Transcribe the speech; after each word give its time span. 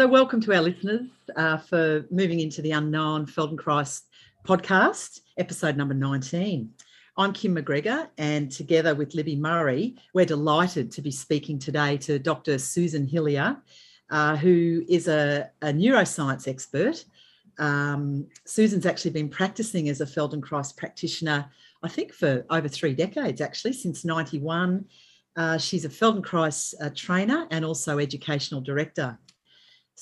So, 0.00 0.06
welcome 0.06 0.40
to 0.40 0.54
our 0.54 0.62
listeners 0.62 1.10
uh, 1.36 1.58
for 1.58 2.06
moving 2.10 2.40
into 2.40 2.62
the 2.62 2.70
unknown 2.70 3.26
Feldenkrais 3.26 4.04
podcast, 4.46 5.20
episode 5.36 5.76
number 5.76 5.92
19. 5.92 6.70
I'm 7.18 7.34
Kim 7.34 7.54
McGregor, 7.54 8.08
and 8.16 8.50
together 8.50 8.94
with 8.94 9.14
Libby 9.14 9.36
Murray, 9.36 9.96
we're 10.14 10.24
delighted 10.24 10.90
to 10.92 11.02
be 11.02 11.10
speaking 11.10 11.58
today 11.58 11.98
to 11.98 12.18
Dr. 12.18 12.56
Susan 12.56 13.06
Hillier, 13.06 13.58
uh, 14.08 14.36
who 14.36 14.82
is 14.88 15.06
a, 15.06 15.50
a 15.60 15.66
neuroscience 15.66 16.48
expert. 16.48 17.04
Um, 17.58 18.26
Susan's 18.46 18.86
actually 18.86 19.10
been 19.10 19.28
practicing 19.28 19.90
as 19.90 20.00
a 20.00 20.06
Feldenkrais 20.06 20.74
practitioner, 20.74 21.44
I 21.82 21.88
think, 21.88 22.14
for 22.14 22.46
over 22.48 22.68
three 22.68 22.94
decades, 22.94 23.42
actually, 23.42 23.74
since 23.74 24.06
91. 24.06 24.82
Uh, 25.36 25.58
she's 25.58 25.84
a 25.84 25.90
Feldenkrais 25.90 26.72
uh, 26.80 26.88
trainer 26.94 27.46
and 27.50 27.66
also 27.66 27.98
educational 27.98 28.62
director. 28.62 29.18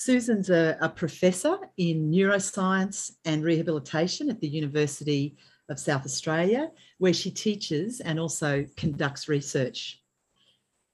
Susan's 0.00 0.48
a, 0.48 0.78
a, 0.80 0.88
professor 0.88 1.58
in 1.76 2.08
neuroscience 2.08 3.10
and 3.24 3.42
rehabilitation 3.42 4.30
at 4.30 4.40
the 4.40 4.46
University 4.46 5.36
of 5.68 5.80
South 5.80 6.04
Australia, 6.04 6.70
where 6.98 7.12
she 7.12 7.32
teaches 7.32 7.98
and 7.98 8.20
also 8.20 8.64
conducts 8.76 9.28
research, 9.28 10.00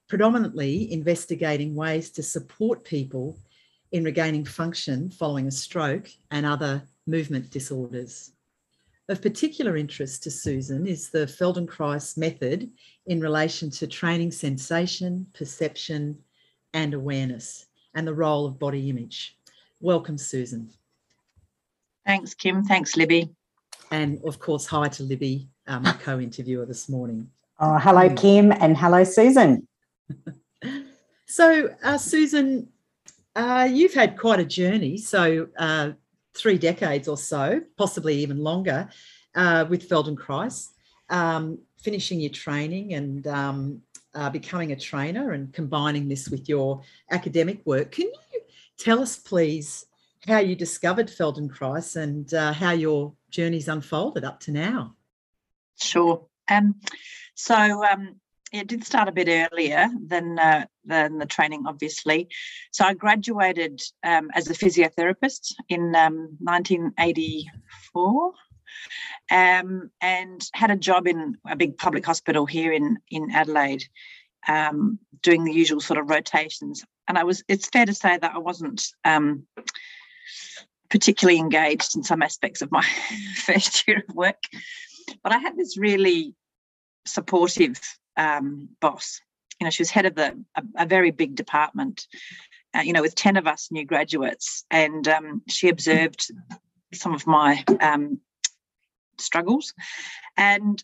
predominantly 0.09 0.91
investigating 0.91 1.75
ways 1.75 2.09
to 2.09 2.23
support 2.23 2.83
people 2.83 3.37
in 3.91 4.03
regaining 4.03 4.43
function 4.43 5.11
following 5.11 5.45
a 5.45 5.51
stroke 5.51 6.09
and 6.31 6.43
other 6.43 6.81
movement 7.05 7.51
disorders. 7.51 8.31
Of 9.07 9.21
particular 9.21 9.77
interest 9.77 10.23
to 10.23 10.31
Susan 10.31 10.87
is 10.87 11.11
the 11.11 11.27
Feldenkrais 11.27 12.17
method 12.17 12.71
in 13.05 13.19
relation 13.19 13.69
to 13.69 13.85
training 13.85 14.31
sensation, 14.31 15.27
perception, 15.31 16.17
and 16.73 16.95
awareness 16.95 17.67
and 17.95 18.05
the 18.05 18.13
role 18.13 18.45
of 18.45 18.59
body 18.59 18.89
image. 18.89 19.37
Welcome, 19.79 20.17
Susan. 20.17 20.69
Thanks, 22.05 22.33
Kim. 22.33 22.63
Thanks, 22.63 22.95
Libby. 22.95 23.29
And 23.91 24.19
of 24.25 24.37
course, 24.37 24.65
hi 24.65 24.89
to 24.89 25.03
Libby, 25.03 25.47
um, 25.67 25.83
my 25.83 25.93
co 25.93 26.19
interviewer 26.19 26.65
this 26.65 26.87
morning. 26.89 27.29
Oh, 27.59 27.77
hello. 27.77 28.13
Kim, 28.13 28.51
and 28.51 28.77
hello, 28.77 29.03
Susan. 29.03 29.67
so, 31.25 31.69
uh, 31.83 31.97
Susan, 31.97 32.67
uh, 33.35 33.67
you've 33.71 33.93
had 33.93 34.17
quite 34.17 34.39
a 34.39 34.45
journey. 34.45 34.97
So, 34.97 35.47
uh, 35.57 35.91
three 36.35 36.57
decades 36.57 37.07
or 37.07 37.17
so, 37.17 37.61
possibly 37.77 38.15
even 38.17 38.39
longer, 38.39 38.89
uh, 39.35 39.65
with 39.69 39.87
Feldenkrais, 39.87 40.69
um, 41.09 41.59
finishing 41.77 42.19
your 42.19 42.31
training 42.31 42.93
and 42.93 43.25
um, 43.27 43.81
uh, 44.15 44.29
becoming 44.29 44.71
a 44.71 44.75
trainer 44.75 45.31
and 45.31 45.53
combining 45.53 46.07
this 46.07 46.29
with 46.29 46.49
your 46.49 46.81
academic 47.11 47.65
work. 47.65 47.91
Can 47.91 48.07
you 48.07 48.41
tell 48.77 49.01
us, 49.01 49.17
please, 49.17 49.85
how 50.27 50.39
you 50.39 50.55
discovered 50.55 51.07
Feldenkrais 51.07 51.95
and 51.95 52.33
uh, 52.33 52.53
how 52.53 52.71
your 52.71 53.13
journey's 53.29 53.67
unfolded 53.67 54.23
up 54.23 54.39
to 54.41 54.51
now? 54.51 54.95
Sure. 55.79 56.25
Um, 56.47 56.75
so 57.35 57.85
um, 57.85 58.15
it 58.51 58.67
did 58.67 58.85
start 58.85 59.09
a 59.09 59.11
bit 59.11 59.27
earlier 59.27 59.89
than 60.05 60.37
uh, 60.39 60.65
than 60.85 61.17
the 61.17 61.25
training, 61.25 61.65
obviously. 61.67 62.29
So 62.71 62.85
I 62.85 62.93
graduated 62.93 63.81
um, 64.03 64.29
as 64.33 64.49
a 64.49 64.53
physiotherapist 64.53 65.53
in 65.67 65.91
1984. 65.91 68.31
Um, 69.31 69.91
and 70.01 70.47
had 70.53 70.71
a 70.71 70.75
job 70.75 71.07
in 71.07 71.37
a 71.47 71.55
big 71.55 71.77
public 71.77 72.05
hospital 72.05 72.45
here 72.45 72.71
in 72.71 72.97
in 73.09 73.31
Adelaide, 73.31 73.83
um, 74.47 74.99
doing 75.21 75.43
the 75.43 75.53
usual 75.53 75.79
sort 75.79 75.99
of 75.99 76.09
rotations. 76.09 76.83
And 77.07 77.17
I 77.17 77.23
was, 77.23 77.43
it's 77.47 77.69
fair 77.69 77.85
to 77.85 77.93
say 77.93 78.17
that 78.17 78.33
I 78.33 78.39
wasn't 78.39 78.83
um, 79.03 79.45
particularly 80.89 81.39
engaged 81.39 81.95
in 81.95 82.03
some 82.03 82.21
aspects 82.21 82.61
of 82.61 82.71
my 82.71 82.85
first 83.45 83.87
year 83.87 84.03
of 84.07 84.15
work, 84.15 84.43
but 85.23 85.31
I 85.31 85.37
had 85.37 85.57
this 85.57 85.77
really 85.77 86.35
supportive 87.05 87.79
um, 88.17 88.69
boss. 88.81 89.21
You 89.59 89.65
know, 89.65 89.71
she 89.71 89.81
was 89.81 89.89
head 89.89 90.05
of 90.05 90.15
the 90.15 90.43
a, 90.55 90.63
a 90.79 90.85
very 90.85 91.11
big 91.11 91.35
department. 91.35 92.07
Uh, 92.75 92.81
you 92.81 92.91
know, 92.91 93.01
with 93.01 93.15
ten 93.15 93.37
of 93.37 93.47
us 93.47 93.69
new 93.71 93.85
graduates, 93.85 94.65
and 94.69 95.07
um, 95.07 95.41
she 95.47 95.69
observed 95.69 96.29
some 96.93 97.13
of 97.13 97.25
my 97.25 97.63
um, 97.79 98.19
struggles. 99.19 99.73
And 100.37 100.83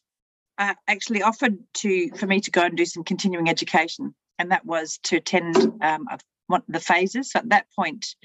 uh, 0.57 0.75
actually 0.87 1.23
offered 1.23 1.57
to 1.73 2.09
for 2.11 2.27
me 2.27 2.39
to 2.41 2.51
go 2.51 2.61
and 2.61 2.77
do 2.77 2.85
some 2.85 3.03
continuing 3.03 3.49
education, 3.49 4.13
and 4.37 4.51
that 4.51 4.65
was 4.65 4.99
to 5.03 5.17
attend 5.17 5.55
um, 5.81 6.07
one, 6.47 6.61
the 6.67 6.79
phases. 6.79 7.31
So 7.31 7.39
at 7.39 7.49
that 7.49 7.65
point, 7.75 8.15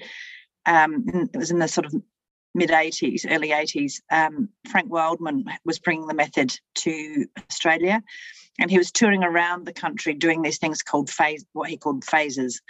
um, 0.65 1.29
it 1.33 1.37
was 1.37 1.51
in 1.51 1.59
the 1.59 1.67
sort 1.67 1.85
of 1.85 1.95
mid 2.57 2.69
80s, 2.69 3.25
early 3.29 3.49
80s. 3.49 4.01
Um, 4.11 4.49
Frank 4.69 4.91
Wildman 4.91 5.45
was 5.63 5.79
bringing 5.79 6.07
the 6.07 6.13
method 6.13 6.59
to 6.75 7.25
Australia, 7.49 8.03
and 8.59 8.71
he 8.71 8.77
was 8.77 8.91
touring 8.91 9.23
around 9.23 9.65
the 9.65 9.73
country 9.73 10.13
doing 10.13 10.41
these 10.41 10.57
things 10.57 10.81
called 10.81 11.09
phase, 11.09 11.45
what 11.53 11.69
he 11.69 11.77
called 11.77 12.03
phases. 12.03 12.61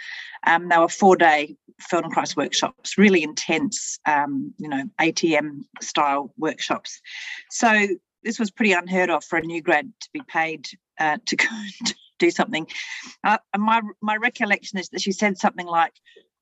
Um, 0.46 0.68
they 0.68 0.78
were 0.78 0.88
four-day 0.88 1.56
Feldenkrais 1.90 2.36
workshops, 2.36 2.98
really 2.98 3.22
intense, 3.22 3.98
um, 4.06 4.52
you 4.58 4.68
know, 4.68 4.84
ATM 5.00 5.62
style 5.80 6.32
workshops. 6.36 7.00
So 7.50 7.88
this 8.22 8.38
was 8.38 8.50
pretty 8.50 8.72
unheard 8.72 9.10
of 9.10 9.24
for 9.24 9.38
a 9.38 9.42
new 9.42 9.62
grad 9.62 9.90
to 10.00 10.08
be 10.12 10.20
paid 10.28 10.66
uh, 10.98 11.18
to 11.26 11.36
go 11.36 11.46
do 12.18 12.30
something. 12.30 12.66
Uh, 13.24 13.38
my 13.56 13.80
my 14.02 14.16
recollection 14.16 14.78
is 14.78 14.88
that 14.90 15.00
she 15.00 15.12
said 15.12 15.38
something 15.38 15.66
like, 15.66 15.94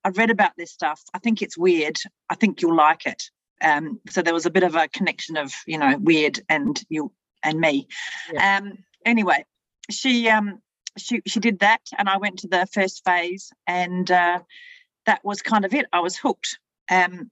"I've 0.04 0.18
read 0.18 0.30
about 0.30 0.52
this 0.56 0.72
stuff. 0.72 1.02
I 1.14 1.18
think 1.18 1.42
it's 1.42 1.56
weird. 1.56 1.98
I 2.28 2.34
think 2.34 2.62
you'll 2.62 2.76
like 2.76 3.06
it." 3.06 3.30
Um, 3.62 4.00
so 4.10 4.22
there 4.22 4.34
was 4.34 4.46
a 4.46 4.50
bit 4.50 4.62
of 4.62 4.74
a 4.74 4.88
connection 4.88 5.36
of 5.36 5.52
you 5.66 5.78
know 5.78 5.96
weird 5.98 6.40
and 6.48 6.80
you 6.88 7.12
and 7.42 7.60
me. 7.60 7.88
Yeah. 8.32 8.58
Um, 8.58 8.78
anyway, 9.04 9.44
she 9.90 10.28
um 10.28 10.60
she 10.96 11.22
she 11.26 11.40
did 11.40 11.60
that, 11.60 11.82
and 11.96 12.08
I 12.08 12.16
went 12.18 12.40
to 12.40 12.48
the 12.48 12.66
first 12.72 13.04
phase, 13.04 13.52
and 13.66 14.10
uh, 14.10 14.40
that 15.06 15.24
was 15.24 15.42
kind 15.42 15.64
of 15.64 15.74
it. 15.74 15.86
I 15.92 16.00
was 16.00 16.16
hooked. 16.16 16.58
Um, 16.90 17.30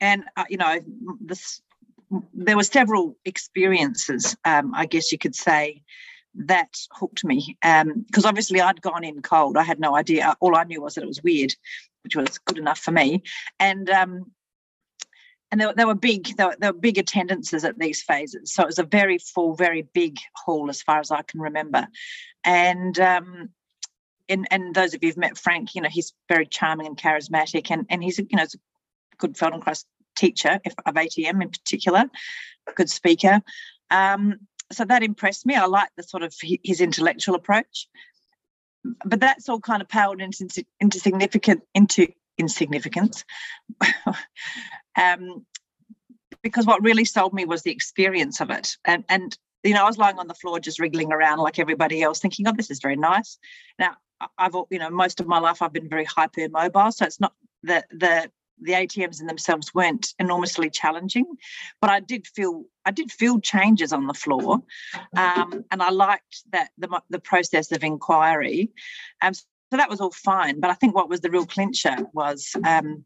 and 0.00 0.24
uh, 0.36 0.44
you 0.48 0.56
know 0.56 0.80
this 1.20 1.62
there 2.34 2.56
were 2.56 2.64
several 2.64 3.16
experiences, 3.24 4.36
um, 4.44 4.74
I 4.74 4.86
guess 4.86 5.12
you 5.12 5.18
could 5.18 5.34
say, 5.34 5.82
that 6.34 6.74
hooked 6.92 7.24
me. 7.24 7.56
Because 7.62 8.24
um, 8.24 8.28
obviously 8.28 8.60
I'd 8.60 8.82
gone 8.82 9.04
in 9.04 9.22
cold. 9.22 9.56
I 9.56 9.62
had 9.62 9.80
no 9.80 9.96
idea. 9.96 10.34
All 10.40 10.56
I 10.56 10.64
knew 10.64 10.82
was 10.82 10.94
that 10.94 11.04
it 11.04 11.08
was 11.08 11.22
weird, 11.22 11.54
which 12.04 12.16
was 12.16 12.38
good 12.38 12.58
enough 12.58 12.78
for 12.78 12.90
me. 12.90 13.22
And 13.58 13.88
um, 13.90 14.32
and 15.52 15.60
there, 15.60 15.86
were 15.86 15.94
big 15.94 16.34
there 16.36 16.48
were, 16.48 16.56
were 16.60 16.72
big 16.72 16.98
attendances 16.98 17.64
at 17.64 17.78
these 17.78 18.02
phases. 18.02 18.52
So 18.52 18.62
it 18.62 18.66
was 18.66 18.78
a 18.78 18.84
very 18.84 19.18
full, 19.18 19.54
very 19.54 19.82
big 19.82 20.16
hall 20.34 20.70
as 20.70 20.82
far 20.82 20.98
as 20.98 21.10
I 21.10 21.22
can 21.22 21.40
remember. 21.40 21.86
And 22.42 22.98
um, 22.98 23.50
and, 24.28 24.48
and 24.50 24.74
those 24.74 24.94
of 24.94 25.02
you 25.02 25.10
who've 25.10 25.18
met 25.18 25.36
Frank, 25.36 25.74
you 25.74 25.82
know, 25.82 25.90
he's 25.90 26.14
very 26.28 26.46
charming 26.46 26.86
and 26.86 26.96
charismatic, 26.96 27.70
and, 27.70 27.86
and 27.90 28.02
he's, 28.02 28.18
you 28.18 28.26
know, 28.32 28.44
a 28.44 29.16
good 29.18 29.34
Feldenkrais 29.34 29.84
teacher 30.16 30.58
of 30.86 30.94
ATM 30.94 31.42
in 31.42 31.50
particular, 31.50 32.04
good 32.74 32.88
speaker. 32.88 33.42
Um, 33.90 34.38
so 34.70 34.86
that 34.86 35.02
impressed 35.02 35.44
me. 35.44 35.54
I 35.54 35.66
like 35.66 35.90
the 35.96 36.02
sort 36.02 36.22
of 36.22 36.34
his 36.40 36.80
intellectual 36.80 37.34
approach. 37.34 37.88
But 39.04 39.20
that's 39.20 39.48
all 39.48 39.60
kind 39.60 39.82
of 39.82 39.88
paled 39.88 40.20
into, 40.20 40.64
into 40.80 40.98
significant 40.98 41.62
into 41.74 42.08
insignificance. 42.38 43.24
um, 44.96 45.44
because 46.42 46.66
what 46.66 46.82
really 46.82 47.04
sold 47.04 47.32
me 47.32 47.44
was 47.44 47.62
the 47.62 47.70
experience 47.70 48.40
of 48.40 48.50
it. 48.50 48.76
And 48.84 49.04
and 49.08 49.36
you 49.62 49.74
know, 49.74 49.84
I 49.84 49.86
was 49.86 49.98
lying 49.98 50.18
on 50.18 50.26
the 50.26 50.34
floor 50.34 50.58
just 50.58 50.80
wriggling 50.80 51.12
around 51.12 51.38
like 51.38 51.58
everybody 51.58 52.02
else, 52.02 52.18
thinking, 52.18 52.48
"Oh, 52.48 52.52
this 52.56 52.70
is 52.70 52.80
very 52.80 52.96
nice." 52.96 53.38
Now, 53.78 53.96
I've 54.38 54.54
you 54.70 54.78
know, 54.78 54.90
most 54.90 55.20
of 55.20 55.26
my 55.26 55.38
life 55.38 55.62
I've 55.62 55.72
been 55.72 55.88
very 55.88 56.04
hyper 56.04 56.48
mobile, 56.48 56.92
so 56.92 57.04
it's 57.04 57.20
not 57.20 57.32
the 57.62 57.84
the 57.90 58.30
the 58.60 58.72
ATMs 58.72 59.20
in 59.20 59.26
themselves 59.26 59.74
weren't 59.74 60.14
enormously 60.18 60.70
challenging, 60.70 61.26
but 61.80 61.90
I 61.90 62.00
did 62.00 62.26
feel 62.26 62.64
I 62.84 62.90
did 62.90 63.10
feel 63.12 63.40
changes 63.40 63.92
on 63.92 64.06
the 64.06 64.14
floor, 64.14 64.62
um, 65.16 65.64
and 65.70 65.82
I 65.82 65.90
liked 65.90 66.42
that 66.50 66.70
the 66.78 67.00
the 67.10 67.20
process 67.20 67.70
of 67.72 67.84
inquiry. 67.84 68.70
Um, 69.20 69.34
so 69.34 69.78
that 69.78 69.88
was 69.88 70.00
all 70.00 70.12
fine, 70.12 70.60
but 70.60 70.70
I 70.70 70.74
think 70.74 70.94
what 70.94 71.08
was 71.08 71.20
the 71.20 71.30
real 71.30 71.46
clincher 71.46 71.96
was. 72.12 72.54
Um, 72.64 73.04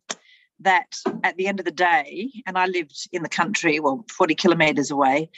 that 0.61 0.97
at 1.23 1.37
the 1.37 1.47
end 1.47 1.58
of 1.58 1.64
the 1.64 1.73
day, 1.73 2.31
and 2.47 2.56
I 2.56 2.67
lived 2.67 3.08
in 3.12 3.23
the 3.23 3.29
country, 3.29 3.81
well, 3.81 4.05
40 4.11 4.35
kilometres 4.35 4.91
away, 4.91 5.31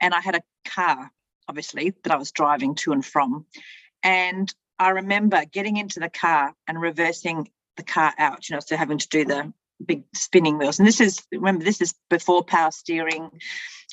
and 0.00 0.14
I 0.14 0.20
had 0.20 0.36
a 0.36 0.42
car, 0.64 1.10
obviously, 1.48 1.94
that 2.04 2.12
I 2.12 2.16
was 2.16 2.30
driving 2.30 2.74
to 2.76 2.92
and 2.92 3.04
from. 3.04 3.46
And 4.02 4.52
I 4.78 4.90
remember 4.90 5.44
getting 5.44 5.76
into 5.76 6.00
the 6.00 6.08
car 6.08 6.54
and 6.66 6.80
reversing 6.80 7.50
the 7.76 7.82
car 7.82 8.12
out, 8.18 8.48
you 8.48 8.54
know, 8.54 8.60
so 8.60 8.76
having 8.76 8.98
to 8.98 9.08
do 9.08 9.24
the 9.24 9.52
big 9.84 10.04
spinning 10.14 10.58
wheels. 10.58 10.78
And 10.78 10.86
this 10.86 11.00
is 11.00 11.22
remember 11.32 11.64
this 11.64 11.80
is 11.80 11.94
before 12.08 12.44
power 12.44 12.70
steering 12.70 13.30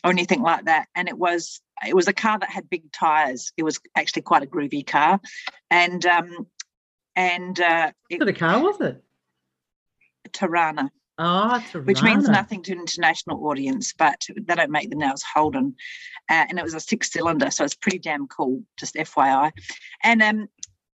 or 0.03 0.11
anything 0.11 0.41
like 0.41 0.65
that. 0.65 0.87
And 0.95 1.07
it 1.07 1.17
was 1.17 1.61
it 1.85 1.95
was 1.95 2.07
a 2.07 2.13
car 2.13 2.39
that 2.39 2.49
had 2.49 2.69
big 2.69 2.91
tires. 2.91 3.51
It 3.57 3.63
was 3.63 3.79
actually 3.95 4.23
quite 4.23 4.43
a 4.43 4.47
groovy 4.47 4.85
car, 4.85 5.19
and 5.69 6.05
um, 6.05 6.47
and 7.15 7.59
uh, 7.59 7.91
it, 8.09 8.19
what 8.19 8.35
car 8.37 8.61
was 8.61 8.81
it? 8.81 9.03
Torana. 10.27 10.89
Ah, 11.19 11.63
which 11.85 12.03
means 12.03 12.29
nothing 12.29 12.61
to 12.61 12.73
an 12.73 12.79
international 12.79 13.47
audience, 13.47 13.91
but 13.91 14.21
they 14.39 14.53
don't 14.53 14.69
make 14.69 14.91
the 14.91 14.95
nails 14.95 15.23
Holden. 15.23 15.75
Uh, 16.29 16.45
and 16.47 16.59
it 16.59 16.63
was 16.63 16.75
a 16.75 16.79
six 16.79 17.11
cylinder, 17.11 17.49
so 17.49 17.63
it's 17.63 17.73
pretty 17.73 17.97
damn 17.97 18.27
cool, 18.27 18.61
just 18.77 18.93
FYI. 18.93 19.51
And 20.03 20.21
um, 20.21 20.47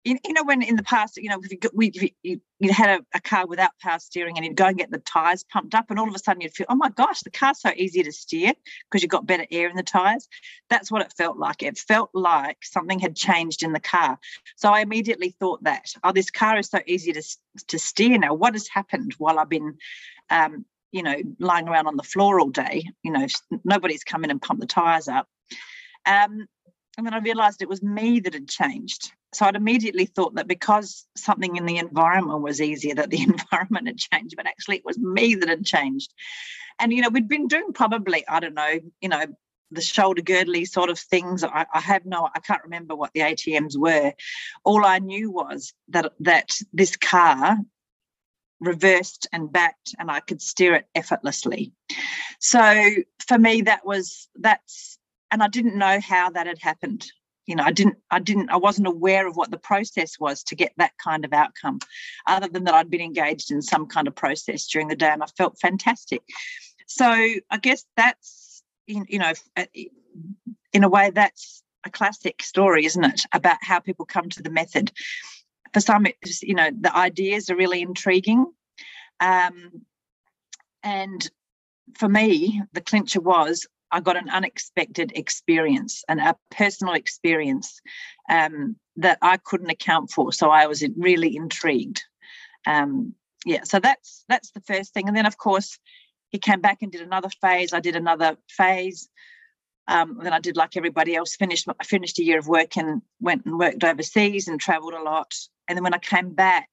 you, 0.09 0.17
you 0.25 0.33
know, 0.33 0.43
when 0.43 0.63
in 0.63 0.75
the 0.75 0.83
past, 0.83 1.17
you 1.17 1.29
know, 1.29 1.39
if 1.43 1.51
you, 1.51 1.59
we, 1.73 2.11
you, 2.23 2.41
you 2.59 2.73
had 2.73 2.99
a, 2.99 3.17
a, 3.17 3.21
car 3.21 3.45
without 3.45 3.71
power 3.79 3.99
steering 3.99 4.37
and 4.37 4.45
you'd 4.45 4.55
go 4.55 4.65
and 4.65 4.77
get 4.77 4.89
the 4.89 4.97
tyres 4.97 5.43
pumped 5.43 5.75
up, 5.75 5.85
and 5.89 5.99
all 5.99 6.07
of 6.07 6.15
a 6.15 6.19
sudden 6.19 6.41
you'd 6.41 6.53
feel, 6.53 6.65
oh 6.69 6.75
my 6.75 6.89
gosh, 6.89 7.21
the 7.21 7.29
car's 7.29 7.61
so 7.61 7.71
easy 7.75 8.01
to 8.01 8.11
steer 8.11 8.53
because 8.89 9.03
you've 9.03 9.11
got 9.11 9.27
better 9.27 9.45
air 9.51 9.69
in 9.69 9.75
the 9.75 9.83
tyres. 9.83 10.27
That's 10.69 10.91
what 10.91 11.03
it 11.03 11.13
felt 11.15 11.37
like. 11.37 11.61
It 11.61 11.77
felt 11.77 12.09
like 12.13 12.57
something 12.63 12.99
had 12.99 13.15
changed 13.15 13.61
in 13.61 13.71
the 13.71 13.79
car. 13.79 14.17
So 14.57 14.71
I 14.71 14.81
immediately 14.81 15.35
thought 15.39 15.63
that, 15.63 15.93
oh, 16.03 16.11
this 16.11 16.31
car 16.31 16.57
is 16.57 16.69
so 16.69 16.79
easy 16.87 17.13
to, 17.13 17.23
to 17.67 17.77
steer 17.77 18.17
now. 18.17 18.33
What 18.33 18.55
has 18.55 18.67
happened 18.67 19.13
while 19.19 19.37
I've 19.37 19.49
been, 19.49 19.77
um, 20.31 20.65
you 20.91 21.03
know, 21.03 21.17
lying 21.39 21.67
around 21.69 21.85
on 21.85 21.97
the 21.97 22.03
floor 22.03 22.39
all 22.39 22.49
day? 22.49 22.83
You 23.03 23.11
know, 23.11 23.27
nobody's 23.63 24.03
come 24.03 24.23
in 24.23 24.31
and 24.31 24.41
pumped 24.41 24.61
the 24.61 24.67
tyres 24.67 25.07
up. 25.07 25.27
Um, 26.05 26.47
and 26.97 27.05
then 27.05 27.13
I 27.13 27.19
realized 27.19 27.61
it 27.61 27.69
was 27.69 27.83
me 27.83 28.19
that 28.21 28.33
had 28.33 28.49
changed. 28.49 29.13
So 29.33 29.45
I'd 29.45 29.55
immediately 29.55 30.05
thought 30.05 30.35
that 30.35 30.47
because 30.47 31.05
something 31.15 31.55
in 31.55 31.65
the 31.65 31.77
environment 31.77 32.41
was 32.41 32.61
easier, 32.61 32.95
that 32.95 33.09
the 33.09 33.21
environment 33.51 33.87
had 33.87 33.97
changed, 33.97 34.35
but 34.35 34.47
actually 34.47 34.77
it 34.77 34.85
was 34.85 34.97
me 34.97 35.35
that 35.35 35.49
had 35.49 35.65
changed. 35.65 36.13
And, 36.79 36.93
you 36.93 37.01
know, 37.01 37.09
we'd 37.09 37.27
been 37.27 37.47
doing 37.47 37.73
probably, 37.73 38.27
I 38.27 38.39
don't 38.39 38.53
know, 38.53 38.79
you 39.01 39.09
know, 39.09 39.25
the 39.71 39.81
shoulder 39.81 40.21
girdly 40.21 40.65
sort 40.65 40.89
of 40.89 40.97
things. 40.97 41.43
I, 41.43 41.65
I, 41.73 41.79
have 41.79 42.05
no, 42.05 42.27
I 42.33 42.39
can't 42.39 42.63
remember 42.63 42.95
what 42.95 43.11
the 43.13 43.19
ATMs 43.21 43.77
were. 43.77 44.13
All 44.63 44.85
I 44.85 44.99
knew 44.99 45.29
was 45.29 45.73
that 45.89 46.11
that 46.21 46.57
this 46.73 46.95
car 46.95 47.57
reversed 48.59 49.27
and 49.31 49.51
backed 49.51 49.95
and 49.99 50.09
I 50.09 50.19
could 50.21 50.41
steer 50.41 50.73
it 50.73 50.87
effortlessly. 50.95 51.71
So 52.39 52.89
for 53.27 53.37
me, 53.37 53.61
that 53.61 53.85
was 53.85 54.27
that's 54.35 54.97
and 55.31 55.43
I 55.43 55.47
didn't 55.47 55.77
know 55.77 55.99
how 55.99 56.31
that 56.31 56.47
had 56.47 56.59
happened. 56.59 57.11
You 57.49 57.55
know, 57.55 57.63
I 57.63 57.71
didn't, 57.71 57.97
I 58.11 58.19
didn't, 58.19 58.51
I 58.51 58.57
wasn't 58.57 58.85
aware 58.87 59.27
of 59.27 59.35
what 59.35 59.49
the 59.49 59.57
process 59.57 60.19
was 60.19 60.43
to 60.43 60.55
get 60.55 60.71
that 60.77 60.91
kind 61.03 61.25
of 61.25 61.33
outcome, 61.33 61.79
other 62.27 62.47
than 62.47 62.65
that 62.65 62.75
I'd 62.75 62.91
been 62.91 63.01
engaged 63.01 63.49
in 63.49 63.63
some 63.63 63.87
kind 63.87 64.07
of 64.07 64.13
process 64.13 64.67
during 64.67 64.87
the 64.87 64.95
day 64.95 65.09
and 65.09 65.23
I 65.23 65.25
felt 65.35 65.59
fantastic. 65.59 66.21
So 66.85 67.07
I 67.07 67.57
guess 67.59 67.85
that's, 67.97 68.61
you 68.85 69.17
know, 69.17 69.33
uh, 69.57 69.65
in 70.73 70.83
a 70.83 70.89
way, 70.89 71.09
that's 71.09 71.63
a 71.87 71.89
classic 71.89 72.43
story, 72.43 72.85
isn't 72.85 73.03
it, 73.03 73.21
about 73.33 73.57
how 73.61 73.79
people 73.79 74.05
come 74.05 74.29
to 74.29 74.43
the 74.43 74.51
method. 74.51 74.91
For 75.73 75.79
some, 75.79 76.05
it's, 76.05 76.43
you 76.43 76.53
know, 76.53 76.69
the 76.79 76.95
ideas 76.95 77.49
are 77.49 77.55
really 77.55 77.81
intriguing. 77.81 78.45
Um, 79.19 79.85
and 80.83 81.27
for 81.97 82.07
me, 82.07 82.61
the 82.73 82.81
clincher 82.81 83.21
was 83.21 83.65
I 83.91 83.99
got 84.01 84.17
an 84.17 84.29
unexpected 84.29 85.11
experience 85.15 86.03
and 86.07 86.19
a 86.19 86.35
personal 86.51 86.93
experience 86.93 87.81
um, 88.29 88.75
that 88.97 89.17
I 89.21 89.37
couldn't 89.37 89.69
account 89.69 90.11
for. 90.11 90.31
So 90.31 90.49
I 90.49 90.67
was 90.67 90.83
really 90.97 91.35
intrigued. 91.35 92.03
Um, 92.67 93.15
yeah, 93.45 93.63
so 93.63 93.79
that's 93.79 94.25
that's 94.27 94.51
the 94.51 94.61
first 94.61 94.93
thing. 94.93 95.07
And 95.07 95.15
then 95.15 95.25
of 95.25 95.37
course 95.37 95.79
he 96.29 96.37
came 96.37 96.61
back 96.61 96.79
and 96.81 96.91
did 96.91 97.01
another 97.01 97.29
phase. 97.41 97.73
I 97.73 97.79
did 97.79 97.95
another 97.95 98.37
phase. 98.49 99.09
Um, 99.87 100.19
then 100.21 100.33
I 100.33 100.39
did 100.39 100.55
like 100.55 100.77
everybody 100.77 101.15
else, 101.15 101.35
finished 101.35 101.67
I 101.79 101.83
finished 101.83 102.19
a 102.19 102.23
year 102.23 102.37
of 102.37 102.47
work 102.47 102.77
and 102.77 103.01
went 103.19 103.45
and 103.45 103.57
worked 103.57 103.83
overseas 103.83 104.47
and 104.47 104.59
traveled 104.59 104.93
a 104.93 105.01
lot. 105.01 105.33
And 105.67 105.75
then 105.75 105.83
when 105.83 105.95
I 105.95 105.99
came 105.99 106.35
back, 106.35 106.69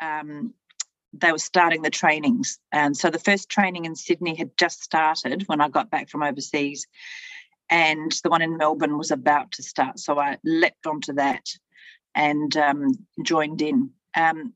um, 0.00 0.54
they 1.20 1.32
were 1.32 1.38
starting 1.38 1.82
the 1.82 1.90
trainings. 1.90 2.58
And 2.72 2.96
so 2.96 3.10
the 3.10 3.18
first 3.18 3.48
training 3.48 3.84
in 3.84 3.94
Sydney 3.94 4.34
had 4.34 4.56
just 4.56 4.82
started 4.82 5.44
when 5.46 5.60
I 5.60 5.68
got 5.68 5.90
back 5.90 6.08
from 6.08 6.22
overseas. 6.22 6.86
And 7.70 8.12
the 8.22 8.30
one 8.30 8.42
in 8.42 8.56
Melbourne 8.56 8.98
was 8.98 9.10
about 9.10 9.52
to 9.52 9.62
start. 9.62 9.98
So 9.98 10.18
I 10.18 10.38
leapt 10.44 10.86
onto 10.86 11.14
that 11.14 11.46
and 12.14 12.56
um, 12.56 12.88
joined 13.22 13.62
in, 13.62 13.90
um, 14.16 14.52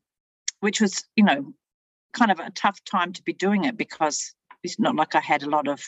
which 0.59 0.79
was, 0.79 1.03
you 1.15 1.23
know, 1.23 1.53
kind 2.13 2.31
of 2.31 2.39
a 2.39 2.51
tough 2.51 2.83
time 2.83 3.13
to 3.13 3.23
be 3.23 3.33
doing 3.33 3.65
it 3.65 3.77
because 3.77 4.33
it's 4.63 4.79
not 4.79 4.95
like 4.95 5.15
I 5.15 5.19
had 5.19 5.43
a 5.43 5.49
lot 5.49 5.67
of 5.67 5.81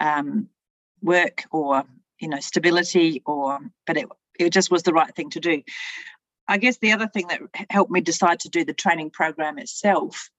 um, 0.00 0.48
work 1.02 1.44
or, 1.50 1.84
you 2.20 2.28
know, 2.28 2.40
stability 2.40 3.22
or, 3.26 3.58
but 3.86 3.96
it, 3.96 4.08
it 4.38 4.50
just 4.50 4.70
was 4.70 4.82
the 4.82 4.92
right 4.92 5.14
thing 5.14 5.30
to 5.30 5.40
do. 5.40 5.62
I 6.50 6.56
guess 6.56 6.78
the 6.78 6.90
other 6.90 7.06
thing 7.06 7.28
that 7.28 7.40
helped 7.70 7.92
me 7.92 8.00
decide 8.00 8.40
to 8.40 8.48
do 8.48 8.64
the 8.64 8.74
training 8.74 9.10
program 9.10 9.56
itself 9.58 10.30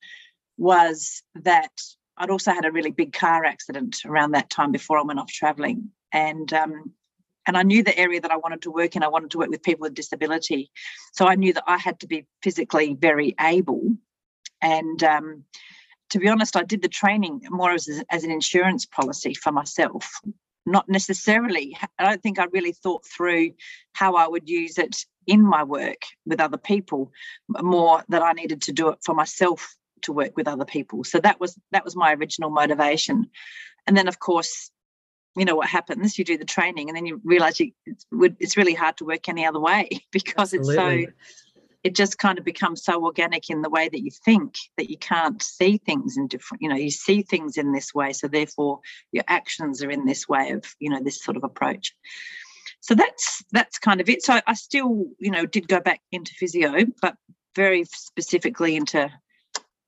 was 0.58 1.24
that 1.36 1.72
I'd 2.18 2.30
also 2.30 2.52
had 2.52 2.66
a 2.66 2.72
really 2.72 2.92
big 2.92 3.14
car 3.14 3.46
accident 3.46 4.02
around 4.06 4.32
that 4.32 4.50
time 4.50 4.74
before 4.74 5.00
I 5.00 5.04
went 5.04 5.20
off 5.20 5.32
traveling, 5.32 5.92
and 6.12 6.52
um, 6.52 6.94
and 7.48 7.56
I 7.56 7.64
knew 7.64 7.82
the 7.82 7.98
area 7.98 8.20
that 8.20 8.30
I 8.30 8.36
wanted 8.36 8.64
to 8.64 8.72
work 8.72 8.98
in. 8.98 9.04
I 9.04 9.08
wanted 9.08 9.32
to 9.32 9.38
work 9.38 9.50
with 9.50 9.64
people 9.64 9.84
with 9.84 9.94
disability, 9.94 10.70
so 11.14 11.28
I 11.28 11.36
knew 11.36 11.54
that 11.54 11.64
I 11.66 11.78
had 11.78 12.02
to 12.02 12.08
be 12.08 12.28
physically 12.44 12.94
very 12.94 13.34
able. 13.40 13.82
And 14.62 15.02
um, 15.06 15.46
to 16.10 16.20
be 16.20 16.28
honest, 16.28 16.58
I 16.58 16.64
did 16.64 16.82
the 16.82 16.90
training 16.90 17.44
more 17.50 17.72
as, 17.72 17.88
as 18.10 18.26
an 18.26 18.32
insurance 18.32 18.86
policy 18.86 19.34
for 19.34 19.54
myself, 19.54 20.20
not 20.66 20.88
necessarily. 20.88 21.78
I 21.98 22.04
don't 22.04 22.22
think 22.22 22.40
I 22.40 22.46
really 22.52 22.74
thought 22.74 23.06
through 23.06 23.54
how 23.94 24.16
I 24.16 24.28
would 24.28 24.50
use 24.50 24.78
it 24.78 25.06
in 25.28 25.42
my 25.42 25.64
work 25.64 26.02
with 26.26 26.40
other 26.40 26.58
people 26.58 27.12
more 27.50 28.04
that 28.10 28.22
I 28.22 28.34
needed 28.34 28.62
to 28.64 28.72
do 28.72 28.90
it 28.90 29.00
for 29.04 29.16
myself 29.16 29.76
to 30.04 30.14
work 30.14 30.36
with 30.36 30.48
other 30.48 30.66
people. 30.66 31.04
So 31.04 31.20
that 31.20 31.40
was 31.40 31.58
that 31.72 31.86
was 31.86 31.96
my 31.96 32.14
original 32.14 32.50
motivation. 32.50 33.30
And 33.88 33.96
then 33.96 34.08
of 34.08 34.20
course, 34.20 34.72
you 35.36 35.46
know 35.46 35.56
what 35.56 35.68
happens, 35.68 36.18
you 36.18 36.26
do 36.26 36.38
the 36.38 36.46
training 36.46 36.90
and 36.90 36.96
then 36.96 37.06
you 37.06 37.22
realize 37.24 37.60
you, 37.60 37.72
it's, 37.86 38.06
it's 38.12 38.58
really 38.58 38.74
hard 38.74 38.98
to 38.98 39.06
work 39.06 39.30
any 39.30 39.46
other 39.46 39.60
way 39.60 39.90
because 40.12 40.54
Absolutely. 40.54 41.04
it's 41.04 41.12
so 41.12 41.14
it 41.84 41.96
just 41.96 42.18
kind 42.18 42.38
of 42.38 42.46
becomes 42.46 42.84
so 42.84 43.04
organic 43.04 43.50
in 43.50 43.62
the 43.62 43.70
way 43.70 43.90
that 43.90 44.02
you 44.02 44.12
think 44.24 44.56
that 44.78 44.90
you 44.90 44.98
can't 44.98 45.42
see 45.42 45.78
things 45.78 46.18
in 46.18 46.28
different 46.28 46.62
you 46.62 46.70
know 46.70 46.76
you 46.76 46.92
see 46.92 47.22
things 47.22 47.58
in 47.58 47.72
this 47.72 47.94
way 47.94 48.14
so 48.14 48.28
therefore 48.28 48.80
your 49.12 49.24
actions 49.28 49.84
are 49.84 49.90
in 49.90 50.06
this 50.06 50.28
way 50.28 50.52
of 50.52 50.64
you 50.80 50.90
know 50.90 51.02
this 51.02 51.24
sort 51.24 51.38
of 51.38 51.44
approach. 51.44 51.96
So 52.80 52.96
that's 52.96 53.44
that's 53.52 53.78
kind 53.78 54.02
of 54.02 54.10
it. 54.10 54.24
So 54.24 54.40
i 54.48 54.54
still 54.54 55.06
you 55.20 55.32
know 55.32 55.46
did 55.46 55.68
go 55.68 55.80
back 55.80 56.02
into 56.12 56.34
physio 56.34 56.86
but 57.02 57.16
very 57.56 57.84
specifically 57.86 58.76
into 58.76 59.10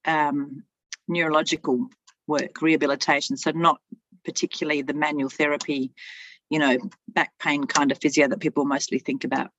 um, 0.05 0.63
neurological 1.07 1.87
work 2.27 2.61
rehabilitation. 2.61 3.37
So 3.37 3.51
not 3.51 3.79
particularly 4.25 4.81
the 4.81 4.93
manual 4.93 5.29
therapy 5.29 5.91
you 6.49 6.59
know 6.59 6.77
back 7.07 7.31
pain 7.39 7.63
kind 7.65 7.91
of 7.91 7.99
physio 7.99 8.27
that 8.27 8.39
people 8.39 8.65
mostly 8.65 8.99
think 8.99 9.23
about 9.23 9.49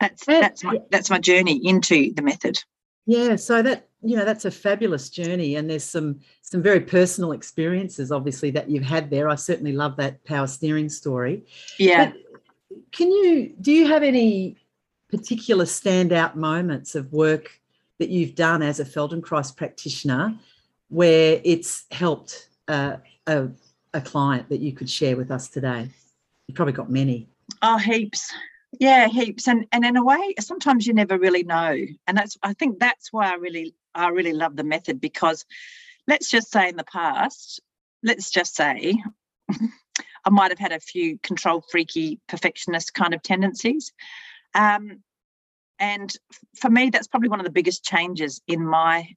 that's 0.00 0.26
that's 0.26 0.64
my 0.64 0.80
that's 0.90 1.10
my 1.10 1.18
journey 1.18 1.60
into 1.66 2.12
the 2.14 2.22
method. 2.22 2.58
Yeah 3.06 3.36
so 3.36 3.62
that 3.62 3.88
you 4.02 4.16
know 4.16 4.24
that's 4.24 4.44
a 4.44 4.50
fabulous 4.50 5.08
journey 5.08 5.56
and 5.56 5.70
there's 5.70 5.84
some 5.84 6.20
some 6.42 6.62
very 6.62 6.80
personal 6.80 7.32
experiences 7.32 8.12
obviously 8.12 8.50
that 8.50 8.68
you've 8.68 8.84
had 8.84 9.10
there. 9.10 9.28
I 9.28 9.36
certainly 9.36 9.72
love 9.72 9.96
that 9.96 10.22
power 10.24 10.46
steering 10.46 10.88
story. 10.88 11.44
Yeah. 11.78 12.10
But 12.10 12.42
can 12.92 13.10
you 13.10 13.54
do 13.60 13.72
you 13.72 13.86
have 13.86 14.02
any 14.02 14.56
particular 15.08 15.64
standout 15.64 16.34
moments 16.34 16.94
of 16.94 17.12
work 17.12 17.60
that 17.98 18.10
you've 18.10 18.34
done 18.34 18.62
as 18.62 18.80
a 18.80 18.84
feldenkrais 18.84 19.56
practitioner 19.56 20.34
where 20.88 21.40
it's 21.42 21.84
helped 21.90 22.48
uh, 22.68 22.96
a, 23.26 23.48
a 23.94 24.00
client 24.00 24.48
that 24.50 24.60
you 24.60 24.72
could 24.72 24.90
share 24.90 25.16
with 25.16 25.30
us 25.30 25.48
today? 25.48 25.88
You've 26.46 26.56
probably 26.56 26.74
got 26.74 26.90
many. 26.90 27.28
Oh 27.62 27.78
heaps 27.78 28.32
yeah 28.72 29.08
heaps 29.08 29.48
and 29.48 29.66
and 29.72 29.84
in 29.84 29.96
a 29.96 30.04
way 30.04 30.34
sometimes 30.40 30.86
you 30.86 30.94
never 30.94 31.18
really 31.18 31.42
know 31.42 31.76
and 32.06 32.16
that's 32.16 32.36
i 32.42 32.52
think 32.52 32.78
that's 32.78 33.12
why 33.12 33.30
i 33.30 33.34
really 33.34 33.74
i 33.94 34.08
really 34.08 34.32
love 34.32 34.56
the 34.56 34.64
method 34.64 35.00
because 35.00 35.44
let's 36.06 36.28
just 36.28 36.50
say 36.50 36.68
in 36.68 36.76
the 36.76 36.84
past 36.84 37.60
let's 38.02 38.30
just 38.30 38.54
say 38.54 38.96
i 40.24 40.30
might 40.30 40.50
have 40.50 40.58
had 40.58 40.72
a 40.72 40.80
few 40.80 41.18
control 41.18 41.62
freaky 41.70 42.20
perfectionist 42.28 42.92
kind 42.94 43.14
of 43.14 43.22
tendencies 43.22 43.92
um, 44.54 45.02
and 45.78 46.12
for 46.56 46.70
me 46.70 46.90
that's 46.90 47.08
probably 47.08 47.28
one 47.28 47.40
of 47.40 47.46
the 47.46 47.52
biggest 47.52 47.84
changes 47.84 48.40
in 48.46 48.66
my 48.66 49.08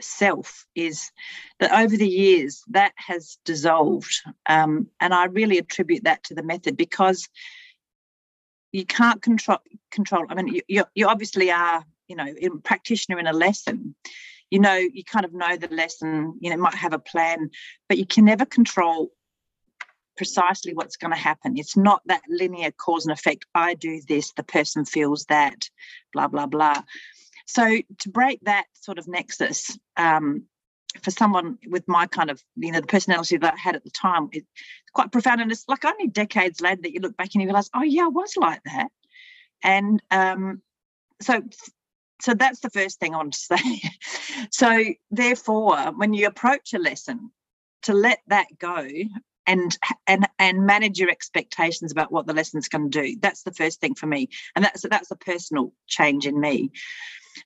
self 0.00 0.66
is 0.74 1.10
that 1.58 1.72
over 1.72 1.96
the 1.96 2.08
years 2.08 2.62
that 2.68 2.92
has 2.96 3.38
dissolved 3.44 4.22
um, 4.46 4.88
and 5.00 5.14
i 5.14 5.24
really 5.26 5.58
attribute 5.58 6.04
that 6.04 6.22
to 6.24 6.34
the 6.34 6.42
method 6.42 6.76
because 6.76 7.28
you 8.72 8.84
can't 8.84 9.22
control 9.22 9.58
control. 9.90 10.24
I 10.28 10.34
mean, 10.34 10.60
you 10.68 10.84
you 10.94 11.06
obviously 11.06 11.50
are, 11.50 11.84
you 12.08 12.16
know, 12.16 12.26
in 12.26 12.60
practitioner 12.60 13.18
in 13.18 13.26
a 13.26 13.32
lesson. 13.32 13.94
You 14.50 14.60
know, 14.60 14.74
you 14.76 15.02
kind 15.04 15.24
of 15.24 15.32
know 15.32 15.56
the 15.56 15.68
lesson. 15.68 16.38
You 16.40 16.50
know, 16.50 16.56
might 16.56 16.74
have 16.74 16.92
a 16.92 16.98
plan, 16.98 17.50
but 17.88 17.98
you 17.98 18.06
can 18.06 18.24
never 18.24 18.44
control 18.44 19.10
precisely 20.16 20.72
what's 20.72 20.96
going 20.96 21.12
to 21.12 21.18
happen. 21.18 21.58
It's 21.58 21.76
not 21.76 22.02
that 22.06 22.22
linear 22.28 22.70
cause 22.70 23.04
and 23.04 23.12
effect. 23.12 23.44
I 23.54 23.74
do 23.74 24.00
this, 24.08 24.32
the 24.32 24.42
person 24.42 24.84
feels 24.84 25.24
that, 25.26 25.68
blah 26.12 26.28
blah 26.28 26.46
blah. 26.46 26.82
So 27.46 27.80
to 28.00 28.08
break 28.08 28.40
that 28.42 28.64
sort 28.72 28.98
of 28.98 29.06
nexus, 29.06 29.78
um, 29.96 30.44
for 31.02 31.10
someone 31.10 31.58
with 31.66 31.86
my 31.88 32.06
kind 32.06 32.30
of 32.30 32.42
you 32.56 32.72
know 32.72 32.80
the 32.80 32.86
personality 32.86 33.36
that 33.36 33.54
I 33.54 33.58
had 33.58 33.76
at 33.76 33.84
the 33.84 33.90
time, 33.90 34.28
it's 34.32 34.46
quite 34.92 35.12
profound. 35.12 35.40
And 35.40 35.52
it's 35.52 35.64
like 35.68 35.84
only 35.84 36.08
decades 36.08 36.60
later 36.60 36.82
that 36.82 36.92
you 36.92 37.00
look 37.00 37.16
back 37.16 37.30
and 37.34 37.42
you 37.42 37.48
realize, 37.48 37.70
oh 37.74 37.82
yeah, 37.82 38.04
I 38.04 38.08
was 38.08 38.36
like 38.36 38.62
that. 38.64 38.88
And 39.62 40.02
um, 40.10 40.62
so 41.20 41.42
so 42.20 42.34
that's 42.34 42.60
the 42.60 42.70
first 42.70 42.98
thing 42.98 43.14
I 43.14 43.18
want 43.18 43.34
to 43.34 43.38
say. 43.38 43.80
so 44.50 44.84
therefore, 45.10 45.92
when 45.96 46.14
you 46.14 46.26
approach 46.26 46.72
a 46.74 46.78
lesson, 46.78 47.30
to 47.82 47.92
let 47.92 48.20
that 48.26 48.46
go 48.58 48.88
and 49.46 49.78
and 50.06 50.28
and 50.38 50.66
manage 50.66 50.98
your 50.98 51.10
expectations 51.10 51.92
about 51.92 52.10
what 52.10 52.26
the 52.26 52.34
lesson's 52.34 52.68
going 52.68 52.90
to 52.90 53.02
do. 53.02 53.16
That's 53.20 53.42
the 53.42 53.52
first 53.52 53.80
thing 53.80 53.94
for 53.94 54.06
me, 54.06 54.28
and 54.54 54.64
that's 54.64 54.82
that's 54.88 55.10
a 55.10 55.16
personal 55.16 55.72
change 55.86 56.26
in 56.26 56.38
me. 56.38 56.72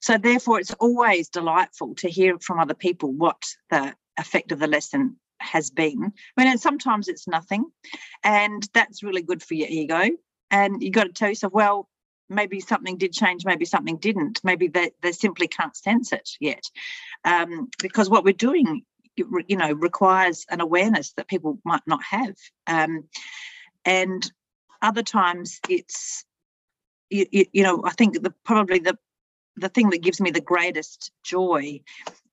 So 0.00 0.18
therefore, 0.18 0.60
it's 0.60 0.74
always 0.74 1.28
delightful 1.28 1.94
to 1.96 2.08
hear 2.08 2.38
from 2.38 2.58
other 2.58 2.74
people 2.74 3.12
what 3.12 3.42
the 3.70 3.94
effect 4.18 4.52
of 4.52 4.58
the 4.58 4.66
lesson 4.66 5.16
has 5.40 5.70
been. 5.70 6.12
I 6.36 6.40
mean, 6.42 6.50
and 6.50 6.60
sometimes 6.60 7.08
it's 7.08 7.26
nothing, 7.26 7.64
and 8.22 8.68
that's 8.74 9.02
really 9.02 9.22
good 9.22 9.42
for 9.42 9.54
your 9.54 9.68
ego. 9.68 10.10
And 10.50 10.82
you 10.82 10.90
got 10.90 11.04
to 11.04 11.12
tell 11.12 11.28
yourself, 11.28 11.52
well, 11.52 11.88
maybe 12.28 12.60
something 12.60 12.96
did 12.96 13.12
change, 13.12 13.44
maybe 13.44 13.64
something 13.64 13.96
didn't. 13.96 14.40
Maybe 14.44 14.68
they, 14.68 14.92
they 15.02 15.12
simply 15.12 15.48
can't 15.48 15.76
sense 15.76 16.12
it 16.12 16.30
yet. 16.40 16.62
Um, 17.24 17.68
because 17.82 18.08
what 18.08 18.24
we're 18.24 18.32
doing, 18.32 18.84
you 19.16 19.56
know, 19.56 19.72
requires 19.72 20.46
an 20.48 20.60
awareness 20.60 21.12
that 21.14 21.28
people 21.28 21.58
might 21.64 21.82
not 21.86 22.00
have. 22.04 22.34
Um, 22.66 23.08
and 23.84 24.30
other 24.80 25.02
times 25.02 25.60
it's, 25.68 26.24
you, 27.10 27.26
you, 27.30 27.46
you 27.52 27.62
know, 27.62 27.82
I 27.84 27.90
think 27.90 28.22
the 28.22 28.32
probably 28.44 28.78
the 28.78 28.96
the 29.60 29.68
thing 29.68 29.90
that 29.90 30.02
gives 30.02 30.20
me 30.20 30.30
the 30.30 30.40
greatest 30.40 31.12
joy 31.22 31.80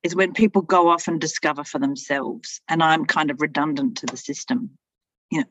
is 0.04 0.16
when 0.16 0.34
people 0.34 0.62
go 0.62 0.90
off 0.90 1.08
and 1.08 1.20
discover 1.20 1.64
for 1.64 1.80
themselves 1.80 2.62
and 2.68 2.82
i'm 2.82 3.06
kind 3.06 3.30
of 3.30 3.42
redundant 3.42 3.98
to 3.98 4.06
the 4.06 4.18
system 4.18 4.72
you 5.30 5.42
know. 5.42 5.46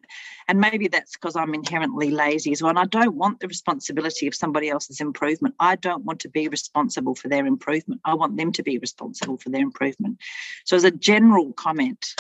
And 0.49 0.61
maybe 0.61 0.89
that's 0.89 1.13
because 1.13 1.37
i'm 1.37 1.55
inherently 1.55 2.11
lazy 2.11 2.53
as 2.53 2.63
well 2.63 2.71
and 2.71 2.79
i 2.79 2.87
don't 2.87 3.15
want 3.15 3.41
the 3.41 3.49
responsibility 3.49 4.27
of 4.27 4.35
somebody 4.35 4.69
else's 4.69 5.01
improvement. 5.01 5.55
I 5.61 5.77
don't 5.77 6.05
want 6.05 6.21
to 6.21 6.29
be 6.29 6.49
responsible 6.49 7.15
for 7.15 7.29
their 7.29 7.47
improvement. 7.47 8.01
I 8.05 8.15
want 8.15 8.37
them 8.37 8.53
to 8.53 8.63
be 8.63 8.79
responsible 8.79 9.37
for 9.39 9.51
their 9.51 9.63
improvement. 9.63 10.19
So 10.65 10.77
as 10.77 10.85
a 10.85 10.91
general 10.91 11.53
comment 11.53 12.15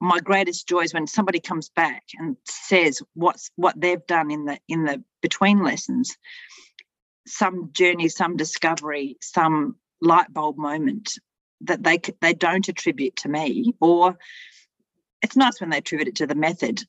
my 0.00 0.18
greatest 0.18 0.66
joy 0.66 0.80
is 0.80 0.94
when 0.94 1.06
somebody 1.06 1.40
comes 1.40 1.68
back 1.68 2.04
and 2.18 2.36
says 2.46 3.02
what's 3.14 3.50
what 3.56 3.78
they've 3.78 4.06
done 4.06 4.30
in 4.30 4.46
the 4.46 4.58
in 4.66 4.84
the 4.84 5.02
between 5.20 5.62
lessons 5.62 6.16
some 7.30 7.70
journey 7.72 8.08
some 8.08 8.36
discovery 8.36 9.16
some 9.20 9.76
light 10.00 10.32
bulb 10.32 10.58
moment 10.58 11.18
that 11.62 11.82
they 11.82 11.98
they 12.20 12.32
don't 12.32 12.68
attribute 12.68 13.16
to 13.16 13.28
me 13.28 13.74
or 13.80 14.18
it's 15.22 15.36
nice 15.36 15.60
when 15.60 15.70
they 15.70 15.78
attribute 15.78 16.08
it 16.08 16.16
to 16.16 16.26
the 16.26 16.34
method, 16.34 16.82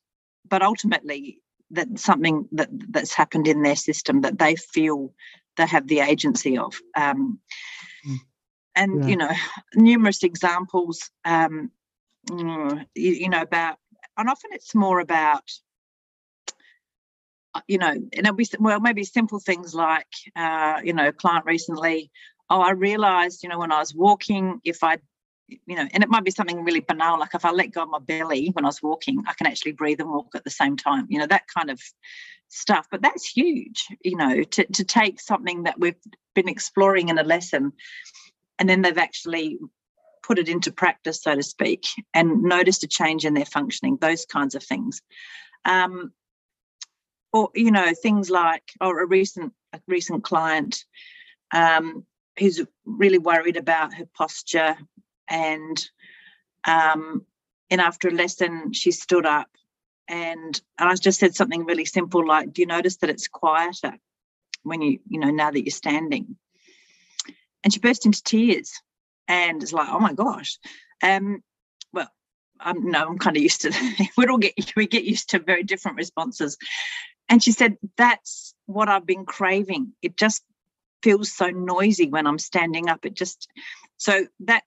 but 0.48 0.62
ultimately 0.62 1.40
that 1.72 2.00
something 2.00 2.48
that 2.52 2.70
that's 2.90 3.14
happened 3.14 3.48
in 3.48 3.62
their 3.62 3.76
system 3.76 4.22
that 4.22 4.38
they 4.38 4.56
feel 4.56 5.14
they 5.58 5.66
have 5.66 5.88
the 5.88 6.00
agency 6.00 6.58
of. 6.58 6.80
Um, 6.96 7.40
mm. 8.08 8.18
and 8.76 9.04
yeah. 9.04 9.10
you 9.10 9.18
know, 9.18 9.32
numerous 9.76 10.24
examples. 10.24 11.10
Um, 11.26 11.72
mm, 12.30 12.86
you, 12.96 13.12
you 13.12 13.30
know 13.30 13.42
about, 13.42 13.78
and 14.18 14.30
often 14.30 14.52
it's 14.54 14.76
more 14.76 15.00
about 15.00 15.44
you 17.68 17.78
know, 17.78 17.92
and 17.92 18.10
it'll 18.14 18.34
be 18.34 18.48
well, 18.60 18.80
maybe 18.80 19.04
simple 19.04 19.40
things 19.40 19.74
like, 19.74 20.08
uh, 20.36 20.80
you 20.84 20.94
know, 20.94 21.12
client 21.12 21.46
recently, 21.46 22.12
oh, 22.50 22.62
I 22.62 22.72
realized, 22.72 23.44
you 23.44 23.50
know, 23.50 23.60
when 23.60 23.72
I 23.72 23.80
was 23.80 23.94
walking, 23.94 24.60
if 24.64 24.84
I 24.84 24.98
you 25.66 25.76
know, 25.76 25.88
and 25.94 26.02
it 26.02 26.10
might 26.10 26.24
be 26.24 26.32
something 26.32 26.64
really 26.64 26.80
banal, 26.80 27.20
like 27.20 27.36
if 27.36 27.44
I 27.44 27.52
let 27.52 27.74
go 27.74 27.84
of 27.84 27.90
my 27.90 28.00
belly 28.00 28.50
when 28.54 28.64
I 28.64 28.70
was 28.70 28.82
walking, 28.82 29.22
I 29.28 29.34
can 29.34 29.48
actually 29.48 29.74
breathe 29.74 30.00
and 30.00 30.10
walk 30.10 30.28
at 30.34 30.46
the 30.46 30.50
same 30.50 30.78
time, 30.78 31.08
you 31.10 31.20
know, 31.20 31.28
that 31.28 31.48
kind 31.54 31.70
of 31.70 31.82
stuff. 32.48 32.88
But 32.90 33.02
that's 33.02 33.30
huge, 33.30 33.86
you 34.04 34.16
know, 34.16 34.44
to, 34.44 34.66
to 34.66 34.84
take 34.86 35.20
something 35.20 35.64
that 35.64 35.80
we've 35.80 36.00
been 36.36 36.48
exploring 36.48 37.10
in 37.10 37.18
a 37.18 37.24
lesson 37.24 37.74
and 38.60 38.70
then 38.70 38.82
they've 38.82 38.98
actually 38.98 39.58
put 40.24 40.40
it 40.40 40.48
into 40.48 40.72
practice, 40.72 41.22
so 41.22 41.36
to 41.36 41.44
speak, 41.44 41.88
and 42.14 42.44
noticed 42.44 42.84
a 42.84 42.88
change 42.88 43.26
in 43.26 43.34
their 43.34 43.46
functioning, 43.46 43.98
those 44.00 44.26
kinds 44.26 44.56
of 44.56 44.64
things. 44.64 45.02
Um, 45.66 46.14
or, 47.34 47.50
you 47.56 47.72
know, 47.72 47.94
things 47.94 48.30
like, 48.30 48.64
or 48.80 49.02
a 49.02 49.06
recent, 49.06 49.54
a 49.74 49.80
recent 49.88 50.24
client 50.24 50.84
um, 51.54 52.06
who's 52.38 52.62
really 52.86 53.18
worried 53.18 53.58
about 53.58 53.94
her 53.94 54.06
posture 54.16 54.76
and 55.30 55.90
um, 56.66 57.26
and 57.70 57.82
after 57.82 58.10
a 58.10 58.14
lesson 58.14 58.74
she 58.74 58.92
stood 58.92 59.26
up 59.26 59.50
and 60.12 60.62
and 60.78 60.90
I 60.90 60.96
just 60.96 61.20
said 61.20 61.36
something 61.36 61.66
really 61.66 61.86
simple 61.86 62.26
like, 62.28 62.54
"Do 62.54 62.62
you 62.62 62.68
notice 62.68 62.98
that 62.98 63.10
it's 63.10 63.28
quieter 63.28 63.98
when 64.64 64.82
you 64.82 65.00
you 65.08 65.20
know 65.20 65.32
now 65.32 65.50
that 65.50 65.64
you're 65.64 65.72
standing?" 65.72 66.36
And 67.64 67.74
she 67.74 67.80
burst 67.80 68.06
into 68.06 68.22
tears, 68.22 68.74
and 69.28 69.64
it's 69.64 69.74
like, 69.74 69.88
"Oh 69.90 70.00
my 70.00 70.14
gosh!" 70.14 70.60
Um, 71.02 71.44
well, 71.94 72.10
I'm 72.60 72.92
no, 72.92 73.08
I'm 73.08 73.18
kind 73.18 73.38
of 73.38 73.44
used 73.44 73.62
to. 73.62 73.72
we 74.18 74.28
all 74.28 74.38
get 74.38 74.54
we 74.76 74.86
get 74.86 75.06
used 75.06 75.30
to 75.30 75.40
very 75.40 75.64
different 75.64 75.98
responses. 75.98 76.58
And 77.32 77.42
she 77.42 77.54
said, 77.54 77.78
"That's 77.96 78.54
what 78.66 78.90
I've 78.90 79.06
been 79.06 79.26
craving. 79.26 79.94
It 80.02 80.18
just 80.18 80.44
feels 81.02 81.32
so 81.32 81.48
noisy 81.50 82.10
when 82.10 82.28
I'm 82.28 82.38
standing 82.38 82.90
up. 82.90 83.06
It 83.06 83.16
just 83.16 83.48
so 83.98 84.28
that 84.42 84.64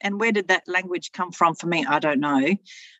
and 0.00 0.18
where 0.18 0.32
did 0.32 0.48
that 0.48 0.66
language 0.66 1.12
come 1.12 1.30
from 1.30 1.54
for 1.54 1.66
me? 1.66 1.84
I 1.86 1.98
don't 1.98 2.20
know. 2.20 2.56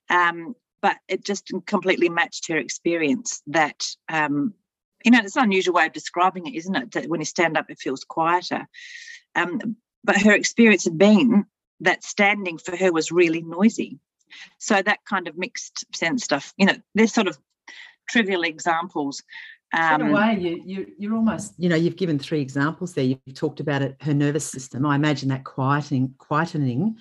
Um, 0.09 0.55
but 0.83 0.99
it 1.09 1.25
just 1.25 1.51
completely 1.67 2.09
matched 2.09 2.49
her 2.49 2.59
experience 2.59 3.43
that 3.49 3.85
um, 4.09 4.55
you 5.05 5.11
know 5.11 5.19
it's 5.19 5.37
an 5.37 5.45
unusual 5.45 5.75
way 5.75 5.87
of 5.87 5.93
describing 5.93 6.47
it 6.47 6.55
isn't 6.55 6.77
it 6.77 6.93
that 6.93 7.09
when 7.09 7.21
you 7.21 7.25
stand 7.25 7.57
up 7.57 7.71
it 7.71 7.79
feels 7.79 8.05
quieter 8.05 8.69
um, 9.35 9.77
but 10.05 10.21
her 10.21 10.33
experience 10.33 10.85
had 10.85 10.99
been 10.99 11.45
that 11.81 12.05
standing 12.05 12.59
for 12.59 12.77
her 12.77 12.93
was 12.93 13.11
really 13.11 13.43
noisy 13.43 13.99
so 14.59 14.81
that 14.81 15.05
kind 15.09 15.27
of 15.27 15.37
mixed 15.37 15.85
sense 15.95 16.25
stuff 16.25 16.53
you 16.57 16.67
know 16.67 16.77
there's 16.95 17.13
sort 17.13 17.27
of 17.27 17.39
trivial 18.09 18.43
examples 18.43 19.23
um, 19.77 20.01
in 20.01 20.09
a 20.09 20.13
way, 20.13 20.39
you, 20.39 20.63
you 20.65 20.87
you're 20.99 21.15
almost 21.15 21.55
you 21.59 21.69
know 21.69 21.77
you've 21.77 21.97
given 21.97 22.19
three 22.19 22.41
examples 22.41 22.95
there. 22.95 23.05
You've 23.05 23.35
talked 23.35 23.61
about 23.61 23.83
it, 23.83 23.97
her 24.01 24.15
nervous 24.15 24.47
system. 24.47 24.87
I 24.87 24.95
imagine 24.95 25.29
that 25.31 25.45
quieting, 25.45 26.15
quietening 26.19 26.95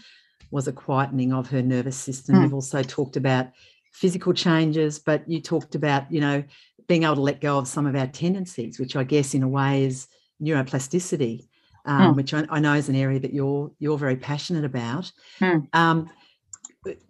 was 0.51 0.67
a 0.67 0.73
quietening 0.73 1.33
of 1.33 1.47
her 1.49 1.61
nervous 1.61 1.95
system. 1.95 2.35
Hmm. 2.35 2.43
You've 2.43 2.53
also 2.53 2.81
talked 2.81 3.17
about 3.17 3.49
physical 3.91 4.33
changes, 4.33 4.99
but 4.99 5.27
you 5.29 5.41
talked 5.41 5.75
about 5.75 6.11
you 6.11 6.21
know 6.21 6.43
being 6.87 7.03
able 7.03 7.15
to 7.15 7.21
let 7.21 7.39
go 7.39 7.57
of 7.57 7.67
some 7.67 7.85
of 7.85 7.95
our 7.95 8.07
tendencies, 8.07 8.79
which 8.79 8.95
I 8.95 9.03
guess 9.03 9.33
in 9.33 9.43
a 9.43 9.47
way 9.47 9.85
is 9.85 10.07
neuroplasticity, 10.41 11.47
um, 11.85 12.09
hmm. 12.09 12.15
which 12.15 12.33
I, 12.33 12.45
I, 12.49 12.59
know 12.59 12.73
is 12.73 12.89
an 12.89 12.95
area 12.95 13.19
that 13.19 13.33
you're 13.33 13.71
you're 13.77 13.97
very 13.97 14.17
passionate 14.17 14.65
about. 14.65 15.11
Hmm. 15.37 15.59
Um, 15.73 16.09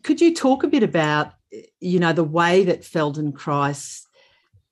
could 0.03 0.19
you 0.19 0.33
talk 0.33 0.63
a 0.63 0.67
bit 0.67 0.83
about 0.83 1.33
you 1.79 1.99
know 1.99 2.13
the 2.13 2.23
way 2.23 2.63
that 2.65 2.81
Feldenkrais 2.81 4.03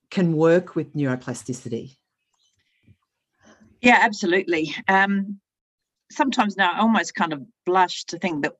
can 0.09 0.33
work 0.33 0.75
with 0.75 0.95
neuroplasticity? 0.95 1.97
Yeah, 3.81 3.99
absolutely. 4.01 4.75
Um, 4.87 5.39
sometimes 6.11 6.55
now 6.55 6.71
I 6.71 6.79
almost 6.79 7.15
kind 7.15 7.33
of 7.33 7.41
blush 7.65 8.05
to 8.05 8.19
think 8.19 8.43
that 8.43 8.53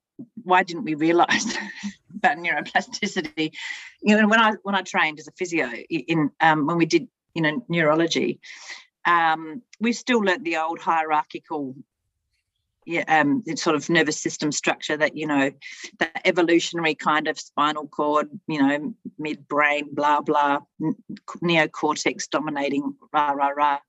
why 0.44 0.64
didn't 0.64 0.84
we 0.84 0.96
realize 0.96 1.58
about 2.16 2.38
neuroplasticity? 2.38 3.54
You 4.02 4.18
know, 4.18 4.28
when 4.28 4.40
I 4.40 4.54
when 4.64 4.76
I 4.76 4.82
trained 4.82 5.20
as 5.20 5.28
a 5.28 5.32
physio 5.32 5.70
in 5.90 6.32
um, 6.40 6.66
when 6.68 6.78
we 6.78 6.86
did 6.86 7.08
you 7.34 7.42
know 7.42 7.66
neurology, 7.70 8.40
um, 9.06 9.62
we 9.80 9.94
still 9.94 10.20
learnt 10.20 10.44
the 10.44 10.58
old 10.58 10.80
hierarchical 10.80 11.76
um, 13.08 13.44
sort 13.56 13.76
of 13.76 13.90
nervous 13.90 14.20
system 14.20 14.52
structure 14.52 14.98
that 14.98 15.16
you 15.16 15.28
know, 15.28 15.52
that 16.00 16.22
evolutionary 16.26 16.96
kind 16.96 17.28
of 17.28 17.40
spinal 17.40 17.88
cord, 17.88 18.30
you 18.48 18.62
know, 18.62 18.94
midbrain, 19.20 19.92
blah 19.92 20.22
blah, 20.22 20.60
neocortex 21.42 22.30
dominating, 22.30 22.94
rah 23.14 23.32
rah 23.32 23.50
rah, 23.50 23.80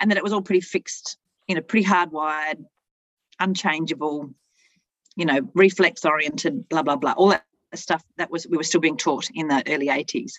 and 0.00 0.10
that 0.10 0.18
it 0.18 0.24
was 0.24 0.32
all 0.32 0.42
pretty 0.42 0.60
fixed, 0.60 1.18
you 1.48 1.54
know, 1.54 1.60
pretty 1.60 1.86
hardwired, 1.86 2.64
unchangeable, 3.40 4.30
you 5.16 5.26
know, 5.26 5.40
reflex 5.54 6.04
oriented, 6.04 6.68
blah 6.68 6.82
blah 6.82 6.96
blah, 6.96 7.12
all 7.12 7.28
that 7.28 7.44
stuff 7.74 8.04
that 8.18 8.30
was 8.30 8.46
we 8.46 8.56
were 8.56 8.62
still 8.62 8.80
being 8.80 8.96
taught 8.96 9.28
in 9.34 9.48
the 9.48 9.62
early 9.68 9.88
80s. 9.88 10.34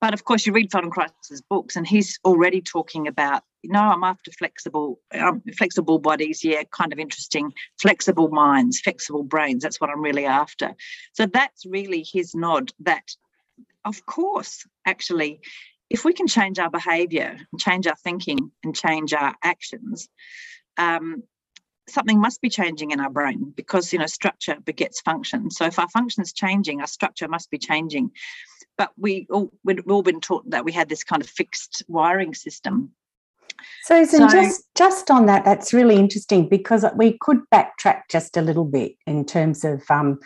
But 0.00 0.14
of 0.14 0.24
course, 0.24 0.46
you 0.46 0.52
read 0.52 0.70
Feldenkrais's 0.70 1.42
books, 1.42 1.76
and 1.76 1.86
he's 1.86 2.18
already 2.24 2.60
talking 2.60 3.08
about, 3.08 3.42
know, 3.70 3.80
I'm 3.80 4.04
after 4.04 4.30
flexible, 4.32 5.00
um, 5.12 5.42
flexible 5.56 5.98
bodies. 5.98 6.42
Yeah, 6.44 6.62
kind 6.70 6.92
of 6.92 6.98
interesting. 6.98 7.52
Flexible 7.80 8.28
minds, 8.28 8.80
flexible 8.80 9.22
brains. 9.22 9.62
That's 9.62 9.80
what 9.80 9.90
I'm 9.90 10.02
really 10.02 10.26
after. 10.26 10.74
So 11.12 11.26
that's 11.26 11.64
really 11.66 12.04
his 12.10 12.34
nod. 12.34 12.72
That, 12.80 13.08
of 13.84 14.04
course, 14.06 14.66
actually, 14.86 15.40
if 15.90 16.04
we 16.04 16.12
can 16.12 16.26
change 16.26 16.58
our 16.58 16.70
behavior, 16.70 17.36
change 17.58 17.86
our 17.86 17.96
thinking, 17.96 18.50
and 18.64 18.74
change 18.74 19.12
our 19.12 19.34
actions, 19.42 20.08
um, 20.78 21.22
something 21.88 22.20
must 22.20 22.40
be 22.40 22.48
changing 22.48 22.90
in 22.90 23.00
our 23.00 23.10
brain 23.10 23.52
because 23.54 23.92
you 23.92 23.98
know 23.98 24.06
structure 24.06 24.56
begets 24.64 25.00
function. 25.00 25.50
So 25.50 25.66
if 25.66 25.78
our 25.78 25.88
function 25.88 26.22
is 26.22 26.32
changing, 26.32 26.80
our 26.80 26.86
structure 26.86 27.28
must 27.28 27.50
be 27.50 27.58
changing. 27.58 28.12
But 28.78 28.92
we 28.96 29.26
all 29.30 29.52
we've 29.64 29.86
all 29.88 30.02
been 30.02 30.20
taught 30.20 30.48
that 30.50 30.64
we 30.64 30.72
had 30.72 30.88
this 30.88 31.04
kind 31.04 31.22
of 31.22 31.28
fixed 31.28 31.82
wiring 31.88 32.34
system. 32.34 32.92
Susan, 33.84 34.28
so, 34.28 34.28
just 34.28 34.64
just 34.74 35.10
on 35.10 35.26
that, 35.26 35.44
that's 35.44 35.72
really 35.72 35.96
interesting 35.96 36.48
because 36.48 36.84
we 36.96 37.18
could 37.20 37.38
backtrack 37.52 38.02
just 38.10 38.36
a 38.36 38.42
little 38.42 38.64
bit 38.64 38.92
in 39.06 39.24
terms 39.24 39.64
of 39.64 39.82
um, 39.90 40.18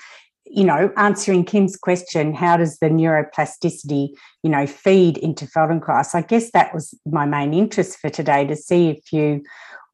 you 0.49 0.65
know, 0.65 0.93
answering 0.97 1.45
Kim's 1.45 1.77
question, 1.77 2.33
how 2.33 2.57
does 2.57 2.79
the 2.79 2.89
neuroplasticity, 2.89 4.11
you 4.43 4.51
know, 4.51 4.67
feed 4.67 5.19
into 5.19 5.47
Feldenkrais? 5.47 6.15
I 6.15 6.23
guess 6.23 6.51
that 6.53 6.73
was 6.73 6.95
my 7.05 7.27
main 7.27 7.53
interest 7.53 7.99
for 7.99 8.11
today 8.11 8.47
to 8.47 8.55
see 8.55 8.89
if 8.89 9.13
you 9.13 9.43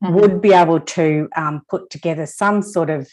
mm-hmm. 0.03 0.15
would 0.15 0.41
be 0.41 0.53
able 0.53 0.81
to 0.81 1.29
um, 1.37 1.63
put 1.71 1.91
together 1.91 2.27
some 2.27 2.63
sort 2.63 2.91
of 2.91 3.09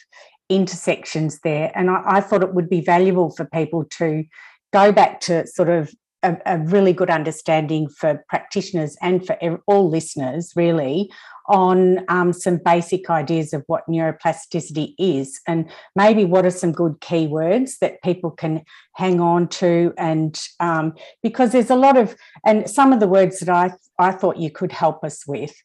intersections 0.50 1.40
there. 1.44 1.72
And 1.76 1.90
I, 1.90 2.04
I, 2.06 2.22
thought 2.22 2.44
it 2.44 2.54
would 2.54 2.70
be 2.70 2.82
valuable 2.82 3.30
for 3.30 3.46
people 3.46 3.86
to 3.98 4.26
go 4.74 4.92
back 4.92 5.20
to 5.22 5.46
sort 5.48 5.70
of 5.70 5.94
a, 6.24 6.38
a 6.46 6.58
really 6.60 6.94
good 6.94 7.10
understanding 7.10 7.88
for 7.90 8.24
practitioners 8.28 8.98
and 9.02 9.26
for 9.26 9.38
all 9.68 9.90
listeners, 9.90 10.52
really, 10.56 11.10
on 11.48 12.06
um, 12.10 12.32
some 12.32 12.58
basic 12.64 13.10
ideas 13.10 13.54
of 13.54 13.64
what 13.68 13.88
neuroplasticity 13.90 14.94
is. 15.00 15.40
And 15.48 15.70
maybe 15.96 16.26
what 16.26 16.46
are 16.46 16.52
some 16.52 16.72
good 16.72 17.00
keywords 17.00 17.80
that 17.80 18.02
people 18.04 18.32
can 18.32 18.64
hang 18.96 19.20
on 19.20 19.48
to 19.48 19.94
and 19.98 20.40
um, 20.60 20.94
because 21.24 21.52
there's 21.52 21.70
a 21.70 21.76
lot 21.76 21.98
of 21.98 22.16
and 22.46 22.70
some 22.70 22.92
of 22.92 23.00
the 23.00 23.08
words 23.08 23.40
that 23.40 23.50
I, 23.50 23.74
I 23.98 24.12
thought 24.12 24.38
you 24.38 24.52
could 24.52 24.72
help 24.72 25.04
us 25.04 25.26
with 25.26 25.56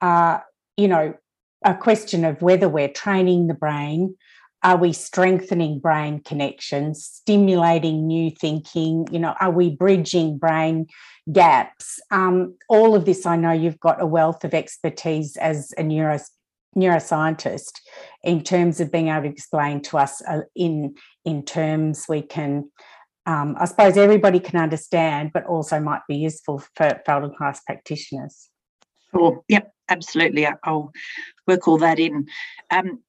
are 0.00 0.44
you 0.76 0.88
know 0.88 1.14
a 1.64 1.74
question 1.74 2.24
of 2.24 2.40
whether 2.40 2.68
we're 2.68 2.88
training 2.88 3.48
the 3.48 3.54
brain 3.54 4.14
are 4.64 4.78
we 4.78 4.94
strengthening 4.94 5.78
brain 5.78 6.20
connections 6.20 7.04
stimulating 7.04 8.06
new 8.06 8.30
thinking? 8.30 9.06
You 9.12 9.18
know 9.18 9.34
are 9.40 9.50
we 9.50 9.70
bridging 9.70 10.38
brain 10.38 10.86
gaps? 11.30 12.00
Um, 12.10 12.56
all 12.68 12.94
of 12.94 13.04
this 13.04 13.26
i 13.26 13.36
know 13.36 13.52
you've 13.52 13.80
got 13.80 14.00
a 14.00 14.06
wealth 14.06 14.42
of 14.44 14.54
expertise 14.54 15.36
as 15.36 15.72
a 15.76 15.82
neuro, 15.82 16.18
neuroscientist 16.76 17.72
in 18.22 18.42
terms 18.42 18.80
of 18.80 18.90
being 18.90 19.08
able 19.08 19.22
to 19.22 19.28
explain 19.28 19.82
to 19.82 19.98
us 19.98 20.22
uh, 20.22 20.40
in 20.56 20.94
in 21.24 21.44
terms 21.44 22.06
we 22.08 22.22
can 22.22 22.70
um, 23.26 23.54
i 23.58 23.64
suppose 23.66 23.96
everybody 23.96 24.40
can 24.40 24.58
understand 24.58 25.30
but 25.32 25.44
also 25.46 25.78
might 25.78 26.02
be 26.08 26.16
useful 26.16 26.58
for 26.74 27.00
feldenkrais 27.06 27.60
practitioners. 27.66 28.48
Sure. 29.12 29.42
Yep 29.48 29.74
absolutely. 29.88 30.46
I'll 30.64 30.92
work 31.46 31.68
all 31.68 31.78
that 31.78 31.98
in. 31.98 32.26
Um, 32.70 33.00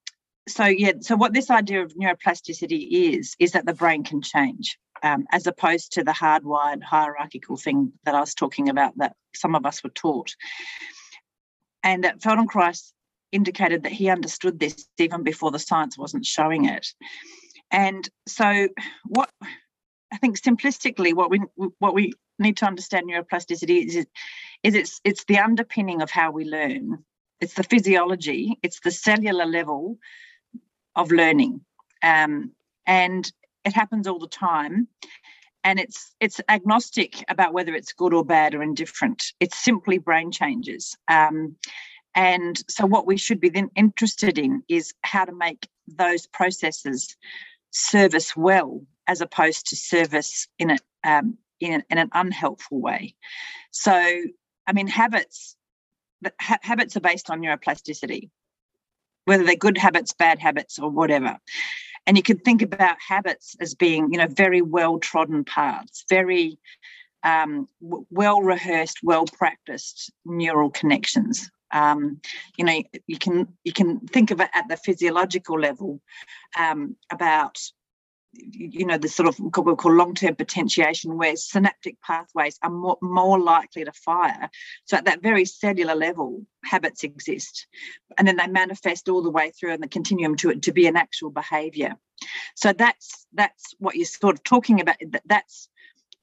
so 0.48 0.66
yeah 0.66 0.94
so 1.02 1.16
what 1.16 1.34
this 1.34 1.50
idea 1.50 1.82
of 1.82 1.94
neuroplasticity 1.96 3.14
is 3.14 3.36
is 3.40 3.54
that 3.54 3.66
the 3.66 3.74
brain 3.74 4.04
can 4.04 4.22
change 4.22 4.78
um, 5.04 5.26
as 5.32 5.46
opposed 5.46 5.94
to 5.94 6.04
the 6.04 6.12
hardwired 6.12 6.84
hierarchical 6.84 7.58
thing 7.58 7.94
that 8.06 8.16
i 8.16 8.20
was 8.20 8.34
talking 8.34 8.70
about 8.70 8.98
that 8.98 9.16
some 9.36 9.56
of 9.56 9.66
us 9.66 9.84
were 9.84 9.90
taught. 9.90 10.36
And 11.84 12.04
that 12.04 12.20
feldenkrais 12.20 12.92
indicated 13.32 13.84
that 13.84 13.92
he 13.92 14.10
understood 14.10 14.60
this 14.60 14.88
even 14.98 15.24
before 15.24 15.52
the 15.52 15.60
science 15.60 15.98
wasn't 15.98 16.26
showing 16.26 16.66
it. 16.66 16.88
And 17.72 18.08
so 18.28 18.70
what 19.06 19.30
i 20.14 20.18
think 20.18 20.40
simplistically 20.40 21.14
what 21.14 21.32
we 21.32 21.42
what 21.80 21.96
we 21.96 22.14
need 22.38 22.58
to 22.58 22.66
understand 22.66 23.10
neuroplasticity 23.10 23.86
is, 23.86 23.96
is 24.64 24.76
it's 24.76 25.02
it's 25.04 25.26
the 25.26 25.40
underpinning 25.40 26.02
of 26.02 26.12
how 26.12 26.32
we 26.32 26.46
learn. 26.46 27.04
It's 27.42 27.56
the 27.56 27.64
physiology 27.64 28.60
it's 28.64 28.80
the 28.80 28.92
cellular 28.92 29.46
level 29.46 29.98
of 30.96 31.12
learning. 31.12 31.62
Um, 32.02 32.52
and 32.86 33.32
it 33.64 33.74
happens 33.74 34.08
all 34.08 34.20
the 34.20 34.28
time. 34.28 34.88
And 35.64 35.80
it's 35.80 36.14
it's 36.20 36.40
agnostic 36.48 37.24
about 37.28 37.54
whether 37.54 37.74
it's 37.74 37.94
good 37.94 38.14
or 38.14 38.24
bad 38.24 38.54
or 38.54 38.62
indifferent. 38.62 39.34
It's 39.40 39.58
simply 39.58 39.98
brain 39.98 40.32
changes. 40.32 40.96
Um, 41.08 41.56
and 42.14 42.64
so 42.70 42.86
what 42.86 43.08
we 43.08 43.18
should 43.18 43.42
be 43.42 43.50
then 43.50 43.70
interested 43.76 44.38
in 44.38 44.64
is 44.70 44.94
how 45.02 45.26
to 45.26 45.34
make 45.34 45.68
those 45.88 46.28
processes 46.28 47.18
service 47.72 48.38
well 48.38 48.86
as 49.08 49.22
opposed 49.22 49.68
to 49.68 49.76
service 49.76 50.48
in 50.60 50.70
a 50.72 50.78
um, 51.04 51.38
in, 51.60 51.84
in 51.90 51.98
an 51.98 52.10
unhelpful 52.14 52.80
way. 52.80 53.16
So, 53.72 53.94
I 53.94 54.74
mean, 54.74 54.88
habits 54.88 55.56
ha- 56.40 56.60
habits 56.62 56.96
are 56.98 57.02
based 57.02 57.30
on 57.30 57.42
neuroplasticity 57.42 58.30
whether 59.26 59.44
they're 59.44 59.56
good 59.56 59.78
habits, 59.78 60.14
bad 60.14 60.40
habits, 60.40 60.80
or 60.80 60.90
whatever. 60.90 61.38
And 62.08 62.18
you 62.18 62.24
can 62.24 62.38
think 62.38 62.62
about 62.62 62.98
habits 63.06 63.56
as 63.60 63.74
being, 63.76 64.12
you 64.12 64.20
know, 64.20 64.28
very 64.28 64.62
well 64.62 65.00
trodden 65.00 65.44
paths, 65.44 66.06
very 66.10 66.60
um, 67.24 67.68
well 67.82 68.42
rehearsed, 68.42 69.00
well 69.04 69.26
practiced 69.26 70.12
neural 70.24 70.70
connections. 70.70 71.50
Um, 71.72 72.22
you 72.58 72.64
know, 72.64 72.84
you 73.08 73.18
can 73.18 73.48
you 73.64 73.74
can 73.74 74.00
think 74.02 74.32
of 74.32 74.40
it 74.40 74.50
at 74.54 74.68
the 74.70 74.78
physiological 74.78 75.60
level 75.60 76.00
um, 76.58 76.96
about 77.12 77.60
you 78.38 78.86
know 78.86 78.98
the 78.98 79.08
sort 79.08 79.28
of 79.28 79.38
what 79.38 79.66
we 79.66 79.76
call 79.76 79.94
long-term 79.94 80.36
potentiation 80.36 81.18
where 81.18 81.36
synaptic 81.36 82.00
pathways 82.02 82.58
are 82.62 82.70
more, 82.70 82.98
more 83.02 83.40
likely 83.40 83.84
to 83.86 83.92
fire. 83.92 84.50
So 84.86 84.98
at 84.98 85.06
that 85.06 85.22
very 85.22 85.46
cellular 85.46 85.96
level 85.96 86.46
habits 86.64 87.04
exist 87.04 87.68
and 88.18 88.28
then 88.28 88.38
they 88.38 88.48
manifest 88.48 89.10
all 89.10 89.22
the 89.22 89.32
way 89.32 89.52
through 89.52 89.74
in 89.74 89.82
the 89.82 89.88
continuum 89.88 90.36
to 90.38 90.50
it 90.50 90.64
to 90.64 90.74
be 90.74 90.88
an 90.88 90.96
actual 90.96 91.30
behavior. 91.30 91.96
So 92.56 92.74
that's 92.74 93.28
that's 93.34 93.76
what 93.80 93.96
you're 93.96 94.06
sort 94.06 94.36
of 94.36 94.44
talking 94.44 94.82
about 94.82 94.98
that's 95.26 95.70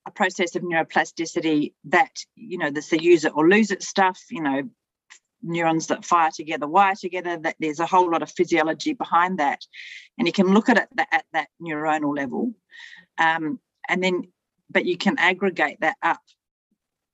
a 0.06 0.10
process 0.10 0.56
of 0.56 0.62
neuroplasticity 0.62 1.74
that 1.84 2.10
you 2.34 2.58
know 2.58 2.70
there's 2.70 2.88
the 2.88 3.02
use 3.02 3.24
it 3.24 3.32
or 3.34 3.48
lose 3.48 3.70
it 3.70 3.82
stuff 3.82 4.20
you 4.30 4.42
know 4.42 4.68
neurons 5.42 5.88
that 5.88 6.04
fire 6.04 6.30
together 6.30 6.68
wire 6.68 6.94
together 6.94 7.36
that 7.38 7.56
there's 7.58 7.80
a 7.80 7.86
whole 7.86 8.10
lot 8.10 8.22
of 8.22 8.30
physiology 8.30 8.92
behind 8.92 9.38
that. 9.38 9.64
And 10.18 10.26
you 10.26 10.32
can 10.32 10.52
look 10.54 10.68
at 10.68 10.78
it 10.78 10.88
at 11.10 11.24
that 11.32 11.48
neuronal 11.60 12.16
level. 12.16 12.54
Um, 13.18 13.58
and 13.88 14.02
then 14.02 14.28
but 14.70 14.86
you 14.86 14.96
can 14.96 15.18
aggregate 15.18 15.80
that 15.80 15.96
up 16.02 16.20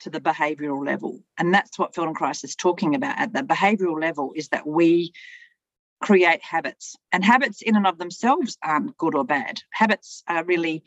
to 0.01 0.11
the 0.11 0.21
behavioral 0.21 0.87
level. 0.87 1.21
And 1.39 1.53
that's 1.53 1.79
what 1.79 1.93
feldenkrais 1.93 2.45
is 2.45 2.55
talking 2.55 2.95
about. 2.95 3.19
At 3.19 3.33
the 3.33 3.43
behavioral 3.43 4.01
level 4.01 4.33
is 4.37 4.49
that 4.49 4.67
we 4.67 5.13
create 6.01 6.43
habits. 6.43 6.97
And 7.11 7.25
habits 7.25 7.63
in 7.63 7.77
and 7.77 7.87
of 7.87 7.99
themselves 7.99 8.57
aren't 8.63 8.97
good 8.97 9.15
or 9.15 9.25
bad. 9.25 9.61
Habits 9.73 10.23
are 10.29 10.45
really 10.45 10.85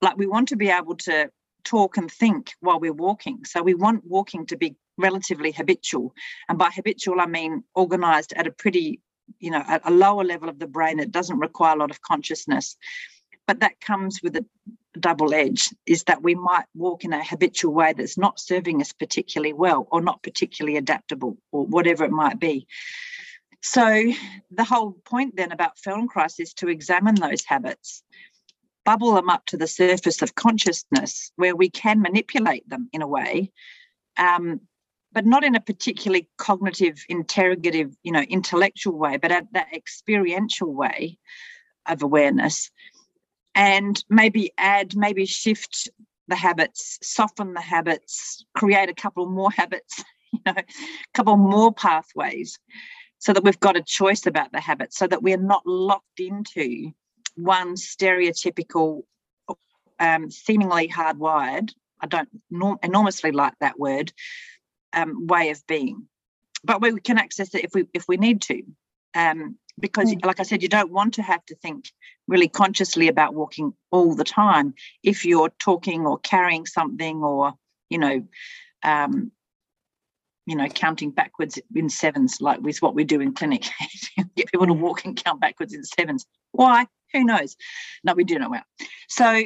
like 0.00 0.16
we 0.16 0.26
want 0.26 0.48
to 0.48 0.56
be 0.56 0.70
able 0.70 0.96
to 0.96 1.30
talk 1.64 1.98
and 1.98 2.10
think 2.10 2.52
while 2.60 2.80
we're 2.80 2.92
walking. 2.92 3.44
So 3.44 3.62
we 3.62 3.74
want 3.74 4.06
walking 4.06 4.46
to 4.46 4.56
be 4.56 4.76
relatively 5.00 5.52
habitual. 5.52 6.14
And 6.48 6.58
by 6.58 6.70
habitual, 6.70 7.20
I 7.20 7.26
mean 7.26 7.64
organized 7.74 8.32
at 8.34 8.46
a 8.46 8.52
pretty, 8.52 9.00
you 9.38 9.50
know, 9.50 9.62
a, 9.66 9.80
a 9.84 9.90
lower 9.90 10.24
level 10.24 10.48
of 10.48 10.58
the 10.58 10.66
brain 10.66 10.98
that 10.98 11.12
doesn't 11.12 11.38
require 11.38 11.74
a 11.74 11.78
lot 11.78 11.90
of 11.90 12.02
consciousness. 12.02 12.76
But 13.46 13.60
that 13.60 13.80
comes 13.80 14.20
with 14.22 14.36
a 14.36 14.44
double 14.98 15.34
edge 15.34 15.70
is 15.86 16.04
that 16.04 16.22
we 16.22 16.34
might 16.34 16.64
walk 16.74 17.04
in 17.04 17.12
a 17.12 17.24
habitual 17.24 17.72
way 17.72 17.92
that's 17.92 18.18
not 18.18 18.40
serving 18.40 18.80
us 18.80 18.92
particularly 18.92 19.52
well 19.52 19.86
or 19.90 20.00
not 20.00 20.22
particularly 20.22 20.76
adaptable 20.76 21.36
or 21.52 21.64
whatever 21.66 22.04
it 22.04 22.10
might 22.10 22.40
be. 22.40 22.66
So 23.62 24.12
the 24.50 24.64
whole 24.64 24.92
point 25.04 25.36
then 25.36 25.52
about 25.52 25.76
Feldenkrais 25.76 26.40
is 26.40 26.54
to 26.54 26.68
examine 26.68 27.14
those 27.14 27.44
habits, 27.44 28.02
bubble 28.84 29.14
them 29.14 29.28
up 29.28 29.44
to 29.46 29.56
the 29.56 29.66
surface 29.66 30.22
of 30.22 30.34
consciousness 30.34 31.30
where 31.36 31.54
we 31.54 31.70
can 31.70 32.00
manipulate 32.00 32.68
them 32.68 32.88
in 32.92 33.02
a 33.02 33.06
way 33.06 33.52
um, 34.16 34.60
but 35.12 35.26
not 35.26 35.44
in 35.44 35.54
a 35.54 35.60
particularly 35.60 36.28
cognitive, 36.38 37.04
interrogative, 37.08 37.94
you 38.02 38.12
know, 38.12 38.20
intellectual 38.20 38.96
way, 38.96 39.16
but 39.16 39.32
at 39.32 39.52
that 39.52 39.68
experiential 39.74 40.72
way 40.72 41.18
of 41.86 42.02
awareness. 42.02 42.70
And 43.54 44.02
maybe 44.08 44.52
add, 44.56 44.96
maybe 44.96 45.26
shift 45.26 45.88
the 46.28 46.36
habits, 46.36 46.98
soften 47.02 47.54
the 47.54 47.60
habits, 47.60 48.44
create 48.56 48.88
a 48.88 48.94
couple 48.94 49.26
more 49.26 49.50
habits, 49.50 50.04
you 50.32 50.40
know, 50.46 50.54
a 50.56 50.64
couple 51.12 51.36
more 51.36 51.72
pathways 51.72 52.58
so 53.18 53.32
that 53.34 53.44
we've 53.44 53.60
got 53.60 53.76
a 53.76 53.82
choice 53.82 54.26
about 54.26 54.50
the 54.50 54.60
habits, 54.60 54.96
so 54.96 55.06
that 55.06 55.22
we're 55.22 55.36
not 55.36 55.66
locked 55.66 56.20
into 56.20 56.90
one 57.36 57.74
stereotypical, 57.74 59.02
um, 59.98 60.30
seemingly 60.30 60.88
hardwired. 60.88 61.70
I 62.00 62.06
don't 62.06 62.30
enormously 62.82 63.30
like 63.30 63.52
that 63.60 63.78
word, 63.78 64.10
um, 64.92 65.26
way 65.26 65.50
of 65.50 65.66
being 65.66 66.06
but 66.64 66.80
we 66.80 66.98
can 67.00 67.18
access 67.18 67.54
it 67.54 67.64
if 67.64 67.70
we 67.74 67.86
if 67.94 68.06
we 68.08 68.16
need 68.16 68.42
to 68.42 68.62
um, 69.14 69.56
because 69.78 70.12
mm. 70.12 70.24
like 70.24 70.40
i 70.40 70.42
said 70.42 70.62
you 70.62 70.68
don't 70.68 70.90
want 70.92 71.14
to 71.14 71.22
have 71.22 71.44
to 71.46 71.54
think 71.56 71.90
really 72.28 72.48
consciously 72.48 73.08
about 73.08 73.34
walking 73.34 73.72
all 73.90 74.14
the 74.14 74.24
time 74.24 74.74
if 75.02 75.24
you're 75.24 75.50
talking 75.58 76.06
or 76.06 76.18
carrying 76.18 76.66
something 76.66 77.22
or 77.22 77.54
you 77.90 77.98
know, 77.98 78.26
um, 78.82 79.32
you 80.46 80.56
know, 80.56 80.68
counting 80.68 81.10
backwards 81.10 81.58
in 81.74 81.90
sevens, 81.90 82.40
like 82.40 82.60
with 82.60 82.80
what 82.80 82.94
we 82.94 83.04
do 83.04 83.20
in 83.20 83.34
clinic, 83.34 83.66
get 84.36 84.50
people 84.50 84.66
to 84.66 84.72
walk 84.72 85.04
and 85.04 85.22
count 85.22 85.40
backwards 85.40 85.74
in 85.74 85.84
sevens. 85.84 86.24
Why? 86.52 86.86
Who 87.12 87.24
knows? 87.24 87.56
No, 88.04 88.14
we 88.14 88.24
do 88.24 88.38
know 88.38 88.48
well. 88.48 88.64
So 89.08 89.44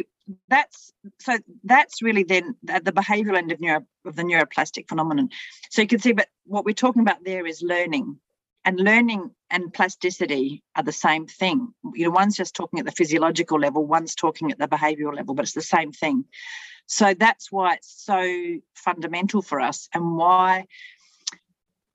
that's 0.48 0.92
so 1.20 1.38
that's 1.64 2.02
really 2.02 2.22
then 2.22 2.54
the 2.62 2.92
behavioural 2.92 3.36
end 3.36 3.52
of 3.52 3.60
neuro 3.60 3.84
of 4.04 4.16
the 4.16 4.22
neuroplastic 4.22 4.88
phenomenon. 4.88 5.28
So 5.70 5.82
you 5.82 5.88
can 5.88 5.98
see, 5.98 6.12
but 6.12 6.28
what 6.44 6.64
we're 6.64 6.72
talking 6.72 7.02
about 7.02 7.24
there 7.24 7.46
is 7.46 7.62
learning, 7.62 8.18
and 8.64 8.80
learning 8.80 9.30
and 9.50 9.72
plasticity 9.72 10.62
are 10.76 10.82
the 10.82 10.92
same 10.92 11.26
thing. 11.26 11.74
You 11.94 12.04
know, 12.04 12.10
one's 12.10 12.36
just 12.36 12.54
talking 12.54 12.80
at 12.80 12.86
the 12.86 12.92
physiological 12.92 13.58
level, 13.58 13.86
one's 13.86 14.14
talking 14.14 14.50
at 14.50 14.58
the 14.58 14.68
behavioural 14.68 15.16
level, 15.16 15.34
but 15.34 15.44
it's 15.44 15.52
the 15.52 15.62
same 15.62 15.92
thing. 15.92 16.24
So 16.86 17.14
that's 17.14 17.50
why 17.52 17.74
it's 17.74 18.04
so 18.04 18.56
fundamental 18.74 19.42
for 19.42 19.60
us, 19.60 19.88
and 19.94 20.16
why 20.16 20.66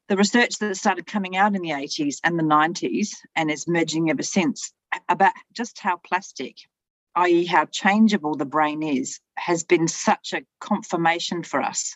the 0.07 0.17
research 0.17 0.57
that 0.57 0.75
started 0.75 1.05
coming 1.05 1.37
out 1.37 1.55
in 1.55 1.61
the 1.61 1.69
80s 1.69 2.17
and 2.23 2.37
the 2.37 2.43
90s 2.43 3.15
and 3.35 3.51
is 3.51 3.67
merging 3.67 4.09
ever 4.09 4.23
since 4.23 4.73
about 5.07 5.33
just 5.53 5.77
how 5.79 5.97
plastic 5.97 6.55
i.e., 7.19 7.45
how 7.45 7.65
changeable 7.65 8.35
the 8.35 8.45
brain 8.45 8.81
is, 8.81 9.19
has 9.35 9.63
been 9.63 9.87
such 9.87 10.33
a 10.33 10.43
confirmation 10.59 11.43
for 11.43 11.61
us. 11.61 11.95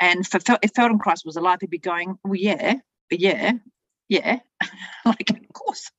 And 0.00 0.26
for 0.26 0.38
if 0.62 0.72
Feldenkrais 0.72 1.24
was 1.24 1.36
alive, 1.36 1.58
he'd 1.60 1.70
be 1.70 1.78
going, 1.78 2.18
"Well, 2.24 2.36
yeah, 2.36 2.74
yeah, 3.10 3.52
yeah, 4.08 4.38
like 5.04 5.30
of 5.30 5.52
course," 5.52 5.90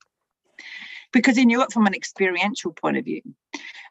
because 1.11 1.35
he 1.35 1.45
knew 1.45 1.61
it 1.61 1.73
from 1.73 1.85
an 1.85 1.93
experiential 1.93 2.71
point 2.71 2.97
of 2.97 3.05
view. 3.05 3.21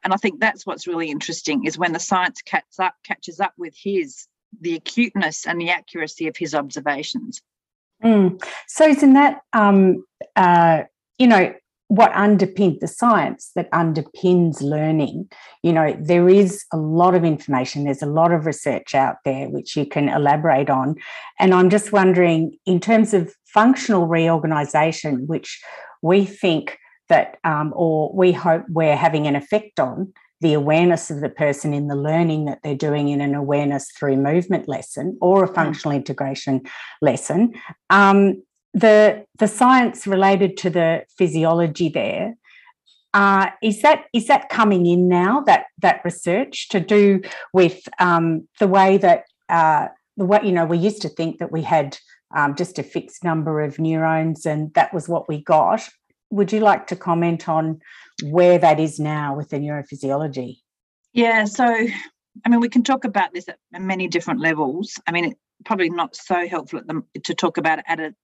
And 0.02 0.12
I 0.12 0.16
think 0.16 0.40
that's 0.40 0.64
what's 0.64 0.86
really 0.86 1.10
interesting 1.10 1.64
is 1.64 1.78
when 1.78 1.92
the 1.92 2.00
science 2.00 2.40
catches 2.42 2.78
up, 2.78 2.94
catches 3.04 3.40
up 3.40 3.52
with 3.58 3.74
his 3.76 4.26
the 4.60 4.74
acuteness 4.74 5.46
and 5.46 5.60
the 5.60 5.70
accuracy 5.70 6.26
of 6.26 6.36
his 6.36 6.54
observations. 6.54 7.42
Mm. 8.02 8.42
So, 8.66 8.88
isn't 8.88 9.12
that 9.14 9.40
um, 9.52 10.04
uh, 10.36 10.84
you 11.18 11.26
know 11.26 11.54
what 11.88 12.12
underpins 12.12 12.80
the 12.80 12.86
science 12.86 13.50
that 13.56 13.70
underpins 13.72 14.60
learning 14.60 15.28
you 15.62 15.72
know 15.72 15.96
there 15.98 16.28
is 16.28 16.64
a 16.72 16.76
lot 16.76 17.14
of 17.14 17.24
information 17.24 17.84
there's 17.84 18.02
a 18.02 18.06
lot 18.06 18.30
of 18.30 18.46
research 18.46 18.94
out 18.94 19.16
there 19.24 19.48
which 19.48 19.76
you 19.76 19.86
can 19.86 20.08
elaborate 20.08 20.70
on 20.70 20.94
and 21.40 21.54
i'm 21.54 21.70
just 21.70 21.92
wondering 21.92 22.56
in 22.66 22.78
terms 22.78 23.14
of 23.14 23.34
functional 23.46 24.06
reorganization 24.06 25.26
which 25.26 25.60
we 26.02 26.24
think 26.24 26.78
that 27.08 27.38
um, 27.44 27.72
or 27.74 28.12
we 28.14 28.32
hope 28.32 28.64
we're 28.68 28.96
having 28.96 29.26
an 29.26 29.34
effect 29.34 29.80
on 29.80 30.12
the 30.40 30.52
awareness 30.52 31.10
of 31.10 31.20
the 31.20 31.28
person 31.28 31.74
in 31.74 31.88
the 31.88 31.96
learning 31.96 32.44
that 32.44 32.60
they're 32.62 32.74
doing 32.74 33.08
in 33.08 33.20
an 33.20 33.34
awareness 33.34 33.90
through 33.98 34.16
movement 34.16 34.68
lesson 34.68 35.16
or 35.20 35.44
a 35.44 35.48
mm. 35.48 35.54
functional 35.54 35.96
integration 35.96 36.60
lesson 37.00 37.52
um, 37.90 38.40
the 38.74 39.24
the 39.38 39.48
science 39.48 40.06
related 40.06 40.56
to 40.58 40.70
the 40.70 41.04
physiology 41.16 41.88
there 41.88 42.34
uh, 43.14 43.50
is 43.62 43.82
that 43.82 44.04
is 44.12 44.26
that 44.26 44.48
coming 44.48 44.86
in 44.86 45.08
now 45.08 45.40
that 45.40 45.66
that 45.78 46.00
research 46.04 46.68
to 46.68 46.80
do 46.80 47.20
with 47.52 47.88
um, 47.98 48.46
the 48.60 48.68
way 48.68 48.98
that 48.98 49.24
uh, 49.48 49.88
the 50.16 50.40
you 50.44 50.52
know 50.52 50.66
we 50.66 50.78
used 50.78 51.02
to 51.02 51.08
think 51.08 51.38
that 51.38 51.50
we 51.50 51.62
had 51.62 51.98
um, 52.36 52.54
just 52.54 52.78
a 52.78 52.82
fixed 52.82 53.24
number 53.24 53.60
of 53.60 53.78
neurons 53.78 54.44
and 54.44 54.72
that 54.74 54.92
was 54.92 55.08
what 55.08 55.28
we 55.28 55.42
got. 55.42 55.88
Would 56.30 56.52
you 56.52 56.60
like 56.60 56.86
to 56.88 56.96
comment 56.96 57.48
on 57.48 57.80
where 58.22 58.58
that 58.58 58.78
is 58.78 59.00
now 59.00 59.34
with 59.34 59.48
the 59.48 59.56
neurophysiology? 59.56 60.58
Yeah 61.12 61.44
so 61.44 61.64
i 61.64 62.48
mean 62.48 62.60
we 62.60 62.68
can 62.68 62.84
talk 62.84 63.04
about 63.04 63.32
this 63.32 63.48
at 63.48 63.58
many 63.80 64.06
different 64.06 64.40
levels. 64.40 65.00
I 65.06 65.12
mean 65.12 65.24
it, 65.24 65.38
probably 65.64 65.88
not 65.88 66.14
so 66.14 66.46
helpful 66.46 66.80
them, 66.86 67.04
to 67.24 67.34
talk 67.34 67.56
about 67.56 67.78
it 67.78 67.84
at 67.88 67.98
a 67.98 68.14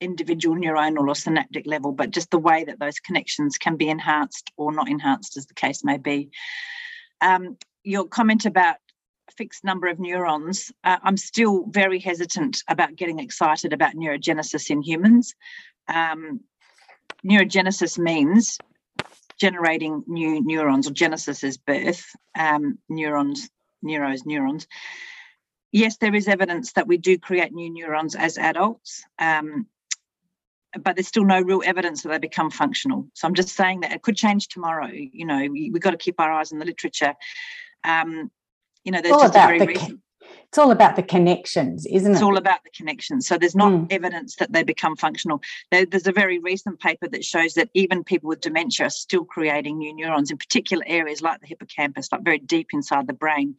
individual 0.00 0.56
neuronal 0.56 1.08
or 1.08 1.14
synaptic 1.14 1.66
level, 1.66 1.92
but 1.92 2.10
just 2.10 2.30
the 2.30 2.38
way 2.38 2.64
that 2.64 2.78
those 2.78 3.00
connections 3.00 3.58
can 3.58 3.76
be 3.76 3.88
enhanced 3.88 4.52
or 4.56 4.72
not 4.72 4.88
enhanced, 4.88 5.36
as 5.36 5.46
the 5.46 5.54
case 5.54 5.84
may 5.84 5.96
be. 5.96 6.30
Um, 7.20 7.56
your 7.82 8.06
comment 8.06 8.44
about 8.46 8.76
fixed 9.36 9.64
number 9.64 9.86
of 9.88 9.98
neurons, 9.98 10.72
uh, 10.84 10.98
I'm 11.02 11.16
still 11.16 11.66
very 11.68 11.98
hesitant 11.98 12.62
about 12.68 12.96
getting 12.96 13.18
excited 13.18 13.72
about 13.72 13.94
neurogenesis 13.94 14.70
in 14.70 14.82
humans. 14.82 15.34
Um, 15.88 16.40
neurogenesis 17.24 17.98
means 17.98 18.58
generating 19.38 20.02
new 20.06 20.42
neurons, 20.42 20.88
or 20.88 20.92
genesis 20.92 21.44
is 21.44 21.58
birth, 21.58 22.04
um, 22.38 22.78
neurons, 22.88 23.50
neuros, 23.84 24.24
neurons. 24.24 24.66
Yes, 25.72 25.98
there 25.98 26.14
is 26.14 26.28
evidence 26.28 26.72
that 26.72 26.86
we 26.86 26.96
do 26.96 27.18
create 27.18 27.52
new 27.52 27.70
neurons 27.70 28.14
as 28.14 28.38
adults. 28.38 29.04
Um, 29.18 29.66
but 30.82 30.96
there's 30.96 31.08
still 31.08 31.24
no 31.24 31.40
real 31.40 31.62
evidence 31.64 32.02
that 32.02 32.08
they 32.10 32.18
become 32.18 32.50
functional. 32.50 33.06
So 33.14 33.26
I'm 33.26 33.34
just 33.34 33.50
saying 33.50 33.80
that 33.80 33.92
it 33.92 34.02
could 34.02 34.16
change 34.16 34.48
tomorrow. 34.48 34.90
You 34.92 35.26
know, 35.26 35.46
we, 35.50 35.70
have 35.72 35.82
got 35.82 35.90
to 35.90 35.96
keep 35.96 36.20
our 36.20 36.32
eyes 36.32 36.52
on 36.52 36.58
the 36.58 36.64
literature. 36.64 37.14
Um, 37.84 38.30
you 38.84 38.92
know, 38.92 39.00
there's 39.00 39.16
just 39.16 39.34
a 39.34 39.38
very 39.38 39.58
the, 39.58 39.66
recent, 39.66 40.00
it's 40.48 40.58
all 40.58 40.70
about 40.70 40.96
the 40.96 41.02
connections, 41.02 41.86
isn't 41.86 41.96
it's 41.96 42.06
it? 42.06 42.12
It's 42.12 42.22
all 42.22 42.36
about 42.36 42.62
the 42.64 42.70
connections. 42.70 43.26
So 43.26 43.36
there's 43.36 43.54
not 43.54 43.72
mm. 43.72 43.86
evidence 43.90 44.36
that 44.36 44.52
they 44.52 44.62
become 44.62 44.96
functional. 44.96 45.40
There, 45.70 45.84
there's 45.84 46.06
a 46.06 46.12
very 46.12 46.38
recent 46.38 46.80
paper 46.80 47.08
that 47.08 47.24
shows 47.24 47.54
that 47.54 47.68
even 47.74 48.04
people 48.04 48.28
with 48.28 48.40
dementia 48.40 48.86
are 48.86 48.90
still 48.90 49.24
creating 49.24 49.78
new 49.78 49.94
neurons 49.94 50.30
in 50.30 50.38
particular 50.38 50.84
areas 50.86 51.20
like 51.20 51.40
the 51.40 51.46
hippocampus, 51.46 52.10
like 52.12 52.22
very 52.22 52.38
deep 52.38 52.68
inside 52.72 53.06
the 53.06 53.12
brain, 53.12 53.56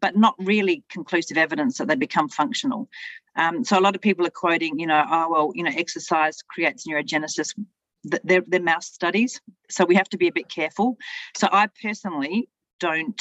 but 0.00 0.16
not 0.16 0.34
really 0.38 0.84
conclusive 0.90 1.38
evidence 1.38 1.78
that 1.78 1.88
they 1.88 1.96
become 1.96 2.28
functional. 2.28 2.88
Um, 3.36 3.64
so 3.64 3.78
a 3.78 3.80
lot 3.80 3.94
of 3.94 4.00
people 4.00 4.26
are 4.26 4.30
quoting, 4.30 4.78
you 4.78 4.86
know, 4.86 5.04
oh 5.10 5.28
well, 5.30 5.52
you 5.54 5.62
know, 5.62 5.72
exercise 5.74 6.38
creates 6.42 6.86
neurogenesis. 6.86 7.54
They're, 8.04 8.44
they're 8.46 8.60
mouse 8.60 8.86
studies, 8.86 9.40
so 9.68 9.84
we 9.84 9.96
have 9.96 10.08
to 10.10 10.16
be 10.16 10.28
a 10.28 10.32
bit 10.32 10.48
careful. 10.48 10.96
So 11.36 11.48
I 11.50 11.68
personally 11.82 12.48
don't 12.78 13.20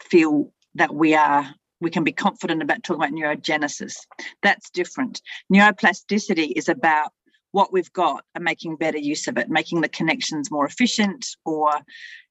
feel 0.00 0.52
that 0.74 0.94
we 0.94 1.14
are 1.14 1.54
we 1.80 1.90
can 1.90 2.04
be 2.04 2.12
confident 2.12 2.62
about 2.62 2.82
talking 2.82 3.02
about 3.02 3.12
neurogenesis. 3.12 3.94
That's 4.42 4.70
different. 4.70 5.20
Neuroplasticity 5.52 6.52
is 6.56 6.68
about 6.68 7.10
what 7.52 7.72
we've 7.72 7.92
got 7.92 8.24
and 8.34 8.44
making 8.44 8.76
better 8.76 8.98
use 8.98 9.28
of 9.28 9.38
it, 9.38 9.48
making 9.48 9.80
the 9.80 9.88
connections 9.88 10.50
more 10.50 10.66
efficient 10.66 11.26
or 11.44 11.70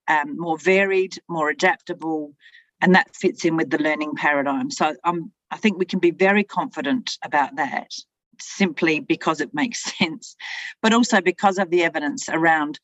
um, 0.07 0.37
more 0.37 0.57
varied, 0.57 1.17
more 1.29 1.49
adaptable, 1.49 2.33
and 2.81 2.95
that 2.95 3.15
fits 3.15 3.45
in 3.45 3.57
with 3.57 3.69
the 3.69 3.81
learning 3.81 4.13
paradigm. 4.15 4.69
So 4.69 4.95
um, 5.03 5.31
I 5.51 5.57
think 5.57 5.77
we 5.77 5.85
can 5.85 5.99
be 5.99 6.11
very 6.11 6.43
confident 6.43 7.17
about 7.23 7.55
that 7.57 7.91
simply 8.39 8.99
because 8.99 9.41
it 9.41 9.53
makes 9.53 9.83
sense, 9.97 10.35
but 10.81 10.93
also 10.93 11.21
because 11.21 11.57
of 11.57 11.69
the 11.69 11.83
evidence 11.83 12.29
around. 12.29 12.79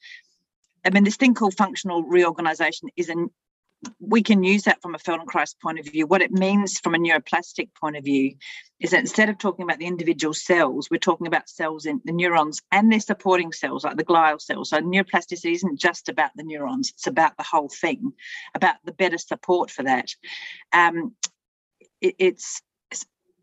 I 0.83 0.89
mean, 0.89 1.03
this 1.03 1.17
thing 1.17 1.35
called 1.35 1.55
functional 1.55 2.03
reorganization 2.03 2.89
is 2.95 3.09
an 3.09 3.29
we 3.99 4.21
can 4.21 4.43
use 4.43 4.63
that 4.63 4.81
from 4.81 4.95
a 4.95 4.99
Feldenkrais 4.99 5.55
point 5.59 5.79
of 5.79 5.85
view. 5.85 6.05
What 6.05 6.21
it 6.21 6.31
means 6.31 6.79
from 6.79 6.93
a 6.93 6.99
neuroplastic 6.99 7.69
point 7.79 7.97
of 7.97 8.03
view 8.03 8.35
is 8.79 8.91
that 8.91 8.99
instead 8.99 9.29
of 9.29 9.37
talking 9.37 9.63
about 9.63 9.79
the 9.79 9.87
individual 9.87 10.33
cells, 10.33 10.89
we're 10.89 10.97
talking 10.97 11.27
about 11.27 11.49
cells 11.49 11.85
in 11.85 12.01
the 12.05 12.11
neurons 12.11 12.61
and 12.71 12.91
their 12.91 12.99
supporting 12.99 13.51
cells, 13.51 13.83
like 13.83 13.97
the 13.97 14.03
glial 14.03 14.39
cells. 14.39 14.69
So 14.69 14.79
neuroplasticity 14.81 15.53
isn't 15.53 15.79
just 15.79 16.09
about 16.09 16.31
the 16.35 16.43
neurons; 16.43 16.89
it's 16.89 17.07
about 17.07 17.37
the 17.37 17.43
whole 17.43 17.69
thing, 17.69 18.13
about 18.55 18.75
the 18.85 18.93
better 18.93 19.17
support 19.17 19.71
for 19.71 19.83
that. 19.83 20.09
Um, 20.73 21.15
it, 22.01 22.15
it's 22.17 22.61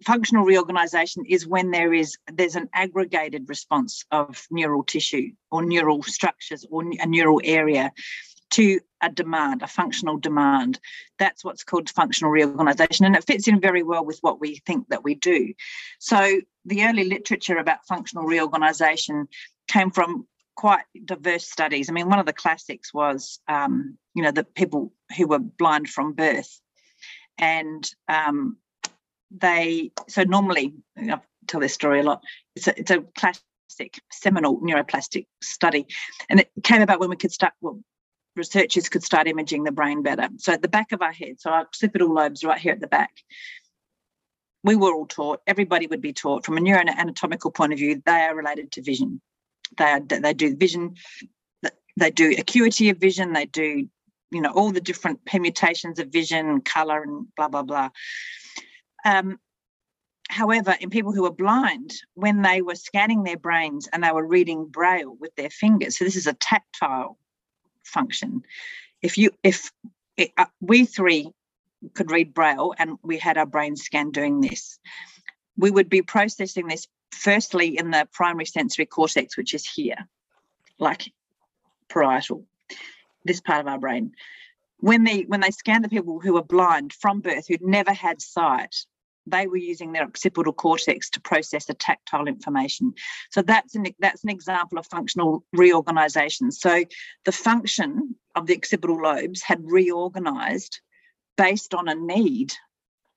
functional 0.05 0.45
reorganization 0.45 1.25
is 1.27 1.47
when 1.47 1.71
there 1.71 1.93
is 1.93 2.17
there's 2.33 2.55
an 2.55 2.69
aggregated 2.73 3.49
response 3.49 4.05
of 4.11 4.47
neural 4.51 4.85
tissue 4.85 5.31
or 5.51 5.65
neural 5.65 6.03
structures 6.03 6.65
or 6.71 6.83
a 7.01 7.07
neural 7.07 7.41
area 7.45 7.91
to 8.51 8.81
a 9.03 9.11
demand, 9.11 9.63
a 9.63 9.67
functional 9.67 10.17
demand. 10.17 10.81
That's 11.19 11.45
what's 11.45 11.65
called 11.65 11.91
functional 11.91 12.31
reorganization. 12.31 13.05
And 13.05 13.15
it 13.15 13.27
fits 13.27 13.47
in 13.47 13.61
very 13.61 13.83
well 13.83 14.05
with 14.05 14.19
what 14.23 14.41
we 14.41 14.63
think 14.67 14.89
that 14.89 15.05
we 15.05 15.15
do. 15.15 15.53
So 15.99 16.41
the 16.65 16.85
early 16.85 17.05
literature 17.05 17.59
about 17.59 17.87
functional 17.87 18.25
reorganization 18.25 19.29
came 19.69 19.91
from 19.91 20.27
quite 20.57 20.85
diverse 21.05 21.49
studies. 21.49 21.89
I 21.89 21.93
mean, 21.93 22.09
one 22.09 22.19
of 22.19 22.27
the 22.27 22.33
classics 22.33 22.93
was, 22.93 23.39
um, 23.49 23.99
you 24.15 24.23
know, 24.23 24.33
the 24.33 24.45
people 24.45 24.93
who 25.17 25.29
were 25.29 25.39
blind 25.39 25.89
from 25.89 26.15
birth. 26.15 26.61
And 27.39 27.91
um, 28.09 28.57
they, 29.31 29.93
so 30.09 30.25
normally, 30.25 30.75
I 30.97 31.21
tell 31.47 31.61
this 31.61 31.75
story 31.75 32.01
a 32.01 32.03
lot, 32.03 32.23
it's 32.57 32.67
a, 32.67 32.79
it's 32.79 32.91
a 32.91 33.05
classic 33.17 34.01
seminal 34.11 34.61
neuroplastic 34.61 35.27
study. 35.43 35.87
And 36.29 36.41
it 36.41 36.51
came 36.63 36.83
about 36.83 37.01
when 37.01 37.11
we 37.11 37.17
could 37.17 37.33
start, 37.33 37.53
well, 37.61 37.81
researchers 38.37 38.89
could 38.89 39.03
start 39.03 39.29
imaging 39.29 39.65
the 39.65 39.73
brain 39.73 40.03
better. 40.03 40.29
So 40.39 40.53
at 40.53 40.63
the 40.63 40.69
back 40.69 40.93
of 40.93 41.03
our 41.03 41.13
head, 41.13 41.41
so 41.41 41.51
our 41.51 41.61
occipital 41.61 42.13
lobes 42.13 42.45
right 42.45 42.59
here 42.59 42.73
at 42.73 42.81
the 42.81 42.87
back, 42.87 43.11
we 44.65 44.77
were 44.77 44.93
all 44.93 45.07
taught, 45.07 45.41
everybody 45.47 45.87
would 45.87 46.01
be 46.01 46.13
taught 46.13 46.45
from 46.45 46.57
a 46.57 46.61
neuroanatomical 46.61 47.55
point 47.55 47.73
of 47.73 47.79
view, 47.79 48.03
they 48.05 48.13
are 48.13 48.35
related 48.35 48.73
to 48.73 48.83
vision. 48.83 49.21
They, 49.77 49.85
are, 49.85 50.01
they 50.01 50.35
do 50.35 50.57
vision, 50.57 50.95
they 51.97 52.11
do 52.11 52.35
acuity 52.39 52.91
of 52.91 52.99
vision, 52.99 53.33
they 53.33 53.47
do, 53.47 53.89
you 54.31 54.41
know, 54.41 54.53
all 54.53 54.71
the 54.71 54.81
different 54.81 55.25
permutations 55.25 55.99
of 55.99 56.09
vision, 56.09 56.61
color, 56.61 57.03
and 57.03 57.27
blah, 57.37 57.49
blah, 57.49 57.63
blah. 57.63 57.91
Um, 59.05 59.39
however, 60.29 60.77
in 60.81 60.91
people 60.91 61.13
who 61.13 61.25
are 61.25 61.33
blind, 61.33 61.95
when 62.15 62.43
they 62.43 62.61
were 62.63 62.75
scanning 62.75 63.23
their 63.23 63.39
brains 63.39 63.89
and 63.93 64.03
they 64.03 64.13
were 64.13 64.27
reading 64.27 64.67
braille 64.67 65.17
with 65.19 65.35
their 65.37 65.51
fingers, 65.51 65.99
so 65.99 66.05
this 66.05 66.17
is 66.17 66.27
a 66.27 66.35
tactile 66.35 67.19
function. 67.85 68.43
If 69.03 69.17
you, 69.17 69.31
if 69.43 69.71
it, 70.17 70.33
uh, 70.37 70.47
we 70.61 70.85
three 70.85 71.33
could 71.95 72.11
read 72.11 72.35
braille 72.35 72.75
and 72.79 72.99
we 73.03 73.19
had 73.19 73.39
our 73.39 73.47
brain 73.47 73.77
scan 73.77 74.11
doing 74.11 74.41
this, 74.41 74.79
we 75.57 75.71
would 75.71 75.89
be 75.89 76.03
processing 76.03 76.67
this 76.67 76.87
firstly 77.13 77.79
in 77.79 77.91
the 77.91 78.07
primary 78.13 78.47
sensory 78.47 78.87
cortex, 78.87 79.37
which 79.37 79.55
is 79.55 79.67
here, 79.67 79.97
like 80.79 81.13
parietal, 81.89 82.45
this 83.29 83.41
part 83.41 83.61
of 83.61 83.69
our 83.69 83.79
brain. 83.79 84.13
When 84.79 85.05
they 85.05 85.23
when 85.23 85.41
they 85.41 85.51
scanned 85.51 85.85
the 85.85 85.89
people 85.89 86.19
who 86.19 86.35
were 86.35 86.43
blind 86.43 86.93
from 86.93 87.21
birth, 87.21 87.47
who'd 87.47 87.63
never 87.63 87.93
had 87.93 88.21
sight, 88.21 88.75
they 89.31 89.47
were 89.47 89.57
using 89.57 89.93
their 89.93 90.05
occipital 90.05 90.53
cortex 90.53 91.11
to 91.11 91.21
process 91.21 91.67
the 91.67 91.75
tactile 91.75 92.27
information. 92.27 92.95
So 93.31 93.43
that's 93.43 93.75
an 93.75 93.87
that's 93.99 94.25
an 94.25 94.31
example 94.31 94.79
of 94.79 94.87
functional 94.87 95.45
reorganization. 95.53 96.51
So 96.51 96.85
the 97.25 97.33
function 97.33 98.17
of 98.35 98.47
the 98.47 98.57
occipital 98.57 99.01
lobes 99.01 99.43
had 99.43 99.61
reorganized 99.65 100.81
based 101.37 101.75
on 101.75 101.89
a 101.89 101.95
need, 101.95 102.53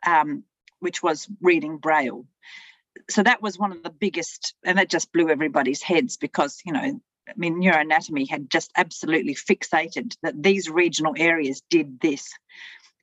um, 0.06 0.44
which 0.80 1.02
was 1.02 1.28
reading 1.42 1.78
braille. 1.78 2.26
So 3.10 3.24
that 3.24 3.42
was 3.42 3.58
one 3.58 3.72
of 3.72 3.84
the 3.84 3.90
biggest, 3.90 4.54
and 4.64 4.78
that 4.78 4.90
just 4.90 5.14
blew 5.14 5.30
everybody's 5.30 5.82
heads 5.82 6.18
because 6.18 6.62
you 6.66 6.74
know 6.74 7.02
I 7.32 7.34
mean, 7.38 7.62
neuroanatomy 7.62 8.30
had 8.30 8.50
just 8.50 8.72
absolutely 8.76 9.36
fixated 9.36 10.16
that 10.22 10.42
these 10.42 10.70
regional 10.70 11.14
areas 11.18 11.62
did 11.70 12.00
this 12.02 12.30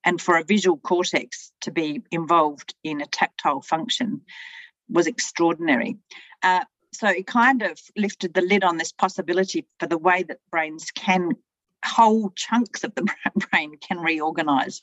and 0.05 0.21
for 0.21 0.37
a 0.37 0.45
visual 0.45 0.79
cortex 0.79 1.53
to 1.63 1.71
be 1.71 2.03
involved 2.11 2.75
in 2.85 3.01
a 3.01 3.07
tactile 3.07 3.63
function 3.63 4.21
was 4.89 5.07
extraordinary. 5.07 5.97
Uh, 6.43 6.65
so 6.93 7.09
it 7.09 7.27
kind 7.27 7.63
of 7.63 7.79
lifted 7.97 8.35
the 8.35 8.41
lid 8.41 8.65
on 8.65 8.77
this 8.77 8.93
possibility 8.93 9.67
for 9.79 9.87
the 9.87 9.99
way 9.99 10.23
that 10.23 10.39
brains 10.51 10.91
can 10.91 11.33
whole 11.89 12.31
chunks 12.37 12.85
of 12.85 12.95
the 12.95 13.07
brain 13.51 13.77
can 13.79 13.99
reorganize. 13.99 14.83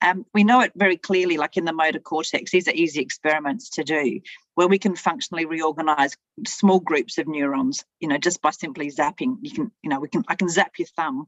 Um, 0.00 0.24
we 0.32 0.44
know 0.44 0.60
it 0.60 0.72
very 0.76 0.96
clearly, 0.96 1.36
like 1.36 1.56
in 1.56 1.64
the 1.64 1.72
motor 1.72 1.98
cortex. 1.98 2.50
These 2.50 2.68
are 2.68 2.74
easy 2.74 3.00
experiments 3.00 3.70
to 3.70 3.84
do, 3.84 4.20
where 4.54 4.68
we 4.68 4.78
can 4.78 4.96
functionally 4.96 5.44
reorganize 5.44 6.16
small 6.46 6.80
groups 6.80 7.18
of 7.18 7.26
neurons. 7.26 7.84
You 8.00 8.08
know, 8.08 8.18
just 8.18 8.40
by 8.40 8.50
simply 8.50 8.90
zapping. 8.90 9.36
You 9.42 9.50
can, 9.50 9.72
you 9.82 9.90
know, 9.90 10.00
we 10.00 10.08
can. 10.08 10.24
I 10.28 10.34
can 10.34 10.48
zap 10.48 10.72
your 10.78 10.88
thumb, 10.96 11.26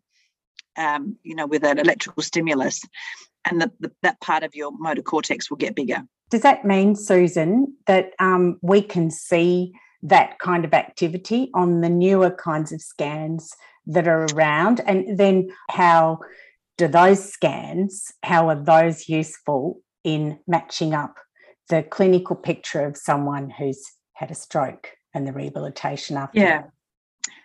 um, 0.77 1.17
you 1.23 1.35
know, 1.35 1.47
with 1.47 1.65
an 1.65 1.79
electrical 1.79 2.23
stimulus, 2.23 2.83
and 3.45 3.61
the, 3.61 3.73
the, 3.81 3.93
that 4.03 4.21
part 4.21 4.43
of 4.43 4.55
your 4.55 4.73
motor 4.79 5.03
cortex 5.03 5.51
will 5.51 5.59
get 5.59 5.75
bigger. 5.75 6.03
Does 6.31 6.43
that 6.43 6.65
mean, 6.65 6.95
Susan, 6.95 7.75
that 7.87 8.13
um, 8.21 8.59
we 8.63 8.83
can 8.83 9.11
see 9.11 9.73
that 10.03 10.39
kind 10.39 10.65
of 10.65 10.73
activity 10.73 11.51
on 11.55 11.81
the 11.81 11.89
newer 11.89 12.31
kinds 12.31 12.73
of 12.73 12.81
scans 12.81 13.53
that 13.93 14.09
are 14.09 14.27
around? 14.33 14.81
And 14.87 15.19
then 15.19 15.51
how 15.69 16.21
do 16.79 16.89
those 16.89 17.33
scans, 17.33 18.13
how 18.23 18.49
are 18.49 18.63
those 18.63 19.09
useful 19.09 19.81
in 20.05 20.39
matching 20.47 20.95
up 20.95 21.19
the 21.69 21.83
clinical 21.83 22.35
picture 22.37 22.85
of 22.85 22.97
someone 22.97 23.51
who's 23.51 23.83
had 24.15 24.31
a 24.31 24.35
stroke 24.35 24.91
and 25.15 25.27
the 25.27 25.33
rehabilitation 25.33 26.17
after 26.17 26.41
yeah. 26.41 26.63
That? 26.63 26.71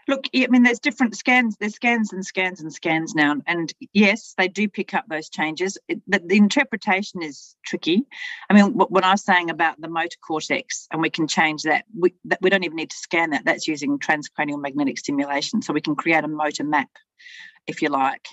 Look, 0.08 0.26
I 0.36 0.48
mean, 0.48 0.64
there's 0.64 0.80
different 0.80 1.16
scans. 1.18 1.58
There's 1.60 1.76
scans 1.76 2.14
and 2.14 2.24
scans 2.24 2.62
and 2.62 2.72
scans 2.72 3.16
now, 3.16 3.36
and 3.48 3.74
yes, 3.92 4.36
they 4.38 4.48
do 4.48 4.68
pick 4.68 4.94
up 4.94 5.06
those 5.10 5.30
changes. 5.30 5.78
but 6.08 6.28
the, 6.28 6.38
interpretation 6.38 7.24
is 7.24 7.56
tricky. 7.66 8.06
I 8.50 8.54
mean, 8.54 8.74
what, 8.74 9.04
I 9.04 9.12
was 9.12 9.24
saying 9.24 9.50
about 9.50 9.82
the 9.82 9.88
motor 9.88 10.18
cortex, 10.26 10.88
and 10.92 11.02
we 11.02 11.10
can 11.10 11.28
change 11.28 11.64
that. 11.64 11.86
We 11.98 12.14
that, 12.26 12.40
we 12.42 12.52
don't 12.52 12.64
even 12.64 12.76
need 12.76 12.92
to 12.92 12.98
scan 12.98 13.32
that. 13.32 13.46
That's 13.46 13.68
using 13.68 13.98
transcranial 13.98 14.62
magnetic 14.62 15.00
stimulation, 15.00 15.62
so 15.62 15.74
we 15.74 15.82
can 15.82 15.96
create 15.96 16.24
a 16.24 16.28
motor 16.28 16.64
map, 16.64 16.90
if 17.66 17.82
you 17.82 17.90
like, 17.90 18.28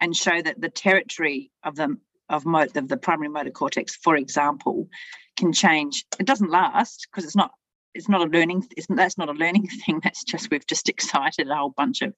and 0.00 0.16
show 0.16 0.42
that 0.42 0.60
the 0.60 0.70
territory 0.70 1.52
of 1.62 1.76
the 1.76 1.96
of, 2.28 2.44
mo- 2.44 2.66
of 2.74 2.88
the 2.88 2.96
primary 2.96 3.28
motor 3.28 3.50
cortex, 3.50 3.94
for 3.94 4.16
example, 4.16 4.88
can 5.36 5.52
change. 5.52 6.04
It 6.18 6.26
doesn't 6.26 6.50
last 6.50 7.06
because 7.10 7.24
it's 7.24 7.36
not 7.36 7.52
it's 7.94 8.08
not 8.08 8.20
a 8.20 8.30
learning 8.30 8.66
it's, 8.76 8.86
that's 8.88 9.18
not 9.18 9.28
a 9.28 9.32
learning 9.32 9.66
thing 9.86 10.00
that's 10.02 10.24
just 10.24 10.50
we've 10.50 10.66
just 10.66 10.88
excited 10.88 11.48
a 11.48 11.56
whole 11.56 11.74
bunch 11.76 12.02
of 12.02 12.14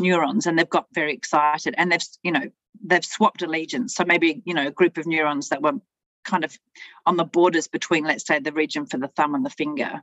neurons 0.00 0.46
and 0.46 0.58
they've 0.58 0.68
got 0.68 0.86
very 0.92 1.12
excited 1.12 1.74
and 1.76 1.90
they've 1.90 2.04
you 2.22 2.32
know 2.32 2.44
they've 2.84 3.04
swapped 3.04 3.42
allegiance. 3.42 3.94
So 3.94 4.04
maybe 4.04 4.42
you 4.44 4.54
know 4.54 4.66
a 4.66 4.72
group 4.72 4.98
of 4.98 5.06
neurons 5.06 5.48
that 5.48 5.62
were 5.62 5.74
kind 6.24 6.44
of 6.44 6.56
on 7.06 7.16
the 7.16 7.24
borders 7.24 7.68
between 7.68 8.04
let's 8.04 8.26
say 8.26 8.38
the 8.38 8.52
region 8.52 8.86
for 8.86 8.98
the 8.98 9.08
thumb 9.08 9.34
and 9.34 9.44
the 9.44 9.50
finger 9.50 10.02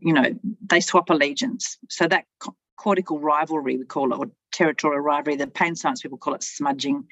you 0.00 0.12
know 0.12 0.24
they 0.68 0.80
swap 0.80 1.10
allegiance. 1.10 1.78
So 1.88 2.06
that 2.06 2.24
cortical 2.76 3.20
rivalry 3.20 3.76
we 3.76 3.84
call 3.84 4.12
it 4.12 4.18
or 4.18 4.30
territorial 4.52 5.00
rivalry 5.00 5.36
the 5.36 5.46
pain 5.46 5.74
science 5.76 6.02
people 6.02 6.18
call 6.18 6.34
it 6.34 6.42
smudging 6.42 7.04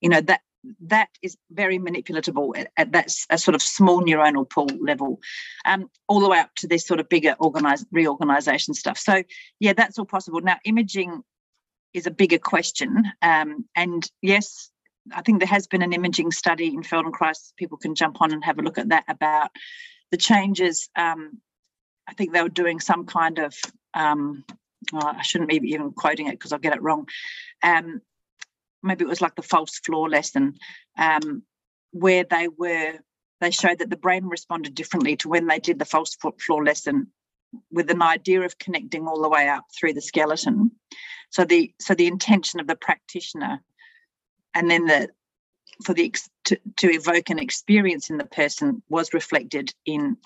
you 0.00 0.08
know 0.08 0.20
that 0.20 0.40
that 0.80 1.08
is 1.22 1.36
very 1.50 1.78
manipulatable 1.78 2.56
at, 2.56 2.70
at 2.76 2.92
that 2.92 3.12
a 3.30 3.38
sort 3.38 3.54
of 3.54 3.62
small 3.62 4.02
neuronal 4.02 4.48
pool 4.48 4.68
level, 4.80 5.20
um, 5.64 5.90
all 6.08 6.20
the 6.20 6.28
way 6.28 6.38
up 6.38 6.54
to 6.56 6.66
this 6.66 6.86
sort 6.86 7.00
of 7.00 7.08
bigger 7.08 7.34
organized 7.38 7.86
reorganization 7.92 8.74
stuff. 8.74 8.98
So 8.98 9.22
yeah, 9.60 9.72
that's 9.72 9.98
all 9.98 10.04
possible. 10.04 10.40
Now 10.40 10.56
imaging 10.64 11.22
is 11.94 12.06
a 12.06 12.10
bigger 12.10 12.38
question, 12.38 13.04
um, 13.22 13.64
and 13.74 14.08
yes, 14.22 14.70
I 15.12 15.22
think 15.22 15.38
there 15.38 15.48
has 15.48 15.66
been 15.66 15.82
an 15.82 15.92
imaging 15.92 16.32
study 16.32 16.68
in 16.68 16.82
Feldenkrais. 16.82 17.52
People 17.56 17.78
can 17.78 17.94
jump 17.94 18.20
on 18.20 18.32
and 18.32 18.44
have 18.44 18.58
a 18.58 18.62
look 18.62 18.78
at 18.78 18.88
that 18.88 19.04
about 19.08 19.50
the 20.10 20.16
changes. 20.16 20.88
Um, 20.96 21.40
I 22.08 22.12
think 22.14 22.32
they 22.32 22.42
were 22.42 22.48
doing 22.48 22.80
some 22.80 23.06
kind 23.06 23.38
of 23.38 23.54
um, 23.94 24.44
oh, 24.92 25.14
I 25.16 25.22
shouldn't 25.22 25.50
be 25.50 25.56
even 25.56 25.92
quoting 25.92 26.26
it 26.28 26.32
because 26.32 26.52
I'll 26.52 26.58
get 26.58 26.74
it 26.74 26.82
wrong. 26.82 27.08
Maybe 28.86 29.04
it 29.04 29.08
was 29.08 29.20
like 29.20 29.34
the 29.34 29.42
false 29.42 29.78
floor 29.78 30.08
lesson, 30.08 30.54
um, 30.98 31.42
where 31.90 32.24
they 32.24 32.48
were 32.48 32.94
they 33.40 33.50
showed 33.50 33.80
that 33.80 33.90
the 33.90 33.96
brain 33.96 34.24
responded 34.26 34.74
differently 34.74 35.16
to 35.16 35.28
when 35.28 35.46
they 35.46 35.58
did 35.58 35.78
the 35.78 35.84
false 35.84 36.16
floor 36.40 36.64
lesson 36.64 37.08
with 37.70 37.90
an 37.90 38.02
idea 38.02 38.40
of 38.42 38.58
connecting 38.58 39.06
all 39.06 39.20
the 39.22 39.28
way 39.28 39.48
up 39.48 39.64
through 39.78 39.92
the 39.92 40.00
skeleton. 40.00 40.70
So 41.30 41.44
the 41.44 41.74
so 41.80 41.94
the 41.94 42.06
intention 42.06 42.60
of 42.60 42.66
the 42.66 42.76
practitioner, 42.76 43.60
and 44.54 44.70
then 44.70 44.86
the 44.86 45.10
for 45.84 45.92
the 45.92 46.14
to, 46.44 46.58
to 46.78 46.90
evoke 46.90 47.30
an 47.30 47.38
experience 47.38 48.08
in 48.08 48.16
the 48.16 48.24
person 48.24 48.82
was 48.88 49.12
reflected 49.12 49.74
in 49.84 50.16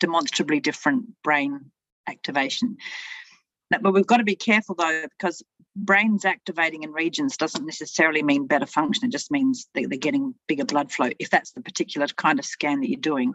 demonstrably 0.00 0.60
different 0.60 1.06
brain 1.22 1.70
activation. 2.06 2.76
But 3.70 3.92
we've 3.92 4.06
got 4.06 4.18
to 4.18 4.24
be 4.24 4.36
careful 4.36 4.74
though, 4.74 5.04
because 5.18 5.42
brains 5.84 6.24
activating 6.24 6.82
in 6.82 6.92
regions 6.92 7.36
doesn't 7.36 7.64
necessarily 7.64 8.22
mean 8.22 8.46
better 8.46 8.66
function. 8.66 9.06
It 9.06 9.12
just 9.12 9.30
means 9.30 9.68
they're 9.74 9.86
getting 9.86 10.34
bigger 10.46 10.64
blood 10.64 10.92
flow 10.92 11.10
if 11.18 11.30
that's 11.30 11.52
the 11.52 11.60
particular 11.60 12.06
kind 12.08 12.38
of 12.38 12.44
scan 12.44 12.80
that 12.80 12.90
you're 12.90 13.00
doing. 13.00 13.34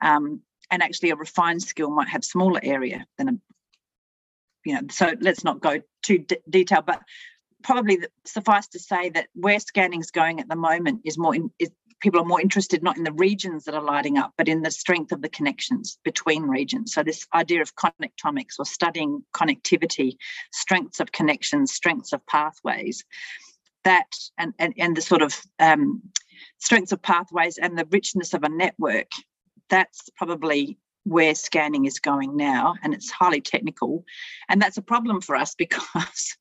Um, 0.00 0.42
and 0.70 0.82
actually, 0.82 1.10
a 1.10 1.16
refined 1.16 1.62
skill 1.62 1.90
might 1.90 2.08
have 2.08 2.24
smaller 2.24 2.60
area 2.62 3.06
than 3.16 3.28
a, 3.28 3.32
you 4.64 4.74
know. 4.74 4.82
So 4.90 5.14
let's 5.20 5.44
not 5.44 5.60
go 5.60 5.80
too 6.02 6.18
d- 6.18 6.38
detailed, 6.48 6.84
but 6.86 7.00
probably 7.62 8.00
suffice 8.24 8.68
to 8.68 8.78
say 8.78 9.10
that 9.10 9.28
where 9.34 9.60
scanning 9.60 10.00
is 10.00 10.10
going 10.10 10.40
at 10.40 10.48
the 10.48 10.56
moment 10.56 11.02
is 11.04 11.16
more 11.16 11.34
in, 11.34 11.50
is 11.58 11.70
people 12.00 12.20
are 12.20 12.24
more 12.24 12.40
interested 12.40 12.82
not 12.82 12.96
in 12.96 13.04
the 13.04 13.12
regions 13.12 13.64
that 13.64 13.74
are 13.74 13.82
lighting 13.82 14.18
up, 14.18 14.32
but 14.36 14.48
in 14.48 14.62
the 14.62 14.70
strength 14.70 15.12
of 15.12 15.22
the 15.22 15.28
connections 15.28 15.98
between 16.04 16.42
regions. 16.44 16.92
So, 16.92 17.02
this 17.02 17.26
idea 17.34 17.62
of 17.62 17.74
connectomics 17.76 18.58
or 18.58 18.64
studying 18.64 19.24
connectivity, 19.34 20.16
strengths 20.52 21.00
of 21.00 21.12
connections, 21.12 21.72
strengths 21.72 22.12
of 22.12 22.24
pathways, 22.26 23.04
that 23.84 24.12
and, 24.36 24.54
and, 24.58 24.74
and 24.78 24.96
the 24.96 25.02
sort 25.02 25.22
of 25.22 25.40
um, 25.58 26.02
strengths 26.58 26.92
of 26.92 27.02
pathways 27.02 27.58
and 27.58 27.78
the 27.78 27.86
richness 27.90 28.34
of 28.34 28.44
a 28.44 28.48
network, 28.48 29.10
that's 29.68 30.08
probably 30.16 30.78
where 31.04 31.34
scanning 31.34 31.86
is 31.86 32.00
going 32.00 32.36
now. 32.36 32.74
And 32.82 32.92
it's 32.92 33.10
highly 33.10 33.40
technical. 33.40 34.04
And 34.48 34.60
that's 34.60 34.76
a 34.76 34.82
problem 34.82 35.20
for 35.20 35.36
us 35.36 35.54
because 35.58 36.36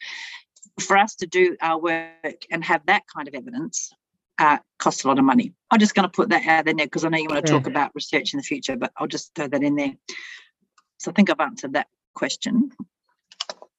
for 0.79 0.97
us 0.97 1.15
to 1.15 1.27
do 1.27 1.57
our 1.61 1.79
work 1.79 2.45
and 2.51 2.63
have 2.63 2.85
that 2.85 3.03
kind 3.13 3.27
of 3.27 3.33
evidence 3.33 3.91
uh, 4.39 4.57
costs 4.79 5.03
a 5.03 5.07
lot 5.07 5.19
of 5.19 5.25
money. 5.25 5.53
I'm 5.71 5.79
just 5.79 5.95
going 5.95 6.07
to 6.07 6.09
put 6.09 6.29
that 6.29 6.45
out 6.45 6.65
there 6.65 6.75
because 6.75 7.03
I 7.03 7.09
know 7.09 7.17
you 7.17 7.27
want 7.29 7.45
to 7.45 7.51
talk 7.51 7.67
about 7.67 7.91
research 7.95 8.33
in 8.33 8.37
the 8.37 8.43
future, 8.43 8.75
but 8.75 8.91
I'll 8.97 9.07
just 9.07 9.33
throw 9.35 9.47
that 9.47 9.63
in 9.63 9.75
there. 9.75 9.93
So 10.97 11.11
I 11.11 11.13
think 11.13 11.29
I've 11.29 11.39
answered 11.39 11.73
that 11.73 11.87
question. 12.15 12.71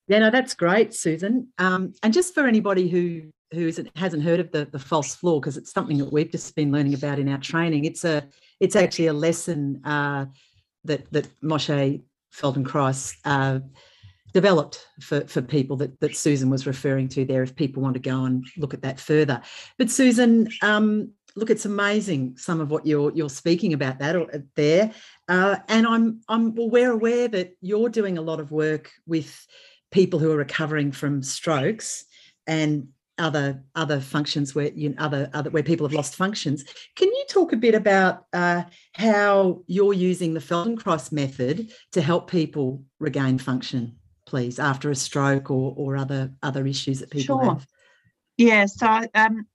Yeah, 0.09 0.21
no, 0.21 0.31
that's 0.31 0.55
great, 0.55 0.95
Susan. 0.95 1.49
Um, 1.59 1.93
and 2.03 2.13
just 2.13 2.35
for 2.35 2.47
anybody 2.47 2.89
who 2.89 3.31
who 3.53 3.67
isn't, 3.67 3.89
hasn't 3.97 4.23
heard 4.23 4.41
of 4.41 4.51
the, 4.53 4.67
the 4.67 4.79
false 4.79 5.15
floor, 5.15 5.41
because 5.41 5.57
it's 5.57 5.73
something 5.73 5.97
that 5.99 6.13
we've 6.13 6.31
just 6.31 6.55
been 6.55 6.71
learning 6.71 6.93
about 6.93 7.19
in 7.19 7.29
our 7.31 7.39
training. 7.39 7.85
It's 7.85 8.05
a 8.05 8.27
it's 8.61 8.77
actually 8.77 9.07
a 9.07 9.13
lesson 9.13 9.83
uh, 9.85 10.27
that 10.85 11.11
that 11.13 11.29
Moshe 11.41 12.03
Feldenkrais 12.35 13.17
uh, 13.25 13.61
developed 14.39 14.87
for, 15.01 15.23
for 15.27 15.43
people 15.43 15.77
that, 15.77 15.99
that 15.99 16.17
Susan 16.17 16.49
was 16.49 16.65
referring 16.65 17.09
to 17.09 17.25
there, 17.25 17.43
if 17.43 17.57
people 17.57 17.83
want 17.83 17.95
to 17.95 18.01
go 18.01 18.25
and 18.25 18.47
look 18.57 18.73
at 18.73 18.83
that 18.83 19.01
further. 19.01 19.43
But 19.79 19.91
Susan, 19.91 20.49
um, 20.63 21.11
look, 21.35 21.51
it's 21.51 21.65
amazing 21.65 22.37
some 22.37 22.61
of 22.61 22.71
what 22.71 22.87
you're 22.87 23.13
you're 23.17 23.29
speaking 23.43 23.73
about 23.73 23.99
that 23.99 24.15
uh, 24.15 24.39
there, 24.55 24.93
uh, 25.29 25.57
and 25.67 25.87
I'm 25.89 26.21
I'm 26.29 26.55
well, 26.55 26.71
we're 26.71 26.93
aware 26.93 27.27
that 27.27 27.57
you're 27.61 27.89
doing 27.89 28.17
a 28.17 28.23
lot 28.23 28.39
of 28.39 28.53
work 28.53 28.93
with 29.07 29.45
people 29.91 30.21
who 30.21 30.31
are 30.31 30.37
recovering 30.37 30.93
from 30.93 31.21
strokes 31.21 32.05
and 32.47 32.89
other 33.19 33.65
other 33.75 34.01
functions 34.01 34.55
where 34.55 34.71
you 34.73 34.91
know, 34.91 34.97
other 34.99 35.29
other 35.35 35.51
where 35.51 35.63
people 35.63 35.87
have 35.87 35.95
lost 35.95 36.15
functions. 36.15 36.65
Can 36.95 37.09
you 37.09 37.25
talk 37.29 37.53
a 37.53 37.57
bit 37.57 37.75
about 37.75 38.27
uh, 38.33 38.63
how 38.93 39.63
you're 39.67 39.93
using 39.93 40.35
the 40.35 40.41
Feldenkrais 40.41 41.11
method 41.13 41.73
to 41.93 42.01
help 42.01 42.31
people 42.31 42.85
regain 43.01 43.39
function, 43.39 43.98
please, 44.29 44.59
after 44.59 44.91
a 44.91 44.95
stroke 44.95 45.51
or 45.51 45.75
or 45.77 45.97
other 45.97 46.33
other 46.43 46.67
issues 46.67 47.01
that 47.01 47.11
people 47.11 47.39
sure. 47.39 47.45
have? 47.45 47.67
Yeah, 48.37 48.67
so 48.67 49.05
um, 49.15 49.47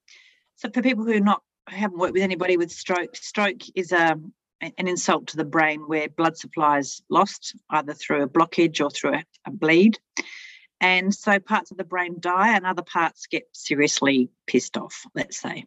so 0.56 0.70
for 0.70 0.82
people 0.82 1.06
who 1.06 1.14
are 1.14 1.20
not 1.20 1.44
haven't 1.68 2.00
worked 2.00 2.14
with 2.14 2.24
anybody 2.24 2.58
with 2.58 2.72
stroke, 2.72 3.16
stroke 3.16 3.62
is 3.76 3.92
a 3.92 4.14
um, 4.14 4.34
an 4.62 4.88
insult 4.88 5.28
to 5.28 5.38
the 5.38 5.44
brain 5.44 5.82
where 5.88 6.08
blood 6.08 6.38
supply 6.38 6.80
is 6.80 7.02
lost 7.10 7.56
either 7.70 7.94
through 7.94 8.24
a 8.24 8.30
blockage 8.30 8.84
or 8.84 8.90
through 8.90 9.16
a, 9.16 9.24
a 9.46 9.52
bleed. 9.52 10.00
And 10.80 11.14
so 11.14 11.40
parts 11.40 11.72
of 11.72 11.78
the 11.78 11.84
brain 11.84 12.18
die 12.20 12.56
and 12.56 12.66
other 12.66 12.82
parts 12.82 13.28
get 13.28 13.44
seriously 13.54 14.30
pissed 14.48 14.78
off, 14.78 15.06
let's 15.16 15.40
say, 15.40 15.66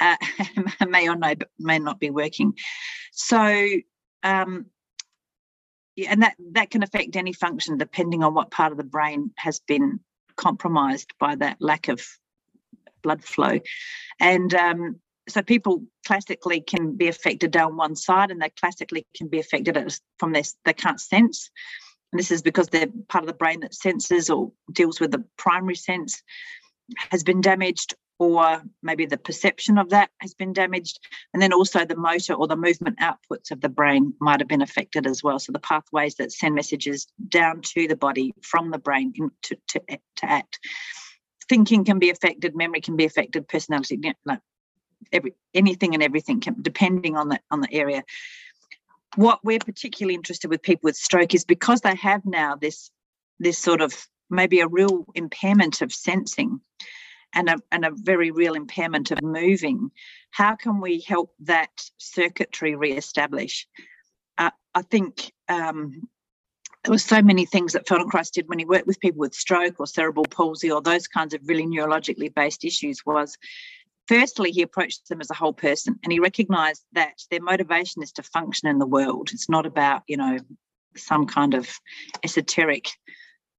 uh, 0.00 0.16
may 0.88 1.08
or 1.08 1.16
no, 1.16 1.34
may 1.58 1.78
not 1.78 2.00
be 2.00 2.10
working. 2.10 2.54
So, 3.12 3.66
um, 4.22 4.66
and 5.96 6.22
that, 6.22 6.34
that 6.52 6.70
can 6.70 6.82
affect 6.82 7.16
any 7.16 7.32
function 7.32 7.78
depending 7.78 8.22
on 8.22 8.34
what 8.34 8.50
part 8.50 8.72
of 8.72 8.78
the 8.78 8.84
brain 8.84 9.30
has 9.36 9.60
been 9.60 10.00
compromised 10.36 11.12
by 11.18 11.36
that 11.36 11.56
lack 11.60 11.88
of 11.88 12.04
blood 13.02 13.22
flow. 13.22 13.60
And 14.18 14.52
um, 14.54 15.00
so 15.28 15.42
people 15.42 15.84
classically 16.06 16.60
can 16.60 16.96
be 16.96 17.08
affected 17.08 17.50
down 17.50 17.76
one 17.76 17.96
side 17.96 18.30
and 18.30 18.40
they 18.40 18.50
classically 18.50 19.06
can 19.16 19.28
be 19.28 19.38
affected 19.38 19.78
from 20.18 20.32
this, 20.32 20.56
they 20.64 20.72
can't 20.72 21.00
sense. 21.00 21.50
And 22.12 22.18
this 22.18 22.30
is 22.30 22.42
because 22.42 22.68
they're 22.68 22.88
part 23.08 23.24
of 23.24 23.28
the 23.28 23.34
brain 23.34 23.60
that 23.60 23.74
senses 23.74 24.30
or 24.30 24.52
deals 24.72 25.00
with 25.00 25.10
the 25.10 25.24
primary 25.36 25.74
sense 25.74 26.22
has 27.10 27.24
been 27.24 27.40
damaged, 27.40 27.94
or 28.18 28.62
maybe 28.82 29.06
the 29.06 29.16
perception 29.16 29.78
of 29.78 29.90
that 29.90 30.10
has 30.20 30.34
been 30.34 30.52
damaged. 30.52 31.00
And 31.32 31.42
then 31.42 31.52
also 31.52 31.84
the 31.84 31.96
motor 31.96 32.34
or 32.34 32.46
the 32.46 32.56
movement 32.56 32.98
outputs 33.00 33.50
of 33.50 33.60
the 33.60 33.68
brain 33.68 34.14
might 34.20 34.40
have 34.40 34.48
been 34.48 34.62
affected 34.62 35.06
as 35.06 35.22
well. 35.22 35.38
So 35.38 35.52
the 35.52 35.58
pathways 35.58 36.14
that 36.16 36.32
send 36.32 36.54
messages 36.54 37.06
down 37.28 37.60
to 37.62 37.88
the 37.88 37.96
body 37.96 38.34
from 38.42 38.70
the 38.70 38.78
brain 38.78 39.12
to, 39.42 39.56
to, 39.68 39.80
to 40.16 40.30
act. 40.30 40.60
Thinking 41.48 41.84
can 41.84 41.98
be 41.98 42.10
affected, 42.10 42.56
memory 42.56 42.80
can 42.80 42.96
be 42.96 43.04
affected, 43.04 43.48
personality, 43.48 44.00
every 45.12 45.34
anything 45.52 45.94
and 45.94 46.02
everything 46.02 46.40
can, 46.40 46.56
depending 46.62 47.16
on 47.16 47.28
the 47.28 47.38
on 47.50 47.60
the 47.60 47.72
area 47.72 48.02
what 49.16 49.38
we're 49.44 49.58
particularly 49.58 50.14
interested 50.14 50.50
with 50.50 50.62
people 50.62 50.80
with 50.82 50.96
stroke 50.96 51.34
is 51.34 51.44
because 51.44 51.80
they 51.80 51.94
have 51.94 52.24
now 52.24 52.56
this 52.56 52.90
this 53.38 53.58
sort 53.58 53.80
of 53.80 53.94
maybe 54.30 54.60
a 54.60 54.68
real 54.68 55.04
impairment 55.14 55.82
of 55.82 55.92
sensing 55.92 56.60
and 57.34 57.48
a, 57.48 57.56
and 57.72 57.84
a 57.84 57.90
very 57.92 58.30
real 58.30 58.54
impairment 58.54 59.10
of 59.10 59.22
moving 59.22 59.90
how 60.30 60.54
can 60.54 60.80
we 60.80 61.00
help 61.00 61.32
that 61.40 61.70
circuitry 61.98 62.74
re-establish 62.74 63.66
uh, 64.38 64.50
i 64.74 64.82
think 64.82 65.32
um, 65.48 66.08
there 66.84 66.92
were 66.92 66.98
so 66.98 67.22
many 67.22 67.46
things 67.46 67.72
that 67.72 67.86
Feldenkrais 67.86 68.30
did 68.30 68.46
when 68.46 68.58
he 68.58 68.66
worked 68.66 68.86
with 68.86 69.00
people 69.00 69.20
with 69.20 69.34
stroke 69.34 69.80
or 69.80 69.86
cerebral 69.86 70.26
palsy 70.26 70.70
or 70.70 70.82
those 70.82 71.08
kinds 71.08 71.32
of 71.32 71.40
really 71.46 71.66
neurologically 71.66 72.32
based 72.32 72.62
issues 72.62 73.00
was 73.06 73.38
firstly, 74.06 74.50
he 74.50 74.62
approached 74.62 75.08
them 75.08 75.20
as 75.20 75.30
a 75.30 75.34
whole 75.34 75.52
person 75.52 75.98
and 76.02 76.12
he 76.12 76.20
recognized 76.20 76.84
that 76.92 77.14
their 77.30 77.40
motivation 77.40 78.02
is 78.02 78.12
to 78.12 78.22
function 78.22 78.68
in 78.68 78.78
the 78.78 78.86
world. 78.86 79.30
It's 79.32 79.48
not 79.48 79.66
about, 79.66 80.02
you 80.06 80.16
know, 80.16 80.38
some 80.96 81.26
kind 81.26 81.54
of 81.54 81.68
esoteric 82.22 82.88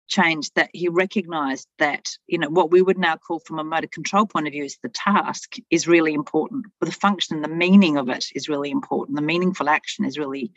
change 0.07 0.51
that 0.53 0.69
he 0.73 0.87
recognized 0.87 1.67
that 1.79 2.09
you 2.27 2.37
know 2.37 2.49
what 2.49 2.71
we 2.71 2.81
would 2.81 2.97
now 2.97 3.17
call 3.17 3.39
from 3.39 3.59
a 3.59 3.63
motor 3.63 3.87
control 3.87 4.25
point 4.25 4.47
of 4.47 4.53
view 4.53 4.63
is 4.63 4.77
the 4.81 4.89
task 4.89 5.55
is 5.71 5.87
really 5.87 6.13
important. 6.13 6.65
But 6.79 6.87
the 6.87 6.95
function 6.95 7.41
the 7.41 7.47
meaning 7.47 7.97
of 7.97 8.09
it 8.09 8.27
is 8.35 8.49
really 8.49 8.71
important. 8.71 9.15
The 9.15 9.21
meaningful 9.21 9.69
action 9.69 10.05
is 10.05 10.17
really 10.17 10.51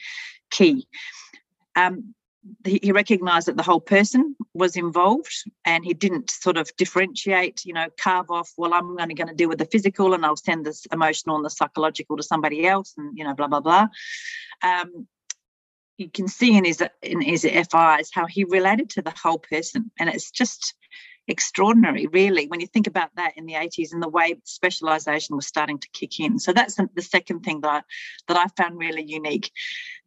key. 0.51 0.87
Um, 1.77 2.15
he 2.65 2.93
recognized 2.93 3.49
that 3.49 3.57
the 3.57 3.63
whole 3.63 3.81
person 3.81 4.37
was 4.55 4.77
involved 4.77 5.33
and 5.65 5.85
he 5.85 5.93
didn't 5.93 6.31
sort 6.31 6.57
of 6.57 6.71
differentiate 6.77 7.65
you 7.65 7.75
know 7.75 7.89
carve 7.99 8.31
off 8.31 8.53
well 8.57 8.73
i'm 8.73 8.99
only 8.99 9.13
going 9.13 9.29
to 9.29 9.35
deal 9.35 9.49
with 9.49 9.59
the 9.59 9.67
physical 9.67 10.15
and 10.15 10.25
i'll 10.25 10.37
send 10.37 10.65
this 10.65 10.87
emotional 10.93 11.37
and 11.37 11.45
the 11.45 11.51
psychological 11.51 12.17
to 12.17 12.23
somebody 12.23 12.67
else 12.67 12.95
and 12.97 13.19
you 13.19 13.25
know 13.25 13.35
blah 13.35 13.49
blah 13.49 13.61
blah. 13.61 13.89
Um, 14.63 15.07
you 15.99 16.11
can 16.11 16.29
see 16.29 16.57
in 16.57 16.65
his 16.65 16.83
in 17.03 17.21
his 17.21 17.43
FIs 17.43 18.11
how 18.13 18.27
he 18.27 18.45
related 18.45 18.91
to 18.91 19.03
the 19.03 19.13
whole 19.23 19.39
person. 19.39 19.91
And 19.99 20.09
it's 20.09 20.31
just 20.31 20.75
extraordinary 21.27 22.07
really 22.07 22.47
when 22.47 22.61
you 22.61 22.67
think 22.67 22.87
about 22.87 23.11
that 23.17 23.37
in 23.37 23.45
the 23.45 23.53
80s 23.53 23.93
and 23.93 24.03
the 24.03 24.09
way 24.09 24.41
specialization 24.45 25.37
was 25.37 25.47
starting 25.47 25.79
to 25.79 25.89
kick 25.93 26.19
in. 26.21 26.39
So 26.39 26.55
that's 26.55 26.77
the 26.77 27.03
second 27.03 27.41
thing 27.41 27.61
that 27.61 27.69
I, 27.69 27.83
that 28.29 28.37
I 28.39 28.47
found 28.57 28.79
really 28.79 29.05
unique. 29.05 29.51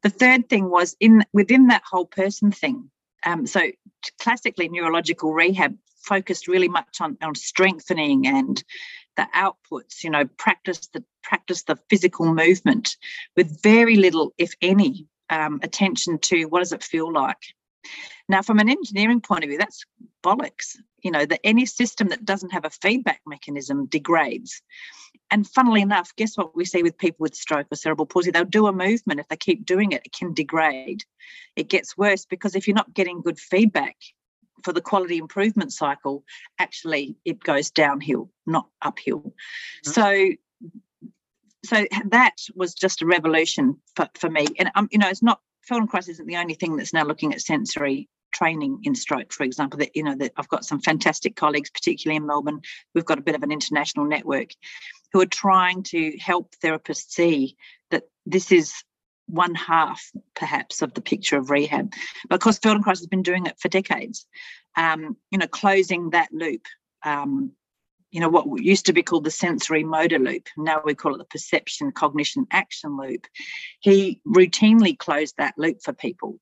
The 0.01 0.10
third 0.10 0.49
thing 0.49 0.67
was 0.67 0.95
in 0.99 1.23
within 1.32 1.67
that 1.67 1.84
whole 1.86 2.08
person 2.08 2.51
thing 2.51 2.89
um, 3.25 3.45
so 3.45 3.62
classically 4.19 4.69
neurological 4.69 5.34
rehab 5.34 5.77
focused 6.04 6.47
really 6.47 6.67
much 6.67 6.99
on, 6.99 7.17
on 7.21 7.36
strengthening 7.36 8.25
and 8.25 8.63
the 9.17 9.27
outputs 9.36 10.04
you 10.04 10.10
know 10.10 10.25
practice 10.38 10.88
the 10.88 11.04
practice 11.21 11.63
the 11.63 11.77
physical 11.89 12.34
movement 12.34 12.95
with 13.36 13.62
very 13.62 13.95
little 13.95 14.34
if 14.38 14.54
any 14.62 15.08
um, 15.32 15.60
attention 15.63 16.20
to 16.20 16.46
what 16.46 16.60
does 16.60 16.74
it 16.74 16.84
feel 16.84 17.12
like 17.12 17.41
now, 18.32 18.41
from 18.41 18.60
an 18.60 18.70
engineering 18.70 19.20
point 19.20 19.44
of 19.44 19.50
view, 19.50 19.58
that's 19.58 19.84
bollocks. 20.24 20.78
You 21.04 21.12
know, 21.12 21.26
that 21.26 21.41
any 21.44 21.65
system 21.65 22.10
that 22.10 22.24
doesn't 22.24 22.52
have 22.52 22.63
a 22.63 22.70
feedback 22.70 23.22
mechanism 23.26 23.88
degrades. 23.88 24.62
And 25.32 25.48
funnily 25.48 25.82
enough, 25.82 26.15
guess 26.15 26.38
what 26.38 26.56
we 26.56 26.63
see 26.63 26.84
with 26.84 26.98
people 26.98 27.17
with 27.24 27.36
stroke 27.36 27.67
or 27.72 27.76
cerebral 27.76 28.06
palsy? 28.06 28.32
They'll 28.32 28.46
do 28.46 28.67
a 28.67 28.74
movement. 28.74 29.20
If 29.20 29.28
they 29.28 29.36
keep 29.36 29.65
doing 29.65 29.91
it, 29.91 30.04
it 30.06 30.13
can 30.13 30.34
degrade. 30.34 31.04
It 31.56 31.70
gets 31.70 31.98
worse 31.98 32.26
because 32.26 32.56
if 32.56 32.67
you're 32.67 32.76
not 32.76 32.94
getting 32.94 33.22
good 33.22 33.39
feedback 33.39 33.98
for 34.63 34.74
the 34.74 34.82
quality 34.82 35.17
improvement 35.17 35.74
cycle, 35.74 36.24
actually 36.60 37.17
it 37.26 37.44
goes 37.44 37.72
downhill, 37.72 38.30
not 38.46 38.67
uphill. 38.82 39.34
Mm-hmm. 39.86 39.91
So 39.91 40.30
so 41.63 41.86
that 42.10 42.36
was 42.56 42.74
just 42.74 43.02
a 43.02 43.06
revolution 43.06 43.78
for, 43.95 44.10
for 44.15 44.30
me. 44.30 44.47
And 44.58 44.71
um, 44.76 44.88
you 44.91 45.00
know, 45.00 45.10
it's 45.10 45.24
not 45.24 45.39
Feldenkrais 45.69 46.10
isn't 46.10 46.28
the 46.28 46.38
only 46.38 46.56
thing 46.56 46.76
that's 46.76 46.93
now 46.93 47.04
looking 47.04 47.34
at 47.34 47.41
sensory 47.41 48.10
training 48.34 48.80
in 48.84 48.95
stroke, 48.95 49.32
for 49.34 49.43
example. 49.43 49.80
That 49.80 49.95
you 49.95 50.04
know 50.04 50.15
that 50.15 50.34
I've 50.38 50.47
got 50.47 50.65
some 50.65 50.82
fantastic 50.82 51.36
colleagues, 51.36 51.69
particularly 51.69 52.17
in 52.17 52.26
Melbourne. 52.26 52.62
We've 52.95 53.06
got 53.06 53.19
a 53.19 53.24
bit 53.24 53.36
of 53.36 53.43
an 53.43 53.52
international 53.52 54.06
network 54.06 54.50
who 55.13 55.21
are 55.21 55.28
trying 55.28 55.84
to 55.84 56.17
help 56.17 56.56
therapists 56.63 57.10
see 57.10 57.58
that 57.91 58.04
this 58.26 58.52
is 58.52 58.74
one 59.28 59.56
half, 59.56 60.04
perhaps, 60.36 60.82
of 60.82 60.93
the 60.93 61.02
picture 61.02 61.38
of 61.38 61.50
rehab. 61.50 61.93
Course, 62.39 62.60
Feldenkrais 62.60 63.00
has 63.00 63.08
been 63.08 63.24
doing 63.24 63.45
it 63.45 63.60
for 63.60 63.69
decades. 63.69 64.26
Um, 64.76 65.17
you 65.32 65.38
know, 65.38 65.47
closing 65.47 66.12
that 66.12 66.30
loop. 66.32 66.65
Um, 67.04 67.52
you 68.12 68.19
know 68.19 68.30
what 68.30 68.45
used 68.62 68.86
to 68.86 68.93
be 68.93 69.04
called 69.04 69.24
the 69.24 69.32
sensory 69.32 69.84
motor 69.84 70.19
loop 70.19 70.47
now 70.58 70.82
we 70.84 70.93
call 70.93 71.15
it 71.15 71.17
the 71.17 71.26
perception 71.26 71.91
cognition 71.91 72.45
action 72.52 72.97
loop 72.97 73.26
he 73.80 74.21
routinely 74.28 74.97
closed 74.97 75.36
that 75.38 75.54
loop 75.58 75.82
for 75.82 75.93
people 75.93 76.39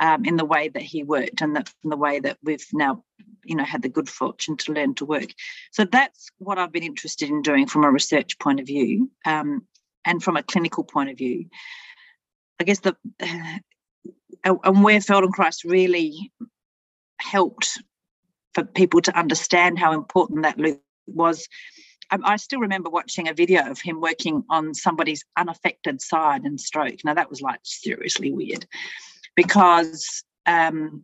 um, 0.00 0.24
in 0.24 0.36
the 0.36 0.44
way 0.44 0.68
that 0.68 0.82
he 0.82 1.02
worked 1.02 1.40
and 1.40 1.54
the, 1.54 1.64
in 1.82 1.90
the 1.90 1.96
way 1.96 2.18
that 2.18 2.38
we've 2.42 2.66
now 2.72 3.02
you 3.44 3.54
know 3.54 3.64
had 3.64 3.82
the 3.82 3.88
good 3.88 4.08
fortune 4.08 4.56
to 4.56 4.72
learn 4.72 4.94
to 4.96 5.04
work. 5.04 5.30
So 5.70 5.84
that's 5.84 6.30
what 6.38 6.58
i've 6.58 6.72
been 6.72 6.82
interested 6.82 7.28
in 7.28 7.42
doing 7.42 7.66
from 7.66 7.84
a 7.84 7.90
research 7.90 8.38
point 8.38 8.60
of 8.60 8.66
view 8.66 9.10
um, 9.24 9.66
and 10.04 10.22
from 10.22 10.36
a 10.36 10.42
clinical 10.42 10.84
point 10.84 11.10
of 11.10 11.18
view. 11.18 11.46
I 12.60 12.64
guess 12.64 12.80
the 12.80 12.96
and 14.44 14.84
where 14.84 14.98
feldenkrais 14.98 15.64
really 15.64 16.32
helped 17.20 17.78
for 18.54 18.64
people 18.64 19.00
to 19.00 19.18
understand 19.18 19.78
how 19.78 19.92
important 19.92 20.42
that 20.42 20.58
loop 20.58 20.80
was 21.06 21.48
I 22.10 22.36
still 22.36 22.60
remember 22.60 22.90
watching 22.90 23.28
a 23.28 23.34
video 23.34 23.62
of 23.68 23.80
him 23.80 24.00
working 24.00 24.44
on 24.50 24.74
somebody's 24.74 25.24
unaffected 25.36 26.02
side 26.02 26.44
in 26.44 26.58
stroke. 26.58 26.98
Now 27.04 27.14
that 27.14 27.30
was 27.30 27.40
like 27.40 27.60
seriously 27.62 28.30
weird 28.30 28.66
because 29.34 30.22
um, 30.46 31.02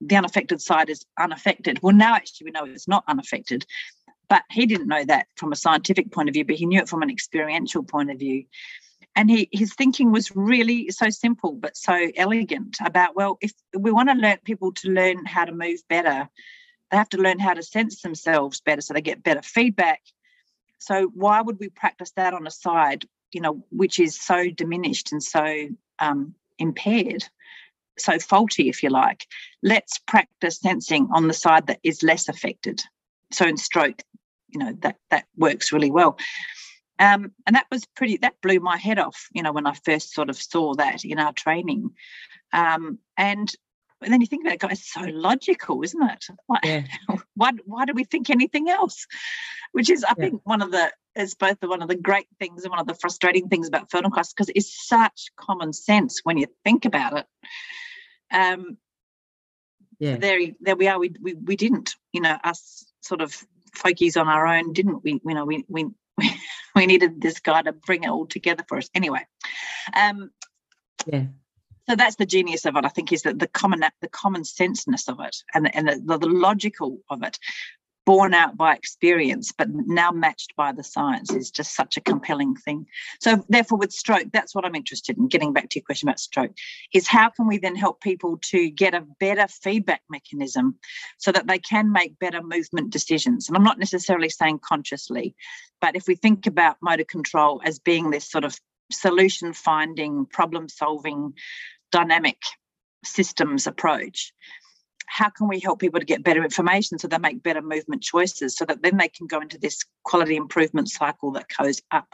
the 0.00 0.16
unaffected 0.16 0.60
side 0.60 0.90
is 0.90 1.04
unaffected. 1.18 1.80
Well, 1.82 1.94
now 1.94 2.14
actually 2.14 2.46
we 2.46 2.50
know 2.50 2.64
it's 2.64 2.88
not 2.88 3.04
unaffected, 3.06 3.64
but 4.28 4.42
he 4.50 4.66
didn't 4.66 4.88
know 4.88 5.04
that 5.04 5.26
from 5.36 5.52
a 5.52 5.56
scientific 5.56 6.10
point 6.10 6.28
of 6.28 6.34
view, 6.34 6.44
but 6.44 6.56
he 6.56 6.66
knew 6.66 6.80
it 6.80 6.88
from 6.88 7.02
an 7.02 7.10
experiential 7.10 7.82
point 7.82 8.10
of 8.10 8.18
view. 8.18 8.44
And 9.16 9.28
he, 9.28 9.48
his 9.52 9.74
thinking 9.74 10.12
was 10.12 10.34
really 10.34 10.90
so 10.90 11.10
simple 11.10 11.52
but 11.52 11.76
so 11.76 12.10
elegant 12.16 12.76
about 12.84 13.16
well, 13.16 13.38
if 13.40 13.52
we 13.76 13.90
want 13.92 14.08
to 14.08 14.14
learn 14.14 14.38
people 14.44 14.72
to 14.72 14.88
learn 14.88 15.24
how 15.26 15.44
to 15.44 15.52
move 15.52 15.80
better, 15.88 16.28
they 16.90 16.96
have 16.96 17.08
to 17.10 17.18
learn 17.18 17.38
how 17.38 17.54
to 17.54 17.62
sense 17.62 18.02
themselves 18.02 18.60
better 18.60 18.80
so 18.82 18.94
they 18.94 19.02
get 19.02 19.22
better 19.22 19.42
feedback 19.42 20.00
So 20.78 21.08
why 21.14 21.42
would 21.42 21.58
we 21.60 21.68
practice 21.70 22.12
that 22.16 22.34
on 22.34 22.46
a 22.46 22.50
side, 22.50 23.06
you 23.32 23.40
know, 23.40 23.64
which 23.70 23.98
is 24.00 24.20
so 24.20 24.50
diminished 24.50 25.12
and 25.12 25.22
so 25.22 25.68
um, 25.98 26.34
impaired, 26.58 27.24
so 27.98 28.18
faulty, 28.18 28.68
if 28.68 28.82
you 28.82 28.90
like? 28.90 29.26
Let's 29.62 29.98
practice 29.98 30.60
sensing 30.60 31.08
on 31.12 31.28
the 31.28 31.34
side 31.34 31.66
that 31.68 31.80
is 31.82 32.02
less 32.02 32.28
affected. 32.28 32.82
So 33.32 33.46
in 33.46 33.56
stroke, 33.58 34.02
you 34.48 34.58
know, 34.60 34.74
that 34.80 34.96
that 35.10 35.26
works 35.36 35.72
really 35.72 35.90
well. 35.90 36.18
Um, 36.98 37.32
and 37.46 37.56
that 37.56 37.66
was 37.70 37.84
pretty 37.96 38.18
that 38.18 38.40
blew 38.42 38.60
my 38.60 38.76
head 38.76 38.98
off 38.98 39.28
you 39.32 39.42
know 39.42 39.52
when 39.52 39.66
i 39.66 39.74
first 39.74 40.12
sort 40.12 40.30
of 40.30 40.36
saw 40.36 40.74
that 40.74 41.04
in 41.04 41.18
our 41.18 41.32
training 41.32 41.90
um, 42.52 42.98
and 43.16 43.52
and 44.02 44.12
then 44.12 44.20
you 44.20 44.26
think 44.26 44.44
about 44.44 44.54
it, 44.54 44.60
guys, 44.60 44.84
so 44.84 45.02
logical, 45.02 45.82
isn't 45.82 46.02
it? 46.02 46.26
Why, 46.46 46.58
yeah. 46.64 46.82
why, 47.34 47.52
why 47.64 47.84
do 47.84 47.92
we 47.92 48.04
think 48.04 48.30
anything 48.30 48.68
else? 48.68 49.06
Which 49.72 49.90
is, 49.90 50.04
I 50.04 50.14
yeah. 50.16 50.24
think, 50.24 50.40
one 50.44 50.62
of 50.62 50.70
the 50.70 50.90
is 51.16 51.34
both 51.34 51.58
the, 51.60 51.68
one 51.68 51.82
of 51.82 51.88
the 51.88 51.96
great 51.96 52.26
things 52.38 52.62
and 52.62 52.70
one 52.70 52.78
of 52.78 52.86
the 52.86 52.94
frustrating 52.94 53.48
things 53.48 53.68
about 53.68 53.90
Feldenkrais 53.90 54.32
because 54.34 54.50
it's 54.54 54.86
such 54.86 55.30
common 55.36 55.72
sense 55.72 56.20
when 56.22 56.38
you 56.38 56.46
think 56.64 56.84
about 56.84 57.18
it. 57.18 57.26
Um, 58.32 58.78
yeah. 59.98 60.16
There, 60.16 60.40
there 60.60 60.76
we 60.76 60.88
are. 60.88 60.98
We, 60.98 61.12
we 61.20 61.34
we 61.34 61.56
didn't, 61.56 61.94
you 62.12 62.22
know, 62.22 62.38
us 62.42 62.90
sort 63.02 63.20
of 63.20 63.36
folkies 63.76 64.18
on 64.18 64.28
our 64.28 64.46
own 64.46 64.72
didn't 64.72 65.02
we? 65.04 65.20
You 65.24 65.34
know, 65.34 65.44
we 65.44 65.64
we 65.68 65.88
we 66.74 66.86
needed 66.86 67.20
this 67.20 67.40
guy 67.40 67.60
to 67.60 67.72
bring 67.72 68.04
it 68.04 68.08
all 68.08 68.26
together 68.26 68.64
for 68.66 68.78
us. 68.78 68.88
Anyway, 68.94 69.26
um, 69.94 70.30
yeah 71.06 71.24
so 71.88 71.96
that's 71.96 72.16
the 72.16 72.26
genius 72.26 72.64
of 72.66 72.76
it 72.76 72.84
i 72.84 72.88
think 72.88 73.12
is 73.12 73.22
that 73.22 73.38
the 73.38 73.48
common 73.48 73.80
the 74.00 74.08
common 74.08 74.44
senseness 74.44 75.08
of 75.08 75.18
it 75.20 75.36
and, 75.54 75.74
and 75.74 75.88
the, 75.88 76.18
the 76.18 76.28
logical 76.28 76.98
of 77.10 77.22
it 77.22 77.38
borne 78.06 78.34
out 78.34 78.56
by 78.56 78.74
experience 78.74 79.52
but 79.52 79.68
now 79.70 80.10
matched 80.10 80.56
by 80.56 80.72
the 80.72 80.82
science 80.82 81.32
is 81.32 81.50
just 81.50 81.74
such 81.74 81.96
a 81.96 82.00
compelling 82.00 82.56
thing. 82.56 82.86
So 83.20 83.44
therefore 83.48 83.78
with 83.78 83.92
stroke 83.92 84.28
that's 84.32 84.54
what 84.54 84.64
i'm 84.64 84.74
interested 84.74 85.16
in 85.18 85.28
getting 85.28 85.52
back 85.52 85.68
to 85.70 85.78
your 85.78 85.84
question 85.84 86.08
about 86.08 86.18
stroke 86.18 86.52
is 86.92 87.06
how 87.06 87.30
can 87.30 87.46
we 87.46 87.58
then 87.58 87.76
help 87.76 88.00
people 88.00 88.38
to 88.46 88.70
get 88.70 88.94
a 88.94 89.06
better 89.20 89.46
feedback 89.46 90.02
mechanism 90.10 90.76
so 91.18 91.30
that 91.32 91.46
they 91.46 91.58
can 91.58 91.92
make 91.92 92.18
better 92.18 92.42
movement 92.42 92.90
decisions? 92.90 93.48
And 93.48 93.56
i'm 93.56 93.64
not 93.64 93.78
necessarily 93.78 94.30
saying 94.30 94.60
consciously 94.60 95.34
but 95.80 95.96
if 95.96 96.06
we 96.06 96.14
think 96.14 96.46
about 96.46 96.76
motor 96.82 97.04
control 97.04 97.60
as 97.64 97.78
being 97.78 98.10
this 98.10 98.28
sort 98.28 98.44
of 98.44 98.58
solution 98.92 99.52
finding, 99.52 100.26
problem 100.26 100.68
solving, 100.68 101.34
dynamic 101.90 102.38
systems 103.04 103.66
approach. 103.66 104.32
How 105.06 105.28
can 105.28 105.48
we 105.48 105.58
help 105.58 105.80
people 105.80 105.98
to 106.00 106.06
get 106.06 106.22
better 106.22 106.44
information 106.44 106.98
so 106.98 107.08
they 107.08 107.18
make 107.18 107.42
better 107.42 107.62
movement 107.62 108.02
choices 108.02 108.56
so 108.56 108.64
that 108.64 108.82
then 108.82 108.96
they 108.96 109.08
can 109.08 109.26
go 109.26 109.40
into 109.40 109.58
this 109.58 109.80
quality 110.04 110.36
improvement 110.36 110.88
cycle 110.88 111.32
that 111.32 111.46
goes 111.58 111.82
up? 111.90 112.08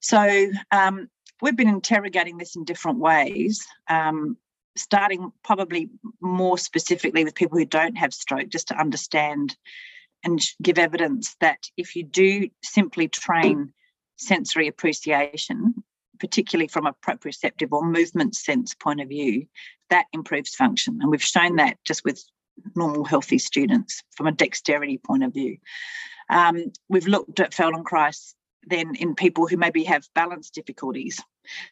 So, 0.00 0.50
um, 0.72 1.08
we've 1.40 1.56
been 1.56 1.68
interrogating 1.68 2.38
this 2.38 2.56
in 2.56 2.64
different 2.64 2.98
ways, 2.98 3.66
um, 3.88 4.36
starting 4.76 5.32
probably 5.44 5.90
more 6.20 6.58
specifically 6.58 7.24
with 7.24 7.34
people 7.34 7.58
who 7.58 7.64
don't 7.64 7.96
have 7.96 8.12
stroke, 8.12 8.48
just 8.48 8.68
to 8.68 8.80
understand 8.80 9.56
and 10.24 10.40
give 10.60 10.78
evidence 10.78 11.36
that 11.40 11.58
if 11.76 11.96
you 11.96 12.04
do 12.04 12.48
simply 12.62 13.08
train 13.08 13.72
sensory 14.16 14.68
appreciation, 14.68 15.74
particularly 16.18 16.68
from 16.68 16.86
a 16.86 16.94
proprioceptive 16.94 17.68
or 17.72 17.84
movement 17.84 18.36
sense 18.36 18.74
point 18.74 19.00
of 19.00 19.08
view, 19.08 19.46
that 19.90 20.06
improves 20.12 20.54
function. 20.54 20.98
And 21.00 21.10
we've 21.10 21.22
shown 21.22 21.56
that 21.56 21.78
just 21.84 22.04
with 22.04 22.22
normal 22.74 23.04
healthy 23.04 23.38
students 23.38 24.02
from 24.10 24.26
a 24.26 24.32
dexterity 24.32 24.98
point 24.98 25.24
of 25.24 25.32
view. 25.32 25.56
Um, 26.28 26.72
we've 26.88 27.08
looked 27.08 27.40
at 27.40 27.52
Feldenkrais 27.52 28.34
then 28.64 28.94
in 28.94 29.14
people 29.14 29.46
who 29.46 29.56
maybe 29.56 29.84
have 29.84 30.08
balance 30.14 30.50
difficulties. 30.50 31.20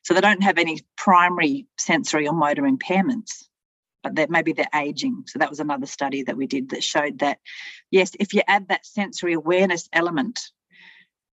So 0.03 0.15
they 0.15 0.21
don't 0.21 0.43
have 0.43 0.59
any 0.59 0.81
primary 0.97 1.67
sensory 1.79 2.27
or 2.27 2.35
motor 2.35 2.63
impairments, 2.63 3.45
but 4.03 4.17
that 4.17 4.31
maybe 4.31 4.53
they're 4.53 4.67
aging. 4.75 5.25
So 5.27 5.39
that 5.39 5.51
was 5.51 5.61
another 5.61 5.87
study 5.87 6.25
that 6.25 6.37
we 6.37 6.47
did 6.47 6.71
that 6.71 6.83
showed 6.83 7.21
that, 7.21 7.39
yes, 7.91 8.13
if 8.19 8.35
you 8.35 8.43
add 8.49 8.69
that 8.69 8.87
sensory 8.87 9.35
awareness 9.35 9.89
element 9.93 10.41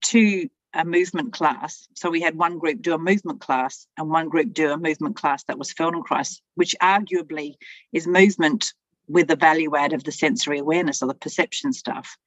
to 0.05 0.49
a 0.73 0.85
movement 0.85 1.33
class. 1.33 1.87
So 1.95 2.09
we 2.09 2.21
had 2.21 2.37
one 2.37 2.57
group 2.57 2.81
do 2.81 2.93
a 2.93 2.97
movement 2.97 3.41
class 3.41 3.87
and 3.97 4.09
one 4.09 4.29
group 4.29 4.53
do 4.53 4.71
a 4.71 4.77
movement 4.77 5.15
class 5.15 5.43
that 5.45 5.57
was 5.57 5.73
Feldenkrais, 5.73 6.39
which 6.55 6.75
arguably 6.81 7.55
is 7.91 8.07
movement 8.07 8.73
with 9.07 9.27
the 9.27 9.35
value 9.35 9.75
add 9.75 9.93
of 9.93 10.03
the 10.03 10.11
sensory 10.11 10.59
awareness 10.59 11.01
or 11.01 11.07
the 11.07 11.13
perception 11.13 11.73
stuff. 11.73 12.17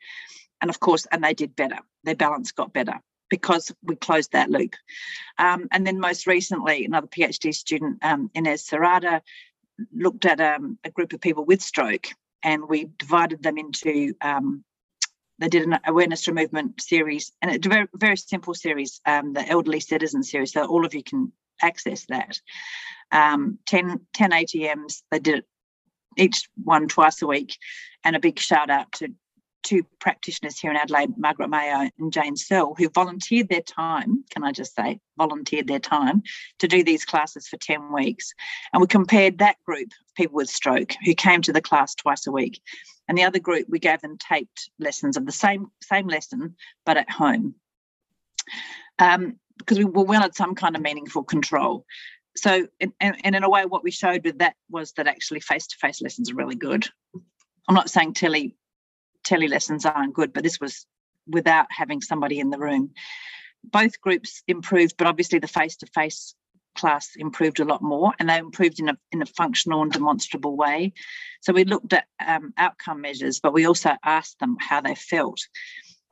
And 0.61 0.71
of 0.71 0.81
course, 0.81 1.07
and 1.11 1.25
they 1.25 1.35
did 1.35 1.57
better. 1.57 1.79
Their 2.05 2.17
balance 2.17 2.53
got 2.53 2.73
better 2.73 3.01
because 3.31 3.73
we 3.83 3.97
closed 3.97 4.33
that 4.33 4.51
loop. 4.51 4.75
Um, 5.39 5.69
and 5.73 5.87
then 5.87 5.99
most 5.99 6.27
recently, 6.27 6.85
another 6.85 7.07
PhD 7.07 7.55
student, 7.55 7.99
um, 8.03 8.31
Inez 8.35 8.71
looked 9.93 10.25
at 10.25 10.41
um, 10.41 10.79
a 10.85 10.91
group 10.91 11.13
of 11.13 11.21
people 11.21 11.45
with 11.45 11.63
stroke 11.63 12.07
and 12.43 12.69
we 12.69 12.91
divided 12.99 13.43
them 13.43 13.59
into 13.59 14.15
um, 14.21 14.63
they 15.39 15.49
did 15.49 15.67
an 15.67 15.79
awareness 15.87 16.25
through 16.25 16.35
movement 16.35 16.81
series 16.81 17.33
and 17.43 17.51
it's 17.51 17.67
a 17.67 17.71
very, 17.71 17.87
very 17.95 18.17
simple 18.17 18.55
series 18.55 19.01
um, 19.07 19.33
the 19.33 19.47
elderly 19.49 19.81
citizen 19.81 20.23
series 20.23 20.53
so 20.53 20.65
all 20.65 20.85
of 20.85 20.95
you 20.95 21.03
can 21.03 21.33
access 21.63 22.07
that 22.07 22.41
um, 23.13 23.59
10, 23.67 24.01
10 24.15 24.31
atms 24.31 25.03
they 25.11 25.19
did 25.19 25.39
it 25.39 25.45
each 26.17 26.49
one 26.63 26.87
twice 26.87 27.23
a 27.23 27.27
week 27.27 27.57
and 28.05 28.15
a 28.15 28.21
big 28.21 28.39
shout 28.39 28.71
out 28.71 28.91
to 28.93 29.09
two 29.65 29.83
practitioners 29.99 30.59
here 30.59 30.71
in 30.71 30.77
Adelaide, 30.77 31.17
Margaret 31.17 31.49
Mayo 31.49 31.89
and 31.99 32.13
Jane 32.13 32.37
Searle, 32.37 32.75
who 32.77 32.89
volunteered 32.91 33.49
their 33.49 33.63
time, 33.63 34.25
can 34.31 34.45
I 34.45 34.53
just 34.53 34.77
say, 34.77 35.01
volunteered 35.19 35.67
their 35.67 35.81
time 35.81 36.23
to 36.61 36.69
do 36.69 36.85
these 36.85 37.05
classes 37.05 37.49
for 37.49 37.57
10 37.57 37.93
weeks. 37.93 38.33
And 38.73 38.81
we 38.81 38.87
compared 38.87 39.39
that 39.39 39.57
group 39.65 39.89
of 39.89 40.15
people 40.15 40.37
with 40.37 40.51
stroke 40.51 40.93
who 41.05 41.15
came 41.15 41.43
to 41.43 41.53
the 41.53 41.63
class 41.63 41.95
twice 41.95 42.27
a 42.27 42.33
week. 42.33 42.61
And 43.09 43.19
the 43.19 43.25
other 43.25 43.39
group, 43.39 43.67
we 43.69 43.79
gave 43.79 44.01
them 44.01 44.17
taped 44.19 44.71
lessons 44.79 45.17
of 45.17 45.27
the 45.27 45.33
same, 45.33 45.67
same 45.83 46.07
lesson, 46.07 46.57
but 46.87 46.97
at 46.97 47.11
home. 47.11 47.55
Um, 48.99 49.39
because 49.59 49.79
we 49.79 49.85
wanted 49.85 50.35
some 50.35 50.55
kind 50.55 50.75
of 50.75 50.83
meaningful 50.83 51.23
control. 51.23 51.85
So, 52.37 52.67
and, 52.81 52.93
in 53.01 53.45
a 53.45 53.49
way, 53.49 53.65
what 53.65 53.85
we 53.85 53.91
showed 53.91 54.25
with 54.25 54.39
that 54.39 54.57
was 54.69 54.93
that 54.93 55.07
actually 55.07 55.41
face 55.41 55.67
to 55.69 55.77
face 55.77 56.03
lessons 56.03 56.31
are 56.31 56.35
really 56.35 56.57
good. 56.57 56.87
I'm 57.69 57.75
not 57.75 57.91
saying 57.91 58.15
telly 58.15 58.57
telly 59.25 59.49
lessons 59.49 59.87
aren't 59.87 60.15
good, 60.15 60.33
but 60.33 60.43
this 60.43 60.61
was 60.61 60.87
without 61.27 61.67
having 61.71 62.03
somebody 62.03 62.39
in 62.39 62.51
the 62.51 62.59
room. 62.59 62.91
Both 63.63 64.01
groups 64.01 64.43
improved, 64.47 64.97
but 64.99 65.07
obviously 65.07 65.39
the 65.39 65.49
face 65.49 65.77
to 65.77 65.87
face 65.87 66.35
class 66.75 67.17
improved 67.17 67.61
a 67.61 67.65
lot 67.65 67.83
more 67.83 68.13
and 68.19 68.29
they 68.29 68.39
improved 68.39 68.81
in 68.81 68.89
a, 68.89 68.99
in 69.13 69.23
a 69.23 69.27
functional 69.27 69.83
and 69.83 69.93
demonstrable 69.93 70.57
way. 70.57 70.93
So 71.41 71.53
we 71.53 71.65
looked 71.65 71.93
at 71.93 72.07
um, 72.27 72.53
outcome 72.57 73.01
measures, 73.01 73.41
but 73.41 73.53
we 73.53 73.67
also 73.67 73.93
asked 74.05 74.39
them 74.41 74.57
how 74.61 74.81
they 74.81 74.95
felt. 74.95 75.41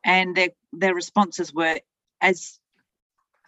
And 0.05 0.37
their, 0.37 0.51
their 0.73 0.95
responses 0.95 1.53
were 1.53 1.79
as 2.21 2.59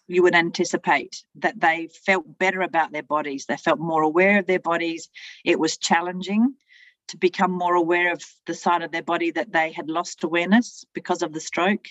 you 0.07 0.23
would 0.23 0.35
anticipate 0.35 1.25
that 1.37 1.59
they 1.59 1.89
felt 2.05 2.39
better 2.39 2.61
about 2.61 2.93
their 2.93 3.03
bodies. 3.03 3.47
They 3.47 3.57
felt 3.57 3.79
more 3.79 4.03
aware 4.03 4.39
of 4.39 4.47
their 4.47 4.59
bodies. 4.59 5.09
It 5.45 5.59
was 5.59 5.79
challenging 5.79 6.55
to 7.09 7.17
become 7.17 7.53
more 7.53 7.75
aware 7.75 8.12
of 8.12 8.23
the 8.47 8.55
side 8.55 8.83
of 8.83 8.91
their 8.91 9.03
body 9.03 9.31
that 9.31 9.53
they 9.53 9.73
had 9.73 9.89
lost 9.89 10.25
awareness 10.25 10.85
because 10.95 11.23
of 11.23 11.33
the 11.33 11.41
stroke. 11.41 11.87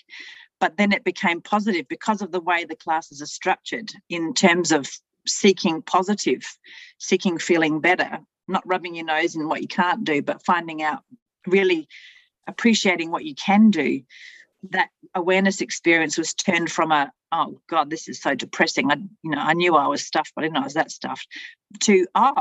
But 0.60 0.78
then 0.78 0.92
it 0.92 1.04
became 1.04 1.42
positive 1.42 1.88
because 1.88 2.22
of 2.22 2.32
the 2.32 2.40
way 2.40 2.66
the 2.66 2.76
classes 2.76 3.22
are 3.22 3.28
structured 3.28 3.92
in 4.10 4.34
terms 4.34 4.72
of 4.72 4.90
seeking 5.28 5.82
positive, 5.82 6.44
seeking 6.98 7.38
feeling 7.38 7.80
better, 7.80 8.20
not 8.48 8.66
rubbing 8.66 8.96
your 8.96 9.06
nose 9.06 9.36
in 9.36 9.48
what 9.48 9.62
you 9.62 9.68
can't 9.68 10.04
do, 10.04 10.22
but 10.22 10.46
finding 10.46 10.82
out 10.82 11.04
really 11.48 11.88
appreciating 12.48 13.12
what 13.12 13.26
you 13.26 13.36
can 13.36 13.72
do. 13.72 14.02
That 14.70 14.90
awareness 15.14 15.62
experience 15.62 16.18
was 16.18 16.34
turned 16.34 16.72
from 16.72 16.92
a 16.92 17.12
oh 17.34 17.60
god 17.70 17.90
this 17.90 18.08
is 18.08 18.22
so 18.22 18.34
depressing 18.34 18.92
I 18.92 18.96
you 19.24 19.32
know 19.32 19.40
I 19.40 19.54
knew 19.54 19.76
I 19.76 19.88
was 19.88 20.06
stuffed 20.06 20.32
but 20.36 20.44
I 20.44 20.46
didn't 20.46 20.54
know 20.54 20.62
I 20.62 20.64
was 20.64 20.76
that 20.76 20.90
stuffed 20.90 21.28
to 21.82 22.08
ah 22.16 22.34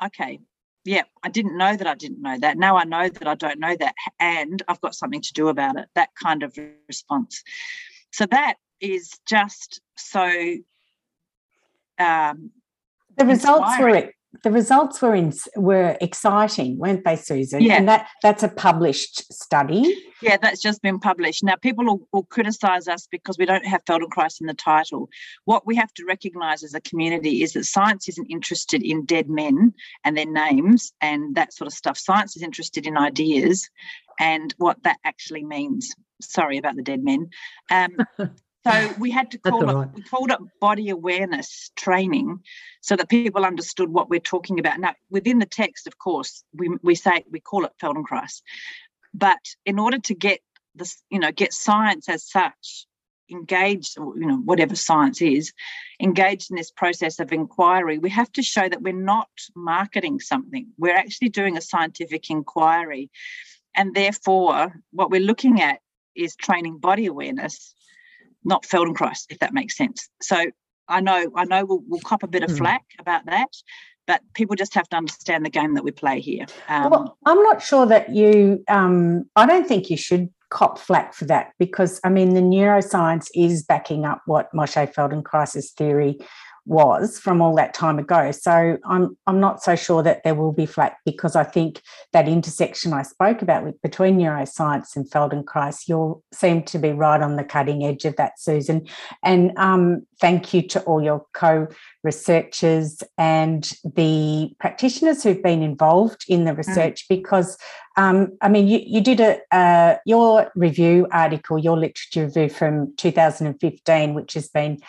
oh, 0.00 0.06
okay 0.06 0.38
yeah, 0.84 1.02
I 1.22 1.28
didn't 1.28 1.58
know 1.58 1.76
that 1.76 1.86
I 1.86 1.94
didn't 1.94 2.22
know 2.22 2.38
that. 2.38 2.56
Now 2.56 2.76
I 2.76 2.84
know 2.84 3.08
that 3.08 3.28
I 3.28 3.34
don't 3.34 3.60
know 3.60 3.76
that, 3.76 3.94
and 4.18 4.62
I've 4.66 4.80
got 4.80 4.94
something 4.94 5.20
to 5.20 5.32
do 5.34 5.48
about 5.48 5.76
it. 5.76 5.86
That 5.94 6.10
kind 6.20 6.42
of 6.42 6.56
response. 6.88 7.42
So 8.12 8.26
that 8.26 8.54
is 8.80 9.12
just 9.26 9.80
so. 9.96 10.56
Um, 12.00 12.50
the 13.16 13.26
results 13.26 13.68
inspiring. 13.72 14.04
were 14.04 14.12
the 14.44 14.50
results 14.50 15.02
were 15.02 15.14
in, 15.14 15.32
were 15.56 15.96
exciting, 16.00 16.78
weren't 16.78 17.04
they, 17.04 17.16
Susan? 17.16 17.62
Yeah. 17.62 17.74
And 17.74 17.88
that 17.88 18.08
that's 18.22 18.42
a 18.42 18.48
published 18.48 19.32
study. 19.32 19.94
Yeah, 20.22 20.36
that's 20.40 20.62
just 20.62 20.82
been 20.82 21.00
published. 21.00 21.42
Now, 21.42 21.56
people 21.56 21.84
will, 21.84 22.08
will 22.12 22.24
criticise 22.24 22.86
us 22.86 23.08
because 23.10 23.38
we 23.38 23.46
don't 23.46 23.66
have 23.66 23.84
Feldenkrais 23.84 24.40
in 24.40 24.46
the 24.46 24.54
title. 24.54 25.08
What 25.46 25.66
we 25.66 25.74
have 25.76 25.92
to 25.94 26.04
recognise 26.04 26.62
as 26.62 26.74
a 26.74 26.80
community 26.80 27.42
is 27.42 27.54
that 27.54 27.64
science 27.64 28.08
isn't 28.08 28.30
interested 28.30 28.82
in 28.82 29.04
dead 29.04 29.28
men 29.28 29.74
and 30.04 30.16
their 30.16 30.30
names 30.30 30.92
and 31.00 31.34
that 31.34 31.52
sort 31.52 31.66
of 31.66 31.74
stuff. 31.74 31.98
Science 31.98 32.36
is 32.36 32.42
interested 32.42 32.86
in 32.86 32.96
ideas 32.96 33.68
and 34.20 34.54
what 34.58 34.82
that 34.84 34.98
actually 35.04 35.44
means. 35.44 35.92
sorry 36.20 36.58
about 36.58 36.76
the 36.76 36.82
dead 36.82 37.02
men. 37.02 37.28
Um, 37.70 37.96
so 38.66 38.94
we 38.98 39.10
had 39.10 39.30
to 39.30 39.38
call 39.38 39.68
it, 39.68 39.72
right. 39.72 39.88
we 39.94 40.02
called 40.02 40.30
it 40.30 40.38
body 40.60 40.90
awareness 40.90 41.70
training 41.76 42.40
so 42.82 42.94
that 42.94 43.08
people 43.08 43.44
understood 43.44 43.88
what 43.88 44.10
we're 44.10 44.20
talking 44.20 44.58
about. 44.58 44.78
Now, 44.78 44.94
within 45.08 45.38
the 45.38 45.46
text, 45.46 45.86
of 45.86 45.98
course, 45.98 46.44
we, 46.52 46.76
we 46.82 46.94
say 46.94 47.24
we 47.30 47.40
call 47.40 47.64
it 47.64 47.72
Feldenkrais. 47.82 48.42
But 49.14 49.40
in 49.64 49.78
order 49.78 49.98
to 49.98 50.14
get 50.14 50.40
this, 50.74 51.02
you 51.10 51.18
know, 51.18 51.32
get 51.32 51.54
science 51.54 52.08
as 52.08 52.28
such 52.28 52.86
engaged, 53.30 53.96
you 53.96 54.26
know, 54.26 54.36
whatever 54.36 54.74
science 54.74 55.22
is, 55.22 55.52
engaged 56.00 56.50
in 56.50 56.56
this 56.56 56.70
process 56.70 57.18
of 57.18 57.32
inquiry, 57.32 57.98
we 57.98 58.10
have 58.10 58.30
to 58.32 58.42
show 58.42 58.68
that 58.68 58.82
we're 58.82 58.92
not 58.92 59.28
marketing 59.56 60.20
something. 60.20 60.66
We're 60.76 60.96
actually 60.96 61.30
doing 61.30 61.56
a 61.56 61.62
scientific 61.62 62.28
inquiry. 62.28 63.10
And 63.74 63.94
therefore, 63.94 64.82
what 64.92 65.10
we're 65.10 65.20
looking 65.20 65.62
at 65.62 65.80
is 66.14 66.36
training 66.36 66.78
body 66.78 67.06
awareness 67.06 67.74
not 68.44 68.64
Feldenkrais, 68.64 69.26
if 69.28 69.38
that 69.40 69.52
makes 69.52 69.76
sense. 69.76 70.08
So 70.22 70.46
I 70.88 71.00
know 71.00 71.30
I 71.36 71.44
know 71.44 71.64
we'll, 71.64 71.82
we'll 71.86 72.00
cop 72.00 72.22
a 72.22 72.28
bit 72.28 72.42
of 72.42 72.50
mm. 72.50 72.58
flack 72.58 72.82
about 72.98 73.26
that, 73.26 73.48
but 74.06 74.22
people 74.34 74.56
just 74.56 74.74
have 74.74 74.88
to 74.88 74.96
understand 74.96 75.44
the 75.44 75.50
game 75.50 75.74
that 75.74 75.84
we 75.84 75.92
play 75.92 76.20
here. 76.20 76.46
Um, 76.68 76.90
well, 76.90 77.18
I'm 77.26 77.42
not 77.42 77.62
sure 77.62 77.86
that 77.86 78.10
you. 78.14 78.62
Um, 78.68 79.24
I 79.36 79.46
don't 79.46 79.66
think 79.66 79.90
you 79.90 79.96
should 79.96 80.28
cop 80.50 80.78
flack 80.78 81.14
for 81.14 81.26
that 81.26 81.52
because 81.58 82.00
I 82.04 82.08
mean 82.08 82.34
the 82.34 82.40
neuroscience 82.40 83.28
is 83.34 83.62
backing 83.62 84.04
up 84.04 84.22
what 84.26 84.52
Moshe 84.52 84.92
Feldenkrais's 84.92 85.70
theory 85.70 86.18
was 86.66 87.18
from 87.18 87.40
all 87.40 87.54
that 87.56 87.74
time 87.74 87.98
ago. 87.98 88.30
So 88.30 88.78
I'm 88.84 89.16
I'm 89.26 89.40
not 89.40 89.62
so 89.62 89.76
sure 89.76 90.02
that 90.02 90.22
there 90.24 90.34
will 90.34 90.52
be 90.52 90.66
flat 90.66 90.96
because 91.04 91.36
I 91.36 91.44
think 91.44 91.82
that 92.12 92.28
intersection 92.28 92.92
I 92.92 93.02
spoke 93.02 93.42
about 93.42 93.64
with, 93.64 93.80
between 93.82 94.18
neuroscience 94.18 94.96
and 94.96 95.08
Feldenkrais, 95.10 95.88
you 95.88 96.22
seem 96.32 96.62
to 96.64 96.78
be 96.78 96.92
right 96.92 97.20
on 97.20 97.36
the 97.36 97.44
cutting 97.44 97.84
edge 97.84 98.04
of 98.04 98.16
that, 98.16 98.38
Susan. 98.38 98.86
And 99.22 99.52
um, 99.56 100.06
thank 100.20 100.52
you 100.54 100.62
to 100.68 100.80
all 100.82 101.02
your 101.02 101.24
co-researchers 101.34 103.02
and 103.18 103.70
the 103.84 104.52
practitioners 104.58 105.22
who've 105.22 105.42
been 105.42 105.62
involved 105.62 106.24
in 106.28 106.44
the 106.44 106.52
mm. 106.52 106.58
research 106.58 107.04
mm. 107.04 107.08
because 107.08 107.56
um, 107.96 108.38
I 108.40 108.48
mean, 108.48 108.68
you, 108.68 108.80
you 108.82 109.00
did 109.00 109.20
a 109.20 109.40
uh, 109.54 109.96
your 110.06 110.50
review 110.54 111.06
article, 111.12 111.58
your 111.58 111.76
literature 111.76 112.24
review 112.24 112.48
from 112.48 112.94
2015, 112.96 114.14
which 114.14 114.34
has 114.34 114.48
been 114.48 114.80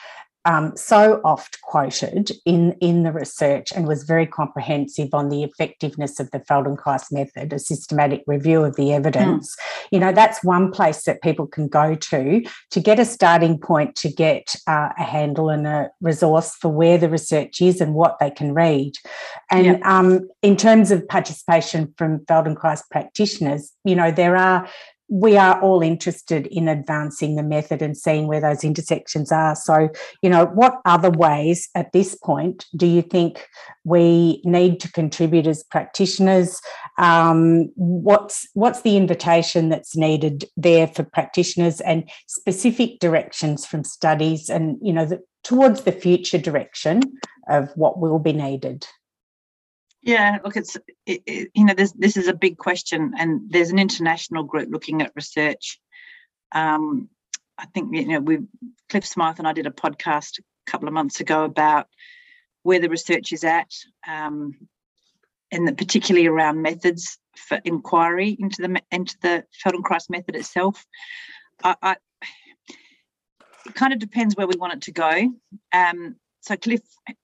um, 0.46 0.76
so 0.76 1.22
oft 1.24 1.62
quoted 1.62 2.32
in, 2.46 2.74
in 2.82 3.04
the 3.04 3.12
research 3.12 3.72
and 3.72 3.88
was 3.88 4.04
very 4.04 4.26
comprehensive 4.26 5.10
on 5.14 5.30
the 5.30 5.44
effectiveness 5.44 6.20
of 6.20 6.32
the 6.32 6.40
Feldenkrais 6.40 7.12
method, 7.12 7.54
a 7.54 7.60
systematic 7.60 8.24
review 8.26 8.64
of 8.64 8.76
the 8.76 8.94
evidence. 8.94 9.56
Mm. 9.56 9.88
You 9.92 10.00
know, 10.00 10.12
that's 10.12 10.44
one 10.44 10.72
place 10.72 11.04
that 11.04 11.22
people 11.22 11.46
can 11.46 11.68
go 11.68 11.96
to 11.96 12.44
to 12.72 12.80
get 12.80 13.00
a 13.00 13.06
starting 13.06 13.60
point, 13.60 13.96
to 13.98 14.10
get 14.10 14.56
uh, 14.68 14.90
a 14.98 15.04
handle 15.04 15.50
and 15.50 15.68
a 15.68 15.92
resource 16.02 16.56
for 16.56 16.70
where 16.70 16.98
the 16.98 17.10
research 17.10 17.62
is 17.62 17.80
and 17.80 17.94
what 17.94 18.18
they 18.20 18.32
can 18.32 18.54
read. 18.54 18.94
And 19.52 19.66
yep. 19.66 19.86
um, 19.86 20.28
in 20.42 20.58
terms 20.58 20.92
of 20.92 21.08
participation 21.08 21.94
from 21.98 22.20
Feldenkrais 22.26 22.82
practitioners, 22.90 23.72
you 23.84 23.96
know, 23.96 24.12
there 24.12 24.36
are 24.36 24.68
we 25.12 25.36
are 25.36 25.60
all 25.60 25.82
interested 25.82 26.48
in 26.48 26.70
advancing 26.70 27.36
the 27.36 27.44
method 27.44 27.82
and 27.82 27.98
seeing 27.98 28.28
where 28.28 28.40
those 28.40 28.64
intersections 28.64 29.30
are. 29.30 29.58
So, 29.58 29.90
you 30.22 30.30
know, 30.30 30.46
what 30.46 30.80
other 30.86 31.10
ways 31.10 31.68
at 31.76 31.92
this 31.92 32.16
point 32.16 32.66
do 32.78 32.88
you 32.88 33.02
think 33.02 33.46
we 33.84 34.42
need 34.46 34.80
to 34.80 34.92
contribute 34.94 35.48
as 35.48 35.64
practitioners? 35.64 36.62
Um, 36.98 37.72
what's 37.76 38.48
what's 38.54 38.84
the 38.84 38.96
invitation 38.96 39.68
that's 39.68 39.98
needed 39.98 40.46
there 40.56 40.88
for 40.88 41.04
practitioners 41.04 41.82
and 41.82 42.10
specific 42.28 43.00
directions 43.00 43.66
from 43.66 43.84
studies 43.84 44.50
and 44.50 44.78
you 44.82 44.94
know 44.94 45.06
the, 45.06 45.20
towards 45.44 45.82
the 45.82 45.92
future 45.92 46.38
direction 46.38 47.02
of 47.50 47.70
what 47.76 48.00
will 48.00 48.20
be 48.20 48.32
needed? 48.32 48.88
Yeah, 50.02 50.40
look, 50.44 50.58
it's 50.58 50.78
it, 51.06 51.22
it, 51.26 51.52
you 51.54 51.66
know 51.66 51.76
this 51.76 51.92
this 51.92 52.18
is 52.18 52.28
a 52.28 52.34
big 52.34 52.58
question, 52.58 53.14
and 53.18 53.42
there's 53.50 53.70
an 53.70 53.80
international 53.80 54.44
group 54.44 54.70
looking 54.72 55.02
at 55.02 55.12
research. 55.16 55.80
Um, 56.52 57.10
I 57.58 57.66
think 57.68 57.96
you 57.96 58.08
know 58.08 58.20
we 58.20 58.40
Cliff 58.90 59.06
Smyth 59.06 59.38
and 59.38 59.48
I 59.48 59.54
did 59.54 59.68
a 59.68 59.72
podcast 59.72 60.40
a 60.40 60.72
couple 60.72 60.88
of 60.88 60.94
months 60.94 61.20
ago 61.20 61.44
about 61.44 61.88
where 62.64 62.80
the 62.80 62.90
research 62.90 63.32
is 63.32 63.44
at, 63.44 63.72
um, 64.08 64.56
and 65.52 65.68
the, 65.68 65.74
particularly 65.74 66.28
around 66.28 66.62
methods 66.62 67.20
for 67.38 67.60
inquiry 67.64 68.36
into 68.40 68.64
the 68.64 68.82
into 68.92 69.16
the 69.22 69.46
Feldenkrais 69.64 70.10
method 70.10 70.36
itself. 70.36 70.84
I, 71.64 71.76
I, 71.82 71.96
it 73.68 73.76
kind 73.76 73.94
of 73.94 74.00
depends 74.00 74.36
where 74.36 74.48
we 74.48 74.56
want 74.58 74.74
it 74.74 74.82
to 74.82 74.92
go. 74.92 75.32
Um, 75.72 76.16
so 76.42 76.58
Cliff 76.58 76.82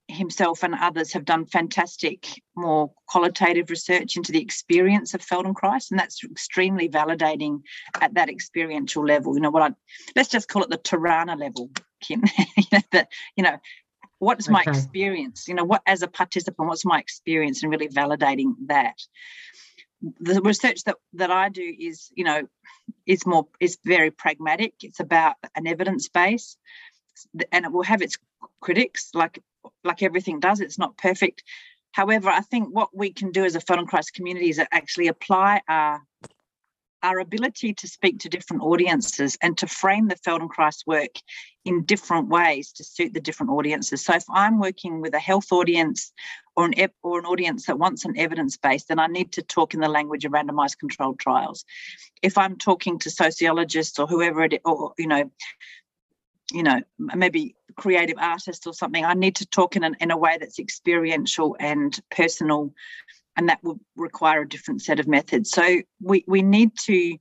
himself 0.07 0.63
and 0.63 0.75
others 0.75 1.11
have 1.13 1.25
done 1.25 1.47
fantastic, 1.47 2.27
more 2.55 2.91
qualitative 3.07 3.71
research 3.71 4.15
into 4.15 4.31
the 4.31 4.41
experience 4.41 5.15
of 5.15 5.21
Feldenkrais, 5.21 5.89
and 5.89 5.99
that's 5.99 6.23
extremely 6.23 6.87
validating 6.87 7.61
at 7.99 8.13
that 8.13 8.29
experiential 8.29 9.03
level. 9.03 9.33
You 9.33 9.41
know 9.41 9.49
what 9.49 9.63
I 9.63 9.75
let's 10.15 10.29
just 10.29 10.47
call 10.47 10.61
it 10.63 10.69
the 10.69 10.77
Torana 10.77 11.37
level, 11.37 11.71
Kim. 11.99 12.23
you 12.57 12.63
know, 12.71 12.79
the, 12.91 13.07
you 13.35 13.43
know, 13.43 13.57
what's 14.19 14.47
my 14.47 14.61
experience? 14.61 15.47
You 15.47 15.55
know, 15.55 15.65
what 15.65 15.81
as 15.87 16.03
a 16.03 16.07
participant, 16.07 16.67
what's 16.67 16.85
my 16.85 16.99
experience, 16.99 17.63
and 17.63 17.71
really 17.71 17.89
validating 17.89 18.53
that. 18.67 19.01
The 20.19 20.41
research 20.41 20.83
that 20.83 20.97
that 21.13 21.31
I 21.31 21.49
do 21.49 21.75
is, 21.79 22.11
you 22.15 22.23
know, 22.23 22.43
is 23.07 23.25
more 23.25 23.47
is 23.59 23.79
very 23.83 24.11
pragmatic. 24.11 24.75
It's 24.83 24.99
about 24.99 25.37
an 25.55 25.65
evidence 25.65 26.07
base 26.07 26.55
and 27.51 27.65
it 27.65 27.71
will 27.71 27.83
have 27.83 28.01
its 28.01 28.17
critics 28.61 29.09
like 29.13 29.39
like 29.83 30.03
everything 30.03 30.39
does 30.39 30.59
it's 30.59 30.79
not 30.79 30.97
perfect. 30.97 31.43
However 31.91 32.29
i 32.29 32.41
think 32.41 32.69
what 32.69 32.95
we 32.95 33.11
can 33.11 33.31
do 33.31 33.43
as 33.45 33.55
a 33.55 33.59
feldenkrais 33.59 34.13
community 34.13 34.49
is 34.49 34.61
actually 34.71 35.07
apply 35.07 35.61
our 35.67 36.01
our 37.03 37.19
ability 37.19 37.73
to 37.73 37.87
speak 37.87 38.19
to 38.19 38.29
different 38.29 38.63
audiences 38.63 39.37
and 39.41 39.57
to 39.57 39.67
frame 39.67 40.07
the 40.07 40.15
feldenkrais 40.15 40.85
work 40.87 41.15
in 41.63 41.83
different 41.83 42.27
ways 42.27 42.71
to 42.71 42.83
suit 42.83 43.13
the 43.13 43.19
different 43.19 43.51
audiences. 43.51 44.03
So 44.03 44.13
if 44.15 44.25
i'm 44.29 44.59
working 44.59 45.01
with 45.01 45.13
a 45.13 45.19
health 45.19 45.51
audience 45.51 46.11
or 46.55 46.65
an 46.65 46.73
or 47.03 47.19
an 47.19 47.25
audience 47.25 47.65
that 47.65 47.79
wants 47.79 48.05
an 48.05 48.17
evidence 48.17 48.57
base 48.57 48.85
then 48.85 48.99
i 48.99 49.07
need 49.07 49.31
to 49.33 49.41
talk 49.41 49.73
in 49.73 49.79
the 49.79 49.89
language 49.97 50.25
of 50.25 50.31
randomized 50.31 50.79
controlled 50.79 51.19
trials. 51.19 51.65
If 52.21 52.37
i'm 52.37 52.57
talking 52.57 52.99
to 52.99 53.09
sociologists 53.09 53.99
or 53.99 54.07
whoever 54.07 54.43
it 54.43 54.61
or 54.65 54.93
you 54.97 55.07
know 55.07 55.31
you 56.51 56.63
know 56.63 56.81
maybe 56.97 57.55
creative 57.75 58.17
artist 58.17 58.65
or 58.65 58.73
something 58.73 59.05
i 59.05 59.13
need 59.13 59.35
to 59.35 59.45
talk 59.45 59.75
in, 59.75 59.83
an, 59.83 59.95
in 59.99 60.11
a 60.11 60.17
way 60.17 60.37
that's 60.39 60.59
experiential 60.59 61.55
and 61.59 61.99
personal 62.09 62.73
and 63.37 63.49
that 63.49 63.63
will 63.63 63.79
require 63.95 64.41
a 64.41 64.49
different 64.49 64.81
set 64.81 64.99
of 64.99 65.07
methods. 65.07 65.51
So 65.51 65.81
we, 66.01 66.25
we 66.27 66.41
need 66.41 66.71
to 66.85 67.17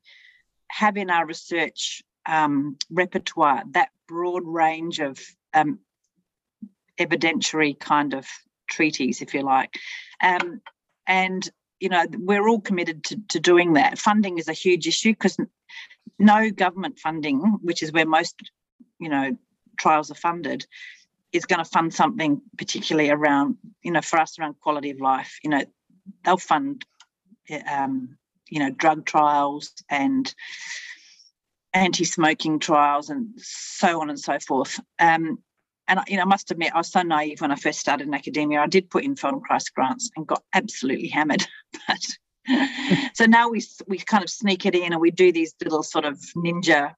have 0.68 0.96
in 0.96 1.10
our 1.10 1.26
research 1.26 2.02
um, 2.26 2.76
repertoire 2.90 3.62
that 3.72 3.90
broad 4.08 4.42
range 4.44 4.98
of 4.98 5.20
um, 5.54 5.78
evidentiary 6.98 7.78
kind 7.78 8.14
of 8.14 8.26
treaties 8.68 9.20
if 9.20 9.34
you 9.34 9.42
like. 9.42 9.74
Um, 10.22 10.62
and 11.06 11.48
you 11.78 11.90
know 11.90 12.04
we're 12.10 12.48
all 12.48 12.60
committed 12.60 13.04
to, 13.04 13.20
to 13.28 13.38
doing 13.38 13.74
that. 13.74 13.98
Funding 13.98 14.38
is 14.38 14.48
a 14.48 14.54
huge 14.54 14.88
issue 14.88 15.12
because 15.12 15.36
no 16.18 16.50
government 16.50 16.98
funding 16.98 17.40
which 17.60 17.82
is 17.82 17.92
where 17.92 18.06
most 18.06 18.34
you 18.98 19.08
know 19.08 19.36
trials 19.78 20.10
are 20.10 20.14
funded 20.14 20.66
is 21.32 21.44
going 21.44 21.58
to 21.58 21.70
fund 21.70 21.92
something 21.92 22.40
particularly 22.56 23.10
around 23.10 23.56
you 23.82 23.90
know 23.90 24.00
for 24.00 24.18
us 24.18 24.38
around 24.38 24.58
quality 24.60 24.90
of 24.90 25.00
life 25.00 25.38
you 25.42 25.50
know 25.50 25.62
they'll 26.24 26.36
fund 26.36 26.84
um, 27.70 28.16
you 28.48 28.58
know 28.58 28.70
drug 28.70 29.04
trials 29.04 29.72
and 29.90 30.34
anti-smoking 31.74 32.58
trials 32.58 33.10
and 33.10 33.28
so 33.36 34.00
on 34.00 34.08
and 34.08 34.18
so 34.18 34.38
forth 34.38 34.80
um, 34.98 35.38
and 35.88 36.00
you 36.08 36.16
know, 36.16 36.22
I 36.22 36.26
must 36.26 36.50
admit, 36.50 36.72
I 36.74 36.78
was 36.78 36.90
so 36.90 37.02
naive 37.02 37.40
when 37.40 37.52
I 37.52 37.56
first 37.56 37.78
started 37.78 38.08
in 38.08 38.14
academia. 38.14 38.60
I 38.60 38.66
did 38.66 38.90
put 38.90 39.04
in 39.04 39.14
Feldenkrais 39.14 39.72
grants 39.72 40.10
and 40.16 40.26
got 40.26 40.42
absolutely 40.54 41.08
hammered. 41.08 41.46
But 41.86 42.04
so 43.14 43.26
now 43.26 43.48
we 43.48 43.62
we 43.88 43.98
kind 43.98 44.22
of 44.22 44.30
sneak 44.30 44.66
it 44.66 44.74
in, 44.74 44.92
and 44.92 45.00
we 45.00 45.10
do 45.10 45.32
these 45.32 45.54
little 45.62 45.82
sort 45.82 46.04
of 46.04 46.18
ninja 46.36 46.94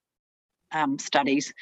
um, 0.72 0.98
studies. 0.98 1.52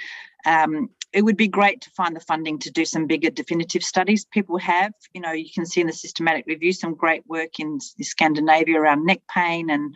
Um, 0.44 0.90
it 1.12 1.22
would 1.22 1.36
be 1.36 1.48
great 1.48 1.80
to 1.82 1.90
find 1.90 2.14
the 2.14 2.20
funding 2.20 2.59
to 2.61 2.70
do 2.70 2.84
some 2.84 3.07
bigger 3.07 3.30
definitive 3.30 3.82
studies. 3.82 4.24
People 4.24 4.59
have, 4.59 4.92
you 5.14 5.20
know, 5.20 5.32
you 5.32 5.48
can 5.52 5.64
see 5.64 5.80
in 5.80 5.86
the 5.86 5.92
systematic 5.92 6.46
review 6.46 6.72
some 6.72 6.94
great 6.94 7.26
work 7.26 7.59
in 7.59 7.80
Scandinavia 7.80 8.78
around 8.78 9.07
neck 9.07 9.22
pain 9.32 9.70
and 9.70 9.94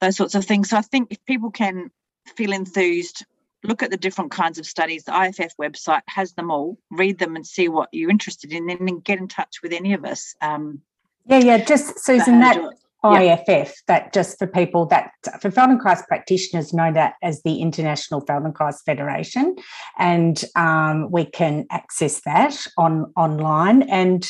those 0.00 0.16
sorts 0.16 0.34
of 0.34 0.44
things. 0.44 0.70
So 0.70 0.76
I 0.76 0.82
think 0.82 1.08
if 1.10 1.24
people 1.24 1.50
can 1.50 1.90
feel 2.36 2.52
enthused, 2.52 3.24
look 3.64 3.82
at 3.82 3.90
the 3.90 3.96
different 3.96 4.30
kinds 4.30 4.58
of 4.58 4.66
studies, 4.66 5.04
the 5.04 5.18
IFF 5.18 5.56
website 5.60 6.02
has 6.08 6.32
them 6.34 6.50
all, 6.50 6.78
read 6.90 7.18
them 7.18 7.34
and 7.34 7.46
see 7.46 7.68
what 7.68 7.88
you're 7.92 8.10
interested 8.10 8.52
in, 8.52 8.68
and 8.70 8.86
then 8.86 9.00
get 9.00 9.18
in 9.18 9.28
touch 9.28 9.62
with 9.62 9.72
any 9.72 9.94
of 9.94 10.04
us. 10.04 10.34
Um, 10.40 10.82
yeah, 11.26 11.38
yeah. 11.38 11.64
Just 11.64 11.98
Susan, 12.00 12.40
that 12.40 12.58
IFF, 13.04 13.74
that 13.86 14.12
just 14.12 14.38
for 14.38 14.46
people 14.46 14.86
that 14.86 15.12
for 15.40 15.50
Feldenkrais 15.50 16.06
practitioners 16.06 16.72
know 16.72 16.92
that 16.92 17.14
as 17.22 17.42
the 17.42 17.60
International 17.60 18.24
Feldenkrais 18.24 18.82
Federation, 18.84 19.56
and 19.98 20.44
um, 20.56 21.10
we 21.10 21.24
can 21.24 21.66
access 21.70 22.20
that 22.22 22.66
on 22.76 23.12
online. 23.16 23.82
And 23.82 24.28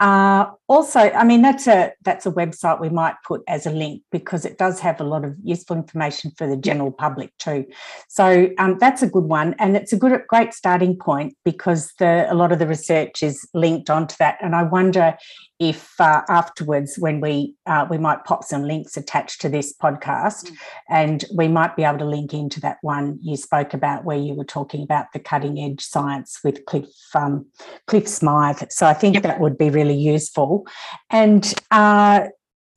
uh, 0.00 0.46
also, 0.68 1.00
I 1.00 1.24
mean 1.24 1.42
that's 1.42 1.66
a 1.66 1.92
that's 2.04 2.24
a 2.24 2.30
website 2.30 2.80
we 2.80 2.88
might 2.88 3.16
put 3.26 3.42
as 3.48 3.66
a 3.66 3.70
link 3.70 4.02
because 4.12 4.44
it 4.44 4.56
does 4.56 4.78
have 4.78 5.00
a 5.00 5.04
lot 5.04 5.24
of 5.24 5.34
useful 5.42 5.76
information 5.76 6.32
for 6.36 6.46
the 6.46 6.56
general 6.56 6.92
public 6.92 7.36
too. 7.38 7.66
So 8.08 8.48
um, 8.58 8.78
that's 8.78 9.02
a 9.02 9.08
good 9.08 9.24
one, 9.24 9.54
and 9.58 9.76
it's 9.76 9.92
a 9.92 9.96
good 9.96 10.20
great 10.28 10.54
starting 10.54 10.96
point 10.96 11.36
because 11.44 11.92
the 11.98 12.32
a 12.32 12.34
lot 12.34 12.52
of 12.52 12.60
the 12.60 12.66
research 12.66 13.24
is 13.24 13.48
linked 13.54 13.90
onto 13.90 14.14
that. 14.20 14.38
And 14.40 14.54
I 14.54 14.62
wonder 14.62 15.16
if 15.58 16.00
uh, 16.00 16.22
afterwards 16.28 16.96
when 16.98 17.20
we 17.20 17.54
uh, 17.66 17.86
we 17.90 17.98
might 17.98 18.24
pop 18.24 18.44
some 18.44 18.62
links 18.62 18.96
attached 18.96 19.40
to 19.40 19.48
this 19.48 19.74
podcast 19.74 20.50
mm. 20.50 20.56
and 20.88 21.24
we 21.34 21.48
might 21.48 21.74
be 21.74 21.82
able 21.82 21.98
to 21.98 22.04
link 22.04 22.32
into 22.32 22.60
that 22.60 22.78
one 22.82 23.18
you 23.22 23.36
spoke 23.36 23.74
about 23.74 24.04
where 24.04 24.16
you 24.16 24.34
were 24.34 24.44
talking 24.44 24.82
about 24.82 25.06
the 25.12 25.18
cutting 25.18 25.58
edge 25.58 25.80
science 25.80 26.38
with 26.44 26.64
cliff 26.66 26.88
um, 27.14 27.44
cliff 27.86 28.06
smyth 28.06 28.70
so 28.70 28.86
i 28.86 28.94
think 28.94 29.14
yep. 29.14 29.22
that 29.24 29.40
would 29.40 29.58
be 29.58 29.70
really 29.70 29.96
useful 29.96 30.66
and 31.10 31.54
uh, 31.70 32.26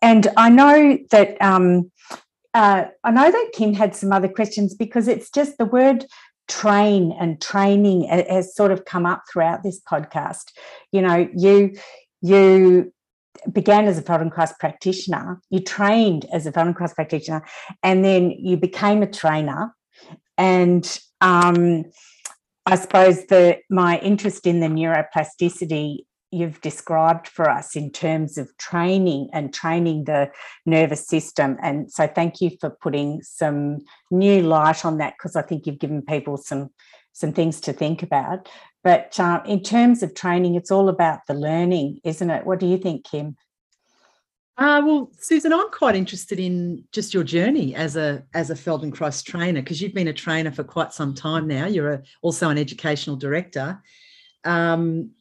and 0.02 0.28
i 0.38 0.50
know 0.50 0.98
that 1.12 1.40
um, 1.42 1.92
uh, 2.56 2.86
i 3.04 3.12
know 3.12 3.30
that 3.32 3.52
kim 3.54 3.74
had 3.74 3.96
some 3.96 4.12
other 4.12 4.30
questions 4.30 4.74
because 4.74 5.08
it's 5.08 5.30
just 5.30 5.58
the 5.58 5.66
word 5.66 6.06
train 6.48 7.16
and 7.20 7.40
training 7.40 8.04
has 8.04 8.54
sort 8.56 8.72
of 8.72 8.84
come 8.86 9.06
up 9.06 9.24
throughout 9.32 9.62
this 9.64 9.80
podcast 9.80 10.52
you 10.92 11.02
know 11.02 11.30
you 11.36 11.74
you 12.22 12.94
began 13.52 13.86
as 13.86 13.98
a 13.98 14.04
Feldenkrais 14.04 14.58
practitioner, 14.60 15.42
you 15.50 15.60
trained 15.60 16.26
as 16.32 16.46
a 16.46 16.52
Feldenkrais 16.52 16.94
practitioner, 16.94 17.44
and 17.84 18.04
then 18.04 18.32
you 18.32 18.58
became 18.58 19.02
a 19.02 19.08
trainer. 19.08 19.74
And 20.38 21.00
um, 21.22 21.86
I 22.66 22.76
suppose 22.76 23.26
that 23.28 23.60
my 23.70 24.00
interest 24.00 24.46
in 24.46 24.60
the 24.60 24.68
neuroplasticity 24.68 26.00
you've 26.32 26.62
described 26.62 27.28
for 27.28 27.50
us 27.50 27.76
in 27.76 27.92
terms 27.92 28.38
of 28.38 28.50
training 28.58 29.30
and 29.34 29.54
training 29.54 30.06
the 30.06 30.32
nervous 30.66 31.06
system. 31.06 31.58
And 31.62 31.92
so 31.92 32.08
thank 32.08 32.40
you 32.40 32.52
for 32.60 32.70
putting 32.70 33.22
some 33.22 33.80
new 34.10 34.42
light 34.42 34.86
on 34.86 34.98
that 34.98 35.16
because 35.18 35.36
I 35.36 35.42
think 35.42 35.68
you've 35.68 35.80
given 35.80 36.02
people 36.02 36.38
some 36.38 36.70
some 37.14 37.34
things 37.34 37.60
to 37.60 37.74
think 37.74 38.04
about. 38.04 38.48
But 38.84 39.20
uh, 39.20 39.42
in 39.46 39.62
terms 39.62 40.02
of 40.02 40.16
training, 40.16 40.56
it's 40.56 40.72
all 40.72 40.90
about 40.90 41.20
the 41.28 41.34
learning, 41.34 42.00
isn't 42.04 42.30
it? 42.30 42.46
What 42.46 42.60
do 42.60 42.66
you 42.66 42.78
think, 42.78 43.06
Kim? 43.06 43.36
Uh, 44.58 44.82
well, 44.86 45.12
Susan, 45.20 45.54
I'm 45.54 45.70
quite 45.72 45.96
interested 45.96 46.40
in 46.40 46.84
just 46.92 47.14
your 47.14 47.24
journey 47.24 47.74
as 47.74 47.96
a 47.96 48.24
as 48.34 48.50
a 48.50 48.54
Feldenkrais 48.56 49.24
trainer 49.24 49.62
because 49.62 49.82
you've 49.82 49.94
been 49.94 50.10
a 50.10 50.14
trainer 50.14 50.52
for 50.52 50.64
quite 50.64 50.94
some 50.94 51.16
time 51.16 51.48
now. 51.48 51.66
You're 51.66 51.94
a, 51.94 52.04
also 52.22 52.50
an 52.50 52.58
educational 52.58 53.16
director. 53.16 53.82
Um, 54.44 55.12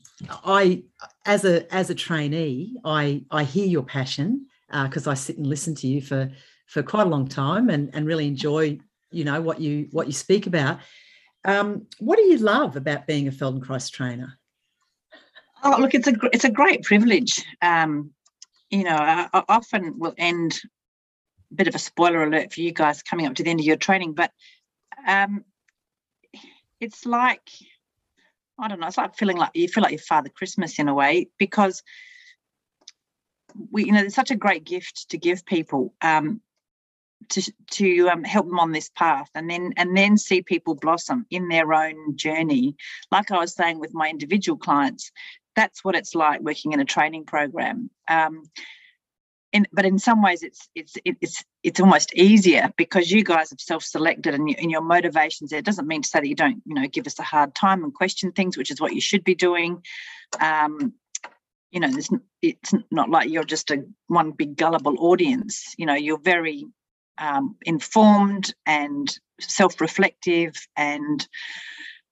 I, 0.45 0.83
as 1.25 1.45
a 1.45 1.73
as 1.75 1.91
a 1.91 1.95
trainee, 1.95 2.77
I 2.85 3.25
I 3.31 3.45
hear 3.45 3.67
your 3.67 3.83
passion 3.83 4.47
because 4.71 5.07
uh, 5.07 5.13
I 5.13 5.15
sit 5.15 5.39
and 5.39 5.47
listen 5.47 5.75
to 5.77 5.87
you 5.87 6.03
for 6.03 6.31
for 6.67 6.83
quite 6.83 7.07
a 7.07 7.11
long 7.11 7.27
time 7.27 7.71
and 7.71 7.91
and 7.95 8.07
really 8.07 8.27
enjoy 8.27 8.79
you 9.11 9.25
know 9.25 9.41
what 9.41 9.61
you 9.61 9.89
what 9.93 10.07
you 10.07 10.13
speak 10.13 10.47
about. 10.47 10.81
Um, 11.45 11.87
what 11.99 12.17
do 12.17 12.23
you 12.23 12.39
love 12.39 12.77
about 12.77 13.07
being 13.07 13.29
a 13.29 13.33
Feldenkrais 13.33 13.91
trainer? 13.91 14.39
Oh, 15.63 15.77
look, 15.79 15.95
it's 15.95 16.09
a 16.09 16.15
it's 16.33 16.45
a 16.45 16.51
great 16.51 16.83
privilege. 16.83 17.45
Um, 17.61 18.13
you 18.71 18.85
know, 18.85 18.97
I, 18.97 19.29
I, 19.33 19.43
often 19.49 19.99
will 19.99 20.15
end 20.17 20.61
a 21.51 21.55
bit 21.55 21.69
of 21.69 21.75
a 21.75 21.79
spoiler 21.79 22.23
alert 22.25 22.53
for 22.53 22.61
you 22.61 22.73
guys 22.73 23.03
coming 23.03 23.27
up 23.27 23.35
to 23.35 23.43
the 23.43 23.51
end 23.51 23.61
of 23.61 23.67
your 23.67 23.77
training, 23.77 24.15
but 24.15 24.33
um, 25.07 25.45
it's 26.81 27.05
like 27.05 27.51
I 28.59 28.69
don't 28.69 28.81
know, 28.81 28.87
it's 28.87 28.99
like 28.99 29.17
feeling 29.17 29.39
like 29.39 29.51
you 29.55 29.69
feel 29.69 29.83
like 29.83 29.93
your 29.93 30.01
Father 30.01 30.29
Christmas 30.29 30.79
in 30.79 30.89
a 30.89 30.95
way 30.95 31.29
because 31.39 31.83
we, 33.71 33.85
you 33.85 33.93
know, 33.93 34.01
there's 34.01 34.15
such 34.15 34.31
a 34.31 34.37
great 34.37 34.65
gift 34.65 35.11
to 35.11 35.19
give 35.19 35.45
people. 35.45 35.95
Um, 36.03 36.41
to 37.29 37.53
to 37.73 38.09
um, 38.09 38.25
help 38.25 38.47
them 38.47 38.59
on 38.59 38.73
this 38.73 38.91
path 38.97 39.29
and 39.35 39.49
then 39.49 39.73
and 39.77 39.97
then 39.97 40.17
see 40.17 40.43
people 40.43 40.75
blossom 40.75 41.27
in 41.31 41.49
their 41.49 41.73
own 41.73 42.17
journey. 42.17 42.77
Like 43.11 43.31
i 43.31 43.39
was 43.39 43.55
saying 43.55 43.79
with 43.79 43.95
my 43.95 44.09
individual 44.09 44.59
clients 44.59 45.13
that's 45.57 45.85
what 45.85 45.95
it's 45.95 46.15
like 46.15 46.41
working 46.41 46.73
in 46.73 46.81
a 46.81 46.85
training 46.85 47.25
program. 47.25 47.91
Um, 48.09 48.45
in, 49.53 49.67
but 49.73 49.85
in 49.85 49.99
some 49.99 50.23
ways 50.23 50.45
it's 50.45 50.69
it's 50.77 50.95
it's 51.05 51.43
it's 51.65 51.81
almost 51.81 52.15
easier 52.15 52.73
because 52.77 53.11
you 53.11 53.25
guys 53.25 53.51
have 53.51 53.61
self-selected 53.61 54.33
and, 54.33 54.49
you, 54.49 54.55
and 54.59 54.71
your 54.71 54.81
motivations 54.81 55.51
there. 55.51 55.59
It 55.59 55.65
doesn't 55.65 55.89
mean 55.89 56.03
to 56.03 56.09
say 56.09 56.21
that 56.21 56.29
you 56.29 56.37
don't 56.37 56.63
you 56.65 56.75
know 56.75 56.87
give 56.87 57.07
us 57.07 57.19
a 57.19 57.25
hard 57.25 57.55
time 57.55 57.83
and 57.83 57.93
question 57.93 58.31
things 58.31 58.57
which 58.57 58.71
is 58.71 58.81
what 58.81 58.95
you 58.95 59.01
should 59.01 59.25
be 59.25 59.35
doing. 59.35 59.83
Um, 60.39 60.95
you 61.73 61.81
know 61.81 61.91
it's 62.43 62.73
not 62.93 63.11
like 63.11 63.29
you're 63.29 63.45
just 63.45 63.71
a 63.73 63.85
one 64.07 64.31
big 64.31 64.57
gullible 64.57 64.97
audience. 65.01 65.75
You 65.77 65.87
know 65.87 65.95
you're 65.95 66.21
very 66.21 66.67
um, 67.21 67.57
informed 67.63 68.55
and 68.67 69.17
self-reflective 69.41 70.55
and 70.77 71.29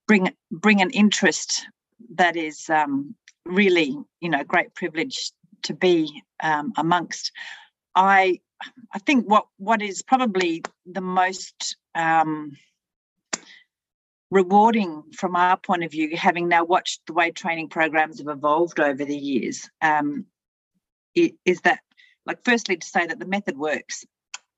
bring 0.07 0.33
bring 0.51 0.81
an 0.81 0.91
interest 0.91 1.67
that 2.15 2.37
is 2.37 2.71
um, 2.71 3.15
really 3.45 3.97
you 4.21 4.29
know 4.29 4.45
great 4.45 4.75
privilege 4.75 5.33
to 5.63 5.75
be 5.75 6.23
um, 6.43 6.73
amongst. 6.77 7.33
I 7.95 8.41
i 8.93 8.99
think 8.99 9.25
what 9.27 9.47
what 9.57 9.83
is 9.83 10.03
probably 10.03 10.63
the 10.87 11.01
most 11.01 11.77
um, 11.95 12.57
rewarding 14.31 15.03
from 15.17 15.37
our 15.37 15.57
point 15.57 15.85
of 15.85 15.91
view 15.91 16.17
having 16.17 16.49
now 16.49 16.65
watched 16.65 17.01
the 17.07 17.13
way 17.13 17.31
training 17.31 17.69
programs 17.69 18.19
have 18.19 18.29
evolved 18.29 18.81
over 18.81 19.05
the 19.05 19.17
years 19.17 19.71
um, 19.81 20.27
is 21.15 21.61
that 21.63 21.81
like 22.27 22.39
firstly 22.45 22.77
to 22.77 22.87
say 22.87 23.07
that 23.07 23.19
the 23.19 23.27
method 23.27 23.57
works 23.57 24.05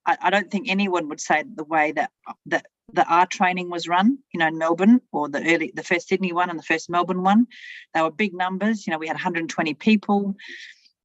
I, 0.06 0.16
I 0.22 0.30
don't 0.30 0.50
think 0.50 0.68
anyone 0.68 1.08
would 1.08 1.20
say 1.20 1.44
the 1.54 1.64
way 1.64 1.92
that 1.92 2.10
that 2.46 2.66
the 2.92 3.06
our 3.06 3.26
training 3.26 3.70
was 3.70 3.88
run, 3.88 4.18
you 4.32 4.40
know, 4.40 4.48
in 4.48 4.58
Melbourne 4.58 5.00
or 5.12 5.28
the 5.28 5.38
early 5.38 5.72
the 5.74 5.82
first 5.82 6.08
Sydney 6.08 6.32
one 6.32 6.50
and 6.50 6.58
the 6.58 6.64
first 6.64 6.90
Melbourne 6.90 7.22
one. 7.22 7.46
They 7.94 8.02
were 8.02 8.10
big 8.10 8.34
numbers. 8.34 8.86
You 8.86 8.92
know, 8.92 8.98
we 8.98 9.06
had 9.06 9.14
120 9.14 9.74
people. 9.74 10.34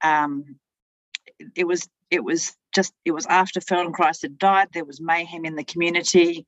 Um, 0.04 0.58
it 1.56 1.66
was 1.66 1.88
it 2.10 2.24
was 2.24 2.56
just 2.74 2.94
it 3.04 3.12
was 3.12 3.26
after 3.26 3.60
Feldenkrais 3.60 4.22
had 4.22 4.38
died. 4.38 4.70
There 4.74 4.86
was 4.86 5.02
mayhem 5.02 5.46
in 5.46 5.56
the 5.56 5.64
community. 5.64 6.46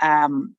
Um, 0.00 0.54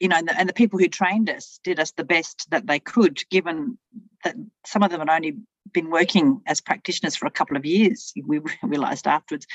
you 0.00 0.08
know, 0.08 0.16
and 0.16 0.28
the, 0.28 0.38
and 0.38 0.48
the, 0.48 0.54
people 0.54 0.78
who 0.78 0.86
trained 0.88 1.28
us 1.28 1.58
did 1.64 1.80
us 1.80 1.90
the 1.92 2.04
best 2.04 2.46
that 2.50 2.66
they 2.66 2.78
could, 2.78 3.20
given 3.30 3.78
that 4.22 4.36
some 4.64 4.84
of 4.84 4.90
them 4.90 5.00
had 5.00 5.08
only 5.08 5.38
been 5.72 5.90
working 5.90 6.40
as 6.46 6.60
practitioners 6.60 7.16
for 7.16 7.26
a 7.26 7.30
couple 7.30 7.56
of 7.56 7.64
years 7.64 8.12
we 8.26 8.40
realized 8.62 9.06
afterwards. 9.06 9.46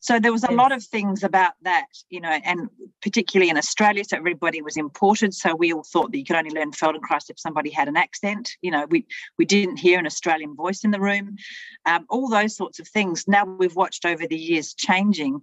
So 0.00 0.18
there 0.20 0.32
was 0.32 0.44
a 0.44 0.52
lot 0.52 0.72
of 0.72 0.84
things 0.84 1.22
about 1.22 1.52
that 1.62 1.86
you 2.10 2.20
know 2.20 2.38
and 2.44 2.68
particularly 3.02 3.50
in 3.50 3.56
australia 3.56 4.04
so 4.04 4.16
everybody 4.16 4.62
was 4.62 4.76
imported 4.76 5.34
so 5.34 5.54
we 5.54 5.72
all 5.72 5.84
thought 5.84 6.12
that 6.12 6.18
you 6.18 6.24
could 6.24 6.36
only 6.36 6.50
learn 6.50 6.70
feldenkrais 6.70 7.30
if 7.30 7.38
somebody 7.38 7.70
had 7.70 7.88
an 7.88 7.96
accent. 7.96 8.52
You 8.62 8.70
know 8.70 8.86
we 8.90 9.06
we 9.38 9.44
didn't 9.44 9.78
hear 9.78 9.98
an 9.98 10.06
australian 10.06 10.54
voice 10.54 10.84
in 10.84 10.90
the 10.90 11.00
room. 11.00 11.36
Um, 11.84 12.06
all 12.10 12.28
those 12.28 12.56
sorts 12.56 12.78
of 12.78 12.88
things. 12.88 13.26
Now 13.26 13.44
we've 13.44 13.76
watched 13.76 14.04
over 14.04 14.26
the 14.26 14.38
years 14.38 14.74
changing 14.74 15.40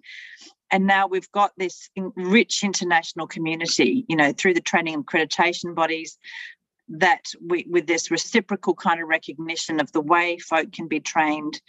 and 0.71 0.87
now 0.87 1.07
we've 1.07 1.31
got 1.31 1.51
this 1.57 1.89
rich 2.15 2.63
international 2.63 3.27
community 3.27 4.05
you 4.07 4.15
know 4.15 4.33
through 4.33 4.53
the 4.53 4.61
training 4.61 4.93
and 4.95 5.05
accreditation 5.05 5.75
bodies 5.75 6.17
that 6.93 7.31
we, 7.41 7.65
with 7.69 7.87
this 7.87 8.11
reciprocal 8.11 8.75
kind 8.75 9.01
of 9.01 9.07
recognition 9.07 9.79
of 9.79 9.91
the 9.91 10.01
way 10.01 10.37
folk 10.37 10.71
can 10.71 10.87
be 10.87 10.99
trained 10.99 11.59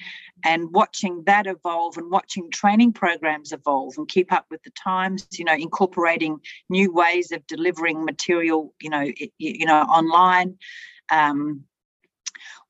and 0.44 0.70
watching 0.72 1.22
that 1.24 1.46
evolve 1.46 1.96
and 1.96 2.10
watching 2.10 2.50
training 2.50 2.92
programs 2.92 3.52
evolve 3.52 3.94
and 3.96 4.06
keep 4.06 4.32
up 4.32 4.44
with 4.50 4.62
the 4.64 4.70
times 4.70 5.26
you 5.32 5.44
know 5.44 5.54
incorporating 5.54 6.38
new 6.68 6.92
ways 6.92 7.32
of 7.32 7.46
delivering 7.46 8.04
material 8.04 8.74
you 8.80 8.90
know 8.90 9.04
you 9.38 9.64
know 9.64 9.80
online 9.82 10.58
um, 11.10 11.64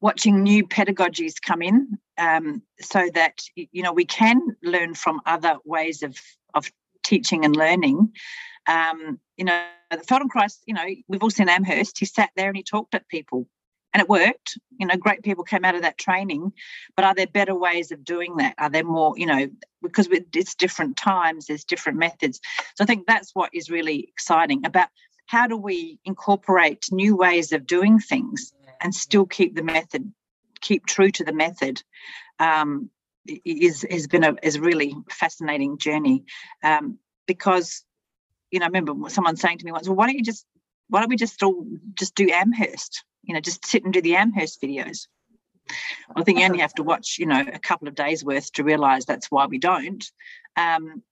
watching 0.00 0.42
new 0.42 0.64
pedagogies 0.66 1.34
come 1.44 1.62
in 1.62 1.98
um, 2.18 2.62
so 2.80 3.08
that 3.14 3.40
you 3.56 3.82
know 3.82 3.92
we 3.92 4.04
can 4.04 4.40
learn 4.62 4.94
from 4.94 5.20
other 5.26 5.56
ways 5.64 6.02
of 6.04 6.16
of 6.54 6.70
teaching 7.04 7.44
and 7.44 7.56
learning 7.56 8.12
um, 8.66 9.18
you 9.36 9.44
know, 9.44 9.64
the 9.90 9.98
Feldenkrais, 9.98 10.58
you 10.66 10.74
know, 10.74 10.84
we've 11.08 11.22
all 11.22 11.30
seen 11.30 11.48
Amherst. 11.48 11.98
He 11.98 12.06
sat 12.06 12.30
there 12.36 12.48
and 12.48 12.56
he 12.56 12.62
talked 12.62 12.94
at 12.94 13.08
people 13.08 13.46
and 13.92 14.00
it 14.00 14.08
worked. 14.08 14.58
You 14.78 14.86
know, 14.86 14.96
great 14.96 15.22
people 15.22 15.44
came 15.44 15.64
out 15.64 15.76
of 15.76 15.82
that 15.82 15.98
training. 15.98 16.52
But 16.96 17.04
are 17.04 17.14
there 17.14 17.26
better 17.26 17.54
ways 17.54 17.92
of 17.92 18.04
doing 18.04 18.36
that? 18.36 18.54
Are 18.58 18.70
there 18.70 18.84
more, 18.84 19.14
you 19.16 19.26
know, 19.26 19.48
because 19.82 20.08
it's 20.10 20.54
different 20.54 20.96
times, 20.96 21.46
there's 21.46 21.64
different 21.64 21.98
methods. 21.98 22.40
So 22.74 22.84
I 22.84 22.86
think 22.86 23.06
that's 23.06 23.30
what 23.34 23.50
is 23.52 23.70
really 23.70 24.00
exciting 24.08 24.66
about 24.66 24.88
how 25.26 25.46
do 25.46 25.56
we 25.56 25.98
incorporate 26.04 26.86
new 26.90 27.16
ways 27.16 27.52
of 27.52 27.66
doing 27.66 27.98
things 27.98 28.52
and 28.80 28.94
still 28.94 29.24
keep 29.24 29.54
the 29.54 29.62
method, 29.62 30.12
keep 30.60 30.86
true 30.86 31.10
to 31.12 31.24
the 31.24 31.32
method. 31.32 31.82
Um, 32.38 32.90
is 33.26 33.86
has 33.90 34.06
been 34.06 34.24
a 34.24 34.34
is 34.42 34.58
really 34.58 34.94
fascinating 35.08 35.78
journey 35.78 36.24
um, 36.62 36.98
because 37.26 37.82
you 38.54 38.60
know 38.60 38.66
I 38.66 38.68
remember 38.68 39.10
someone 39.10 39.36
saying 39.36 39.58
to 39.58 39.64
me 39.64 39.72
once, 39.72 39.88
well, 39.88 39.96
why 39.96 40.06
don't 40.06 40.16
you 40.16 40.22
just 40.22 40.46
why 40.88 41.00
don't 41.00 41.08
we 41.08 41.16
just 41.16 41.42
all 41.42 41.66
just 41.94 42.14
do 42.14 42.30
Amherst? 42.30 43.04
You 43.24 43.34
know, 43.34 43.40
just 43.40 43.66
sit 43.66 43.82
and 43.82 43.92
do 43.92 44.00
the 44.00 44.14
Amherst 44.14 44.62
videos. 44.62 45.08
I 46.14 46.22
think 46.22 46.38
you 46.38 46.44
only 46.44 46.60
have 46.60 46.74
to 46.74 46.84
watch, 46.84 47.16
you 47.18 47.26
know, 47.26 47.40
a 47.40 47.58
couple 47.58 47.88
of 47.88 47.96
days 47.96 48.24
worth 48.24 48.52
to 48.52 48.62
realise 48.62 49.06
that's 49.06 49.30
why 49.30 49.46
we 49.46 49.58
don't. 49.58 50.04
Because 50.54 50.78
um, 50.78 51.02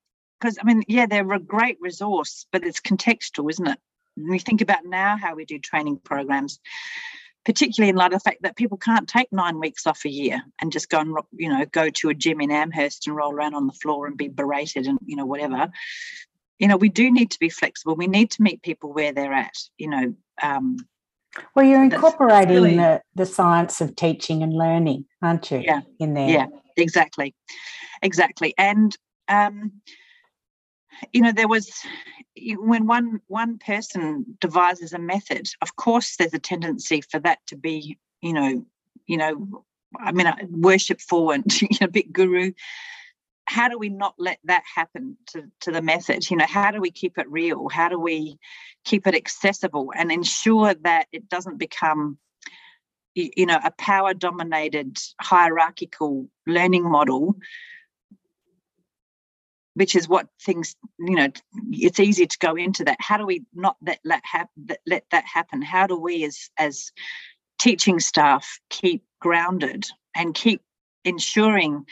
I 0.60 0.64
mean, 0.64 0.84
yeah, 0.86 1.06
they're 1.06 1.32
a 1.32 1.40
great 1.40 1.78
resource, 1.80 2.46
but 2.52 2.64
it's 2.64 2.80
contextual, 2.80 3.50
isn't 3.50 3.66
it? 3.66 3.78
When 4.14 4.30
we 4.30 4.38
think 4.38 4.60
about 4.60 4.84
now 4.84 5.16
how 5.16 5.34
we 5.34 5.46
do 5.46 5.58
training 5.58 6.00
programs, 6.04 6.60
particularly 7.44 7.88
in 7.90 7.96
light 7.96 8.12
of 8.12 8.22
the 8.22 8.30
fact 8.30 8.42
that 8.42 8.56
people 8.56 8.78
can't 8.78 9.08
take 9.08 9.32
nine 9.32 9.58
weeks 9.58 9.86
off 9.86 10.04
a 10.04 10.10
year 10.10 10.42
and 10.60 10.70
just 10.70 10.90
go 10.90 11.00
and 11.00 11.16
you 11.32 11.48
know 11.48 11.64
go 11.64 11.88
to 11.88 12.10
a 12.10 12.14
gym 12.14 12.40
in 12.40 12.52
Amherst 12.52 13.06
and 13.06 13.16
roll 13.16 13.32
around 13.32 13.54
on 13.54 13.66
the 13.66 13.72
floor 13.72 14.06
and 14.06 14.16
be 14.16 14.28
berated 14.28 14.86
and 14.86 14.98
you 15.06 15.16
know 15.16 15.26
whatever. 15.26 15.70
You 16.62 16.68
know, 16.68 16.76
we 16.76 16.90
do 16.90 17.10
need 17.10 17.32
to 17.32 17.40
be 17.40 17.48
flexible. 17.48 17.96
We 17.96 18.06
need 18.06 18.30
to 18.30 18.42
meet 18.42 18.62
people 18.62 18.92
where 18.92 19.12
they're 19.12 19.32
at. 19.32 19.56
You 19.78 19.90
know. 19.90 20.14
Um, 20.40 20.76
well, 21.56 21.66
you're 21.66 21.82
incorporating 21.82 22.54
really, 22.54 22.76
the, 22.76 23.02
the 23.16 23.26
science 23.26 23.80
of 23.80 23.96
teaching 23.96 24.44
and 24.44 24.52
learning, 24.52 25.06
aren't 25.20 25.50
you? 25.50 25.58
Yeah. 25.58 25.80
In 25.98 26.14
there. 26.14 26.28
Yeah, 26.28 26.46
exactly. 26.76 27.34
Exactly. 28.00 28.54
And 28.56 28.96
um, 29.26 29.72
you 31.12 31.20
know, 31.20 31.32
there 31.32 31.48
was 31.48 31.68
when 32.36 32.86
one 32.86 33.20
one 33.26 33.58
person 33.58 34.24
devises 34.40 34.92
a 34.92 35.00
method, 35.00 35.48
of 35.62 35.74
course, 35.74 36.14
there's 36.14 36.32
a 36.32 36.38
tendency 36.38 37.00
for 37.00 37.18
that 37.20 37.40
to 37.48 37.56
be, 37.56 37.98
you 38.20 38.32
know, 38.32 38.64
you 39.08 39.16
know, 39.16 39.64
I 39.98 40.12
mean, 40.12 40.32
worshipful 40.48 41.32
and 41.32 41.60
you 41.60 41.78
know, 41.80 41.88
bit 41.88 42.12
guru. 42.12 42.52
How 43.46 43.68
do 43.68 43.78
we 43.78 43.88
not 43.88 44.14
let 44.18 44.38
that 44.44 44.62
happen 44.74 45.16
to, 45.28 45.44
to 45.60 45.72
the 45.72 45.82
method? 45.82 46.30
You 46.30 46.36
know, 46.36 46.46
how 46.46 46.70
do 46.70 46.80
we 46.80 46.90
keep 46.90 47.18
it 47.18 47.30
real? 47.30 47.68
How 47.68 47.88
do 47.88 47.98
we 47.98 48.38
keep 48.84 49.06
it 49.06 49.14
accessible 49.14 49.92
and 49.96 50.10
ensure 50.10 50.74
that 50.74 51.06
it 51.12 51.28
doesn't 51.28 51.58
become 51.58 52.18
you 53.14 53.46
know 53.46 53.58
a 53.62 53.70
power 53.72 54.14
dominated 54.14 54.96
hierarchical 55.20 56.28
learning 56.46 56.90
model 56.90 57.36
which 59.74 59.94
is 59.94 60.08
what 60.08 60.28
things 60.40 60.76
you 60.98 61.14
know 61.14 61.28
it's 61.70 62.00
easy 62.00 62.26
to 62.26 62.38
go 62.38 62.54
into 62.54 62.84
that 62.84 62.96
how 63.00 63.16
do 63.16 63.26
we 63.26 63.44
not 63.54 63.76
let 63.82 63.98
let, 64.04 64.22
hap- 64.24 64.50
let 64.86 65.04
that 65.10 65.24
happen 65.24 65.60
how 65.62 65.86
do 65.86 65.96
we 65.96 66.24
as 66.24 66.50
as 66.58 66.90
teaching 67.58 68.00
staff 68.00 68.58
keep 68.70 69.04
grounded 69.20 69.86
and 70.16 70.34
keep 70.34 70.62
ensuring 71.04 71.84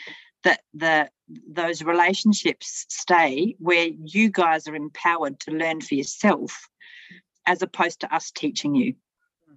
that 0.43 0.61
the 0.73 1.09
those 1.49 1.83
relationships 1.83 2.85
stay 2.89 3.55
where 3.59 3.89
you 4.03 4.29
guys 4.29 4.67
are 4.67 4.75
empowered 4.75 5.39
to 5.41 5.51
learn 5.51 5.81
for 5.81 5.95
yourself 5.95 6.67
as 7.45 7.61
opposed 7.61 8.01
to 8.01 8.13
us 8.13 8.31
teaching 8.31 8.75
you. 8.75 8.95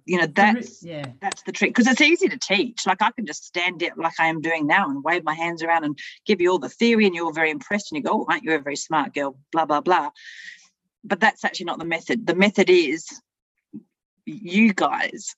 You 0.05 0.19
know 0.19 0.27
that's 0.27 0.83
yeah. 0.83 1.05
that's 1.19 1.41
the 1.43 1.51
trick 1.51 1.71
because 1.71 1.87
it's 1.87 2.01
easy 2.01 2.27
to 2.29 2.37
teach. 2.37 2.85
Like 2.85 3.01
i 3.01 3.09
can 3.09 3.25
just 3.25 3.43
stand 3.43 3.81
it 3.81 3.97
like 3.97 4.13
i 4.19 4.27
am 4.27 4.39
doing 4.39 4.67
now 4.67 4.87
and 4.87 5.03
wave 5.03 5.23
my 5.23 5.33
hands 5.33 5.63
around 5.63 5.83
and 5.83 5.97
give 6.27 6.39
you 6.39 6.51
all 6.51 6.59
the 6.59 6.69
theory 6.69 7.07
and 7.07 7.15
you're 7.15 7.33
very 7.33 7.49
impressed 7.49 7.91
and 7.91 7.97
you 7.97 8.03
go 8.03 8.21
oh 8.21 8.25
aren't 8.29 8.43
you 8.43 8.53
a 8.53 8.59
very 8.59 8.75
smart 8.75 9.15
girl? 9.15 9.35
Blah 9.51 9.65
blah 9.65 9.81
blah. 9.81 10.11
But 11.03 11.19
that's 11.19 11.43
actually 11.43 11.65
not 11.65 11.79
the 11.79 11.85
method. 11.85 12.27
The 12.27 12.35
method 12.35 12.69
is 12.69 13.19
you 14.25 14.73
guys 14.73 15.35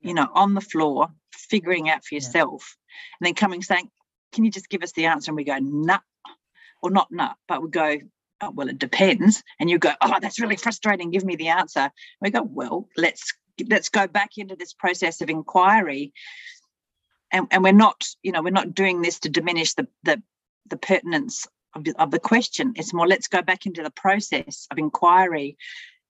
you 0.00 0.14
know 0.14 0.28
on 0.34 0.54
the 0.54 0.60
floor 0.60 1.08
figuring 1.32 1.88
out 1.88 2.04
for 2.04 2.14
yourself 2.14 2.76
yeah. 2.76 3.16
and 3.20 3.26
then 3.26 3.34
coming 3.34 3.62
saying 3.62 3.88
can 4.32 4.44
you 4.44 4.50
just 4.50 4.68
give 4.68 4.82
us 4.82 4.92
the 4.92 5.06
answer? 5.06 5.30
And 5.30 5.36
we 5.36 5.44
go 5.44 5.58
nah. 5.58 5.98
Or 6.82 6.90
not 6.90 7.12
nah 7.12 7.34
but 7.46 7.62
we 7.62 7.68
go 7.68 7.98
oh, 8.40 8.50
well 8.50 8.68
it 8.68 8.78
depends. 8.78 9.42
And 9.60 9.70
you 9.70 9.78
go 9.78 9.92
oh 10.00 10.18
that's 10.20 10.40
really 10.40 10.56
frustrating. 10.56 11.10
Give 11.10 11.24
me 11.24 11.36
the 11.36 11.48
answer. 11.48 11.90
We 12.20 12.30
go 12.30 12.42
well 12.42 12.88
let's 12.96 13.34
let's 13.68 13.88
go 13.88 14.06
back 14.06 14.30
into 14.36 14.56
this 14.56 14.72
process 14.72 15.20
of 15.20 15.30
inquiry. 15.30 16.12
And, 17.30 17.46
and 17.50 17.62
we're 17.62 17.72
not 17.72 18.04
you 18.22 18.32
know 18.32 18.42
we're 18.42 18.50
not 18.50 18.74
doing 18.74 19.02
this 19.02 19.20
to 19.20 19.28
diminish 19.28 19.74
the 19.74 19.86
the, 20.02 20.22
the 20.68 20.76
pertinence 20.76 21.46
of 21.74 21.84
the, 21.84 21.94
of 21.98 22.10
the 22.10 22.18
question. 22.18 22.74
It's 22.76 22.92
more 22.92 23.06
let's 23.06 23.28
go 23.28 23.42
back 23.42 23.66
into 23.66 23.82
the 23.82 23.90
process 23.90 24.66
of 24.70 24.78
inquiry. 24.78 25.56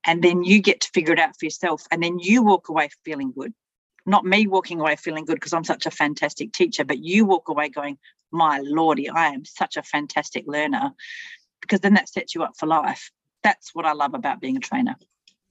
And 0.04 0.22
then 0.22 0.42
you 0.42 0.60
get 0.60 0.80
to 0.80 0.90
figure 0.92 1.12
it 1.12 1.20
out 1.20 1.38
for 1.38 1.44
yourself. 1.44 1.84
And 1.92 2.02
then 2.02 2.18
you 2.18 2.42
walk 2.42 2.68
away 2.68 2.88
feeling 3.04 3.32
good 3.32 3.54
not 4.06 4.24
me 4.24 4.46
walking 4.46 4.80
away 4.80 4.96
feeling 4.96 5.24
good 5.24 5.34
because 5.36 5.52
i'm 5.52 5.64
such 5.64 5.86
a 5.86 5.90
fantastic 5.90 6.52
teacher 6.52 6.84
but 6.84 6.98
you 6.98 7.24
walk 7.24 7.48
away 7.48 7.68
going 7.68 7.98
my 8.30 8.60
lordy 8.62 9.08
i 9.08 9.28
am 9.28 9.44
such 9.44 9.76
a 9.76 9.82
fantastic 9.82 10.44
learner 10.46 10.92
because 11.60 11.80
then 11.80 11.94
that 11.94 12.08
sets 12.08 12.34
you 12.34 12.42
up 12.42 12.56
for 12.56 12.66
life 12.66 13.10
that's 13.42 13.74
what 13.74 13.86
i 13.86 13.92
love 13.92 14.14
about 14.14 14.40
being 14.40 14.56
a 14.56 14.60
trainer 14.60 14.96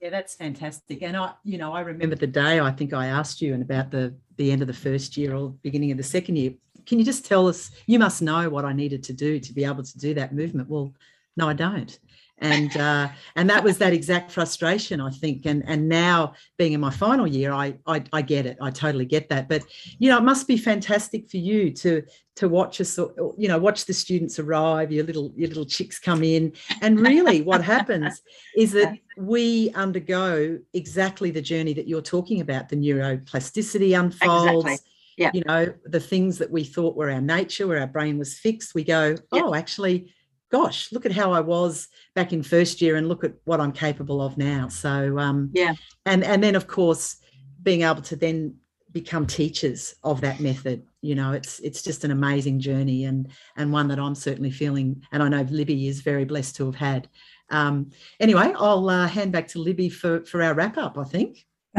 yeah, 0.02 0.10
that's 0.10 0.34
fantastic. 0.34 1.00
And 1.02 1.16
I, 1.16 1.32
you 1.44 1.58
know, 1.58 1.72
I 1.72 1.80
remember 1.80 2.16
the 2.16 2.26
day 2.26 2.58
I 2.58 2.72
think 2.72 2.92
I 2.92 3.06
asked 3.06 3.40
you 3.40 3.54
and 3.54 3.62
about 3.62 3.92
the 3.92 4.12
the 4.36 4.50
end 4.50 4.60
of 4.60 4.66
the 4.66 4.74
first 4.74 5.16
year 5.16 5.32
or 5.32 5.50
beginning 5.62 5.92
of 5.92 5.96
the 5.96 6.02
second 6.02 6.34
year. 6.34 6.54
Can 6.86 6.98
you 6.98 7.04
just 7.04 7.24
tell 7.24 7.46
us? 7.46 7.70
You 7.86 8.00
must 8.00 8.20
know 8.20 8.50
what 8.50 8.64
I 8.64 8.72
needed 8.72 9.04
to 9.04 9.12
do 9.12 9.38
to 9.38 9.52
be 9.52 9.64
able 9.64 9.84
to 9.84 9.98
do 9.98 10.12
that 10.14 10.34
movement. 10.34 10.68
Well, 10.68 10.92
no, 11.36 11.48
I 11.48 11.52
don't 11.52 11.96
and 12.38 12.76
uh, 12.76 13.08
and 13.36 13.48
that 13.48 13.62
was 13.62 13.78
that 13.78 13.92
exact 13.92 14.30
frustration 14.30 15.00
i 15.00 15.10
think. 15.10 15.46
And 15.46 15.62
and 15.66 15.88
now 15.88 16.34
being 16.58 16.72
in 16.72 16.80
my 16.80 16.90
final 16.90 17.26
year 17.26 17.52
I, 17.52 17.74
I, 17.86 18.02
I 18.12 18.22
get 18.22 18.46
it. 18.46 18.58
I 18.60 18.70
totally 18.70 19.06
get 19.06 19.28
that. 19.28 19.48
But 19.48 19.62
you 19.98 20.10
know 20.10 20.18
it 20.18 20.24
must 20.24 20.48
be 20.48 20.56
fantastic 20.56 21.30
for 21.30 21.36
you 21.36 21.70
to 21.72 22.02
to 22.36 22.48
watch 22.48 22.80
us 22.80 22.98
you 23.38 23.48
know 23.48 23.58
watch 23.58 23.84
the 23.84 23.92
students 23.92 24.38
arrive 24.38 24.90
your 24.90 25.04
little 25.04 25.32
your 25.36 25.48
little 25.48 25.66
chicks 25.66 25.98
come 25.98 26.22
in. 26.22 26.52
And 26.80 27.00
really 27.00 27.42
what 27.42 27.62
happens 27.62 28.22
is 28.56 28.72
that 28.72 28.98
we 29.16 29.70
undergo 29.74 30.58
exactly 30.74 31.30
the 31.30 31.42
journey 31.42 31.74
that 31.74 31.88
you're 31.88 32.02
talking 32.02 32.40
about 32.40 32.68
the 32.68 32.76
neuroplasticity 32.76 33.98
unfolds 33.98 34.66
exactly. 34.66 34.88
Yeah. 35.18 35.30
You 35.34 35.42
know, 35.46 35.74
the 35.84 36.00
things 36.00 36.38
that 36.38 36.50
we 36.50 36.64
thought 36.64 36.96
were 36.96 37.10
our 37.10 37.20
nature, 37.20 37.66
where 37.66 37.80
our 37.80 37.86
brain 37.86 38.18
was 38.18 38.38
fixed, 38.38 38.74
we 38.74 38.82
go, 38.82 39.14
oh, 39.30 39.54
actually, 39.54 40.12
gosh, 40.52 40.92
look 40.92 41.06
at 41.06 41.12
how 41.12 41.32
I 41.32 41.40
was 41.40 41.88
back 42.14 42.32
in 42.32 42.42
first 42.42 42.82
year 42.82 42.96
and 42.96 43.08
look 43.08 43.24
at 43.24 43.32
what 43.44 43.60
I'm 43.60 43.72
capable 43.72 44.20
of 44.20 44.36
now. 44.36 44.68
So 44.68 45.18
um, 45.18 45.50
yeah, 45.54 45.74
and 46.06 46.22
and 46.22 46.44
then 46.44 46.54
of 46.54 46.66
course 46.68 47.16
being 47.62 47.82
able 47.82 48.02
to 48.02 48.16
then 48.16 48.56
become 48.92 49.26
teachers 49.26 49.94
of 50.04 50.20
that 50.20 50.38
method 50.38 50.82
you 51.00 51.14
know 51.14 51.32
it's 51.32 51.60
it's 51.60 51.80
just 51.80 52.04
an 52.04 52.10
amazing 52.10 52.60
journey 52.60 53.06
and 53.06 53.26
and 53.56 53.72
one 53.72 53.88
that 53.88 53.98
i'm 53.98 54.14
certainly 54.14 54.50
feeling 54.50 55.02
and 55.12 55.22
i 55.22 55.28
know 55.30 55.40
libby 55.48 55.88
is 55.88 56.02
very 56.02 56.26
blessed 56.26 56.56
to 56.56 56.66
have 56.66 56.74
had 56.74 57.08
um, 57.48 57.90
anyway 58.20 58.52
i'll 58.58 58.86
uh, 58.90 59.06
hand 59.06 59.32
back 59.32 59.48
to 59.48 59.58
libby 59.58 59.88
for 59.88 60.22
for 60.26 60.42
our 60.42 60.52
wrap 60.52 60.76
up 60.76 60.98
i 60.98 61.04
think 61.04 61.46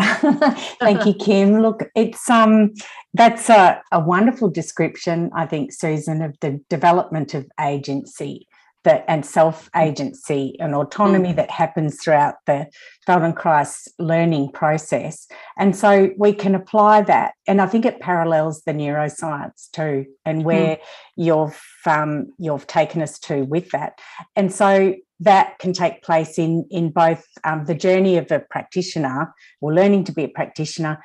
Thank 0.80 1.06
you, 1.06 1.14
Kim. 1.14 1.62
Look, 1.62 1.84
it's 1.96 2.28
um 2.28 2.74
that's 3.14 3.48
a, 3.48 3.80
a 3.92 4.00
wonderful 4.00 4.50
description, 4.50 5.30
I 5.36 5.46
think, 5.46 5.72
Susan, 5.72 6.24
of 6.24 6.36
the 6.40 6.60
development 6.68 7.36
of 7.36 7.46
agency 7.62 8.48
that 8.84 9.06
and 9.08 9.26
self 9.26 9.70
agency 9.76 10.56
and 10.60 10.76
autonomy 10.76 11.34
mm. 11.34 11.36
that 11.36 11.50
happens 11.50 12.02
throughout 12.02 12.36
the 12.46 12.68
Feldenkrais 13.08 13.88
learning 14.00 14.52
process. 14.52 15.28
And 15.58 15.76
so 15.76 16.12
we 16.18 16.34
can 16.34 16.56
apply 16.56 17.02
that. 17.04 17.34
And 17.48 17.62
I 17.62 17.66
think 17.66 17.86
it 17.86 18.00
parallels 18.00 18.62
the 18.64 18.74
neuroscience 18.74 19.70
too, 19.72 20.06
and 20.26 20.42
mm. 20.42 20.46
where 20.46 20.76
mm. 20.76 20.80
you've 21.18 21.62
um, 21.86 22.28
you've 22.38 22.68
taken 22.68 23.02
us 23.02 23.20
to 23.20 23.44
with 23.44 23.70
that. 23.72 24.00
And 24.36 24.54
so 24.54 24.96
that 25.20 25.58
can 25.60 25.74
take 25.74 26.04
place 26.04 26.38
in 26.38 26.66
in 26.70 26.90
both 26.90 27.26
um, 27.44 27.66
the 27.66 27.76
journey 27.76 28.18
of 28.18 28.32
a 28.32 28.40
practitioner 28.40 29.34
or 29.62 29.74
learning 29.74 30.04
to 30.06 30.12
be 30.12 30.24
a 30.24 30.30
practitioner 30.30 31.00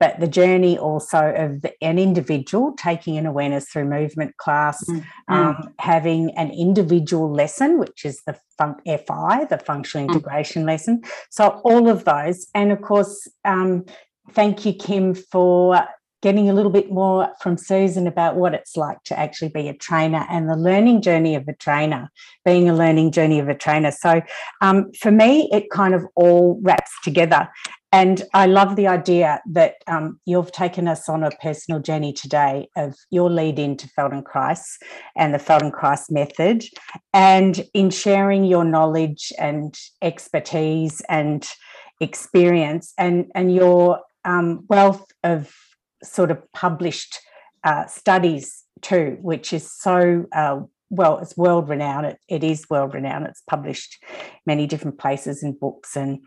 but 0.00 0.18
the 0.20 0.26
journey 0.26 0.76
also 0.76 1.32
of 1.36 1.64
an 1.80 1.98
individual 1.98 2.74
taking 2.76 3.16
an 3.16 3.26
awareness 3.26 3.66
through 3.70 3.86
movement 3.86 4.36
class, 4.36 4.82
mm-hmm. 4.88 5.32
um, 5.32 5.74
having 5.78 6.30
an 6.36 6.50
individual 6.50 7.32
lesson, 7.32 7.78
which 7.78 8.04
is 8.04 8.20
the 8.26 8.36
fun- 8.58 8.80
FI, 8.84 9.46
the 9.48 9.62
functional 9.64 10.06
mm. 10.06 10.10
integration 10.10 10.62
mm-hmm. 10.62 10.70
lesson. 10.70 11.02
So, 11.30 11.60
all 11.64 11.88
of 11.88 12.04
those. 12.04 12.46
And 12.54 12.72
of 12.72 12.82
course, 12.82 13.28
um, 13.44 13.84
thank 14.32 14.66
you, 14.66 14.72
Kim, 14.72 15.14
for 15.14 15.86
getting 16.24 16.48
a 16.48 16.54
little 16.54 16.72
bit 16.72 16.90
more 16.90 17.28
from 17.42 17.58
Susan 17.58 18.06
about 18.06 18.36
what 18.36 18.54
it's 18.54 18.78
like 18.78 18.96
to 19.04 19.18
actually 19.18 19.50
be 19.50 19.68
a 19.68 19.74
trainer 19.74 20.24
and 20.30 20.48
the 20.48 20.56
learning 20.56 21.02
journey 21.02 21.34
of 21.34 21.46
a 21.48 21.54
trainer, 21.54 22.10
being 22.46 22.66
a 22.66 22.74
learning 22.74 23.12
journey 23.12 23.38
of 23.38 23.48
a 23.50 23.54
trainer. 23.54 23.90
So 23.90 24.22
um, 24.62 24.90
for 24.98 25.10
me, 25.10 25.50
it 25.52 25.68
kind 25.70 25.92
of 25.92 26.06
all 26.16 26.58
wraps 26.62 26.92
together. 27.04 27.46
And 27.94 28.24
I 28.34 28.46
love 28.46 28.74
the 28.74 28.88
idea 28.88 29.40
that 29.52 29.76
um, 29.86 30.18
you've 30.26 30.50
taken 30.50 30.88
us 30.88 31.08
on 31.08 31.22
a 31.22 31.30
personal 31.30 31.80
journey 31.80 32.12
today 32.12 32.68
of 32.76 32.96
your 33.12 33.30
lead 33.30 33.56
into 33.56 33.88
Feldenkrais 33.96 34.64
and 35.16 35.32
the 35.32 35.38
Feldenkrais 35.38 36.10
method, 36.10 36.64
and 37.12 37.64
in 37.72 37.90
sharing 37.90 38.46
your 38.46 38.64
knowledge 38.64 39.32
and 39.38 39.78
expertise 40.02 41.02
and 41.08 41.48
experience 42.00 42.92
and, 42.98 43.26
and 43.36 43.54
your 43.54 44.00
um, 44.24 44.64
wealth 44.68 45.06
of 45.22 45.54
sort 46.02 46.32
of 46.32 46.42
published 46.52 47.20
uh, 47.62 47.86
studies 47.86 48.64
too, 48.82 49.18
which 49.20 49.52
is 49.52 49.70
so 49.70 50.24
uh, 50.32 50.58
well, 50.90 51.18
it's 51.18 51.36
world 51.36 51.68
renowned. 51.68 52.06
It, 52.06 52.18
it 52.28 52.42
is 52.42 52.66
world 52.68 52.92
renowned. 52.92 53.26
It's 53.26 53.42
published 53.48 54.02
many 54.46 54.66
different 54.66 54.98
places 54.98 55.44
in 55.44 55.52
books 55.52 55.96
and 55.96 56.18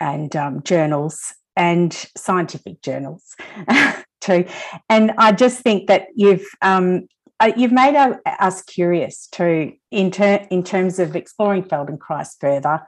and 0.00 0.34
um, 0.36 0.62
journals 0.62 1.34
and 1.56 1.92
scientific 2.16 2.80
journals 2.82 3.34
too. 4.20 4.46
And 4.88 5.12
I 5.18 5.32
just 5.32 5.60
think 5.60 5.88
that 5.88 6.06
you've 6.14 6.46
um, 6.62 7.06
uh, 7.40 7.52
you've 7.56 7.72
made 7.72 7.96
us 8.38 8.62
curious 8.62 9.26
too 9.26 9.72
in, 9.90 10.10
ter- 10.10 10.46
in 10.50 10.62
terms 10.62 10.98
of 10.98 11.16
exploring 11.16 11.64
Feldenkrais 11.64 12.38
further, 12.38 12.82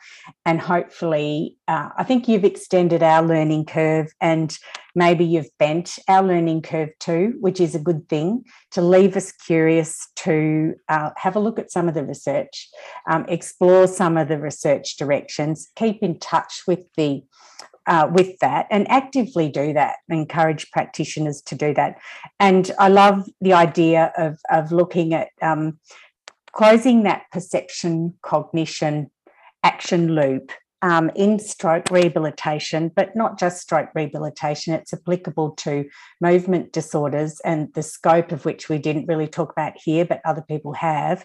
and 0.45 0.61
hopefully, 0.61 1.57
uh, 1.67 1.89
I 1.97 2.05
think 2.05 2.29
you've 2.29 2.45
extended 2.45 3.03
our 3.03 3.23
learning 3.23 3.65
curve, 3.65 4.13
and 4.21 4.57
maybe 4.95 5.25
you've 5.25 5.49
bent 5.59 5.99
our 6.07 6.23
learning 6.23 6.63
curve 6.63 6.91
too, 7.01 7.35
which 7.41 7.61
is 7.61 7.75
a 7.75 7.81
good 7.81 8.09
thing 8.11 8.45
to 8.73 8.83
leave 8.83 9.17
us 9.17 9.33
curious 9.33 10.07
to 10.17 10.75
uh, 10.89 11.11
have 11.17 11.35
a 11.35 11.41
look 11.41 11.59
at 11.59 11.73
some 11.73 11.89
of 11.89 11.95
the 11.95 12.05
research, 12.05 12.69
um, 13.09 13.25
explore 13.29 13.87
some 13.87 14.19
of 14.19 14.29
the 14.29 14.39
research 14.39 14.97
directions, 14.99 15.71
keep 15.77 16.03
in 16.03 16.19
touch 16.19 16.63
with 16.67 16.85
the 16.97 17.25
uh, 17.87 18.09
with 18.13 18.39
that 18.41 18.67
and 18.71 18.91
actively 18.91 19.49
do 19.49 19.73
that, 19.73 19.97
encourage 20.09 20.71
practitioners 20.71 21.43
to 21.43 21.55
do 21.55 21.75
that. 21.75 21.99
And 22.39 22.71
I 22.79 22.89
love 22.89 23.29
the 23.41 23.53
idea 23.53 24.13
of, 24.17 24.39
of 24.51 24.73
looking 24.73 25.15
at 25.15 25.29
um, 25.41 25.79
closing 26.53 27.03
that 27.05 27.25
perception, 27.33 28.15
cognition, 28.23 29.11
action 29.63 30.15
loop 30.15 30.53
um, 30.83 31.11
in 31.15 31.39
stroke 31.39 31.91
rehabilitation, 31.91 32.91
but 32.95 33.15
not 33.15 33.39
just 33.39 33.63
stroke 33.63 33.91
rehabilitation, 33.95 34.75
it's 34.75 34.93
applicable 34.93 35.53
to 35.53 35.85
movement 36.21 36.73
disorders 36.73 37.41
and 37.45 37.73
the 37.75 37.83
scope 37.83 38.33
of 38.33 38.45
which 38.45 38.69
we 38.69 38.79
didn't 38.79 39.07
really 39.07 39.29
talk 39.29 39.53
about 39.53 39.75
here, 39.77 40.05
but 40.05 40.21
other 40.25 40.43
people 40.43 40.75
have, 40.75 41.25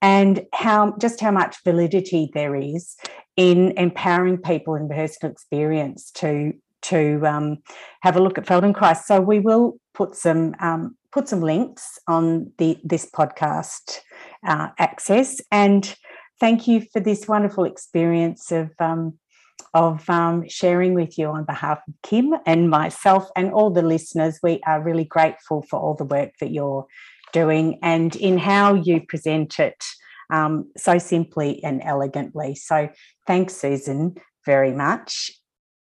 and 0.00 0.46
how 0.52 0.94
just 1.00 1.20
how 1.20 1.30
much 1.30 1.56
validity 1.64 2.30
there 2.34 2.54
is 2.54 2.96
in 3.36 3.72
empowering 3.76 4.38
people 4.38 4.74
in 4.74 4.88
personal 4.88 5.32
experience 5.32 6.10
to 6.10 6.52
to 6.80 7.20
um, 7.26 7.58
have 8.02 8.16
a 8.16 8.20
look 8.20 8.38
at 8.38 8.46
Feldenkrais. 8.46 9.02
So 9.04 9.20
we 9.20 9.40
will 9.40 9.78
put 9.94 10.14
some 10.14 10.54
um, 10.60 10.96
put 11.12 11.28
some 11.28 11.40
links 11.40 11.98
on 12.06 12.52
the 12.58 12.78
this 12.84 13.08
podcast 13.10 13.98
uh, 14.46 14.68
access 14.78 15.40
and 15.50 15.96
thank 16.40 16.68
you 16.68 16.82
for 16.92 17.00
this 17.00 17.26
wonderful 17.26 17.64
experience 17.64 18.52
of 18.52 18.70
um, 18.78 19.18
of 19.74 20.08
um, 20.08 20.48
sharing 20.48 20.94
with 20.94 21.18
you 21.18 21.26
on 21.26 21.44
behalf 21.44 21.80
of 21.86 21.94
Kim 22.02 22.32
and 22.46 22.70
myself 22.70 23.28
and 23.36 23.52
all 23.52 23.70
the 23.70 23.82
listeners. 23.82 24.38
We 24.42 24.60
are 24.66 24.82
really 24.82 25.04
grateful 25.04 25.62
for 25.68 25.78
all 25.78 25.94
the 25.94 26.04
work 26.04 26.32
that 26.40 26.50
you're 26.50 26.86
doing 27.32 27.78
and 27.82 28.14
in 28.16 28.38
how 28.38 28.74
you 28.74 29.00
present 29.00 29.58
it 29.58 29.84
um, 30.30 30.70
so 30.76 30.98
simply 30.98 31.62
and 31.64 31.80
elegantly. 31.84 32.54
So 32.54 32.88
thanks, 33.26 33.54
Susan, 33.54 34.16
very 34.44 34.72
much. 34.72 35.30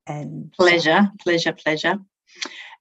And 0.07 0.53
pleasure, 0.53 1.09
pleasure, 1.21 1.53
pleasure. 1.53 1.97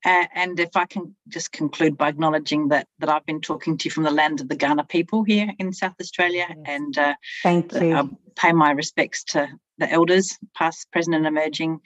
Uh, 0.04 0.26
and 0.34 0.60
if 0.60 0.76
I 0.76 0.84
can 0.84 1.16
just 1.28 1.52
conclude 1.52 1.96
by 1.96 2.08
acknowledging 2.08 2.68
that 2.68 2.86
that 2.98 3.08
I've 3.08 3.24
been 3.24 3.40
talking 3.40 3.78
to 3.78 3.84
you 3.86 3.90
from 3.90 4.04
the 4.04 4.10
land 4.10 4.42
of 4.42 4.48
the 4.48 4.56
Kaurna 4.56 4.86
people 4.86 5.24
here 5.24 5.50
in 5.58 5.72
South 5.72 5.94
Australia, 5.98 6.46
yes. 6.48 6.58
and 6.66 6.98
uh, 6.98 7.14
thank 7.42 7.72
you. 7.72 7.94
I 7.94 8.08
pay 8.36 8.52
my 8.52 8.72
respects 8.72 9.24
to 9.24 9.48
the 9.78 9.90
elders, 9.90 10.36
past, 10.54 10.92
present, 10.92 11.16
and 11.16 11.26
emerging, 11.26 11.80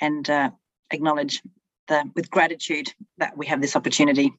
and 0.00 0.28
uh, 0.28 0.50
acknowledge 0.90 1.40
the 1.88 2.04
with 2.14 2.30
gratitude 2.30 2.92
that 3.16 3.38
we 3.38 3.46
have 3.46 3.62
this 3.62 3.74
opportunity. 3.74 4.34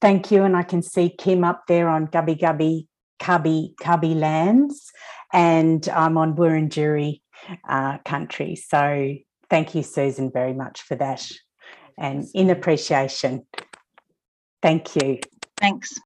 Thank 0.00 0.30
you, 0.30 0.44
and 0.44 0.56
I 0.56 0.62
can 0.62 0.82
see 0.82 1.08
Kim 1.08 1.44
up 1.44 1.64
there 1.66 1.88
on 1.88 2.08
Gubbi 2.08 2.38
Gubbi 2.38 2.86
Kabi 3.20 3.74
Kabi 3.80 4.14
lands, 4.14 4.90
and 5.32 5.88
I'm 5.88 6.18
on 6.18 6.36
Wurundjeri 6.36 7.20
uh, 7.68 7.98
country. 8.04 8.56
So 8.56 9.14
thank 9.48 9.74
you, 9.74 9.82
Susan, 9.82 10.30
very 10.30 10.52
much 10.52 10.82
for 10.82 10.96
that 10.96 11.26
and 11.98 12.26
in 12.34 12.50
appreciation. 12.50 13.46
Thank 14.62 14.96
you. 14.96 15.20
Thanks. 15.58 15.98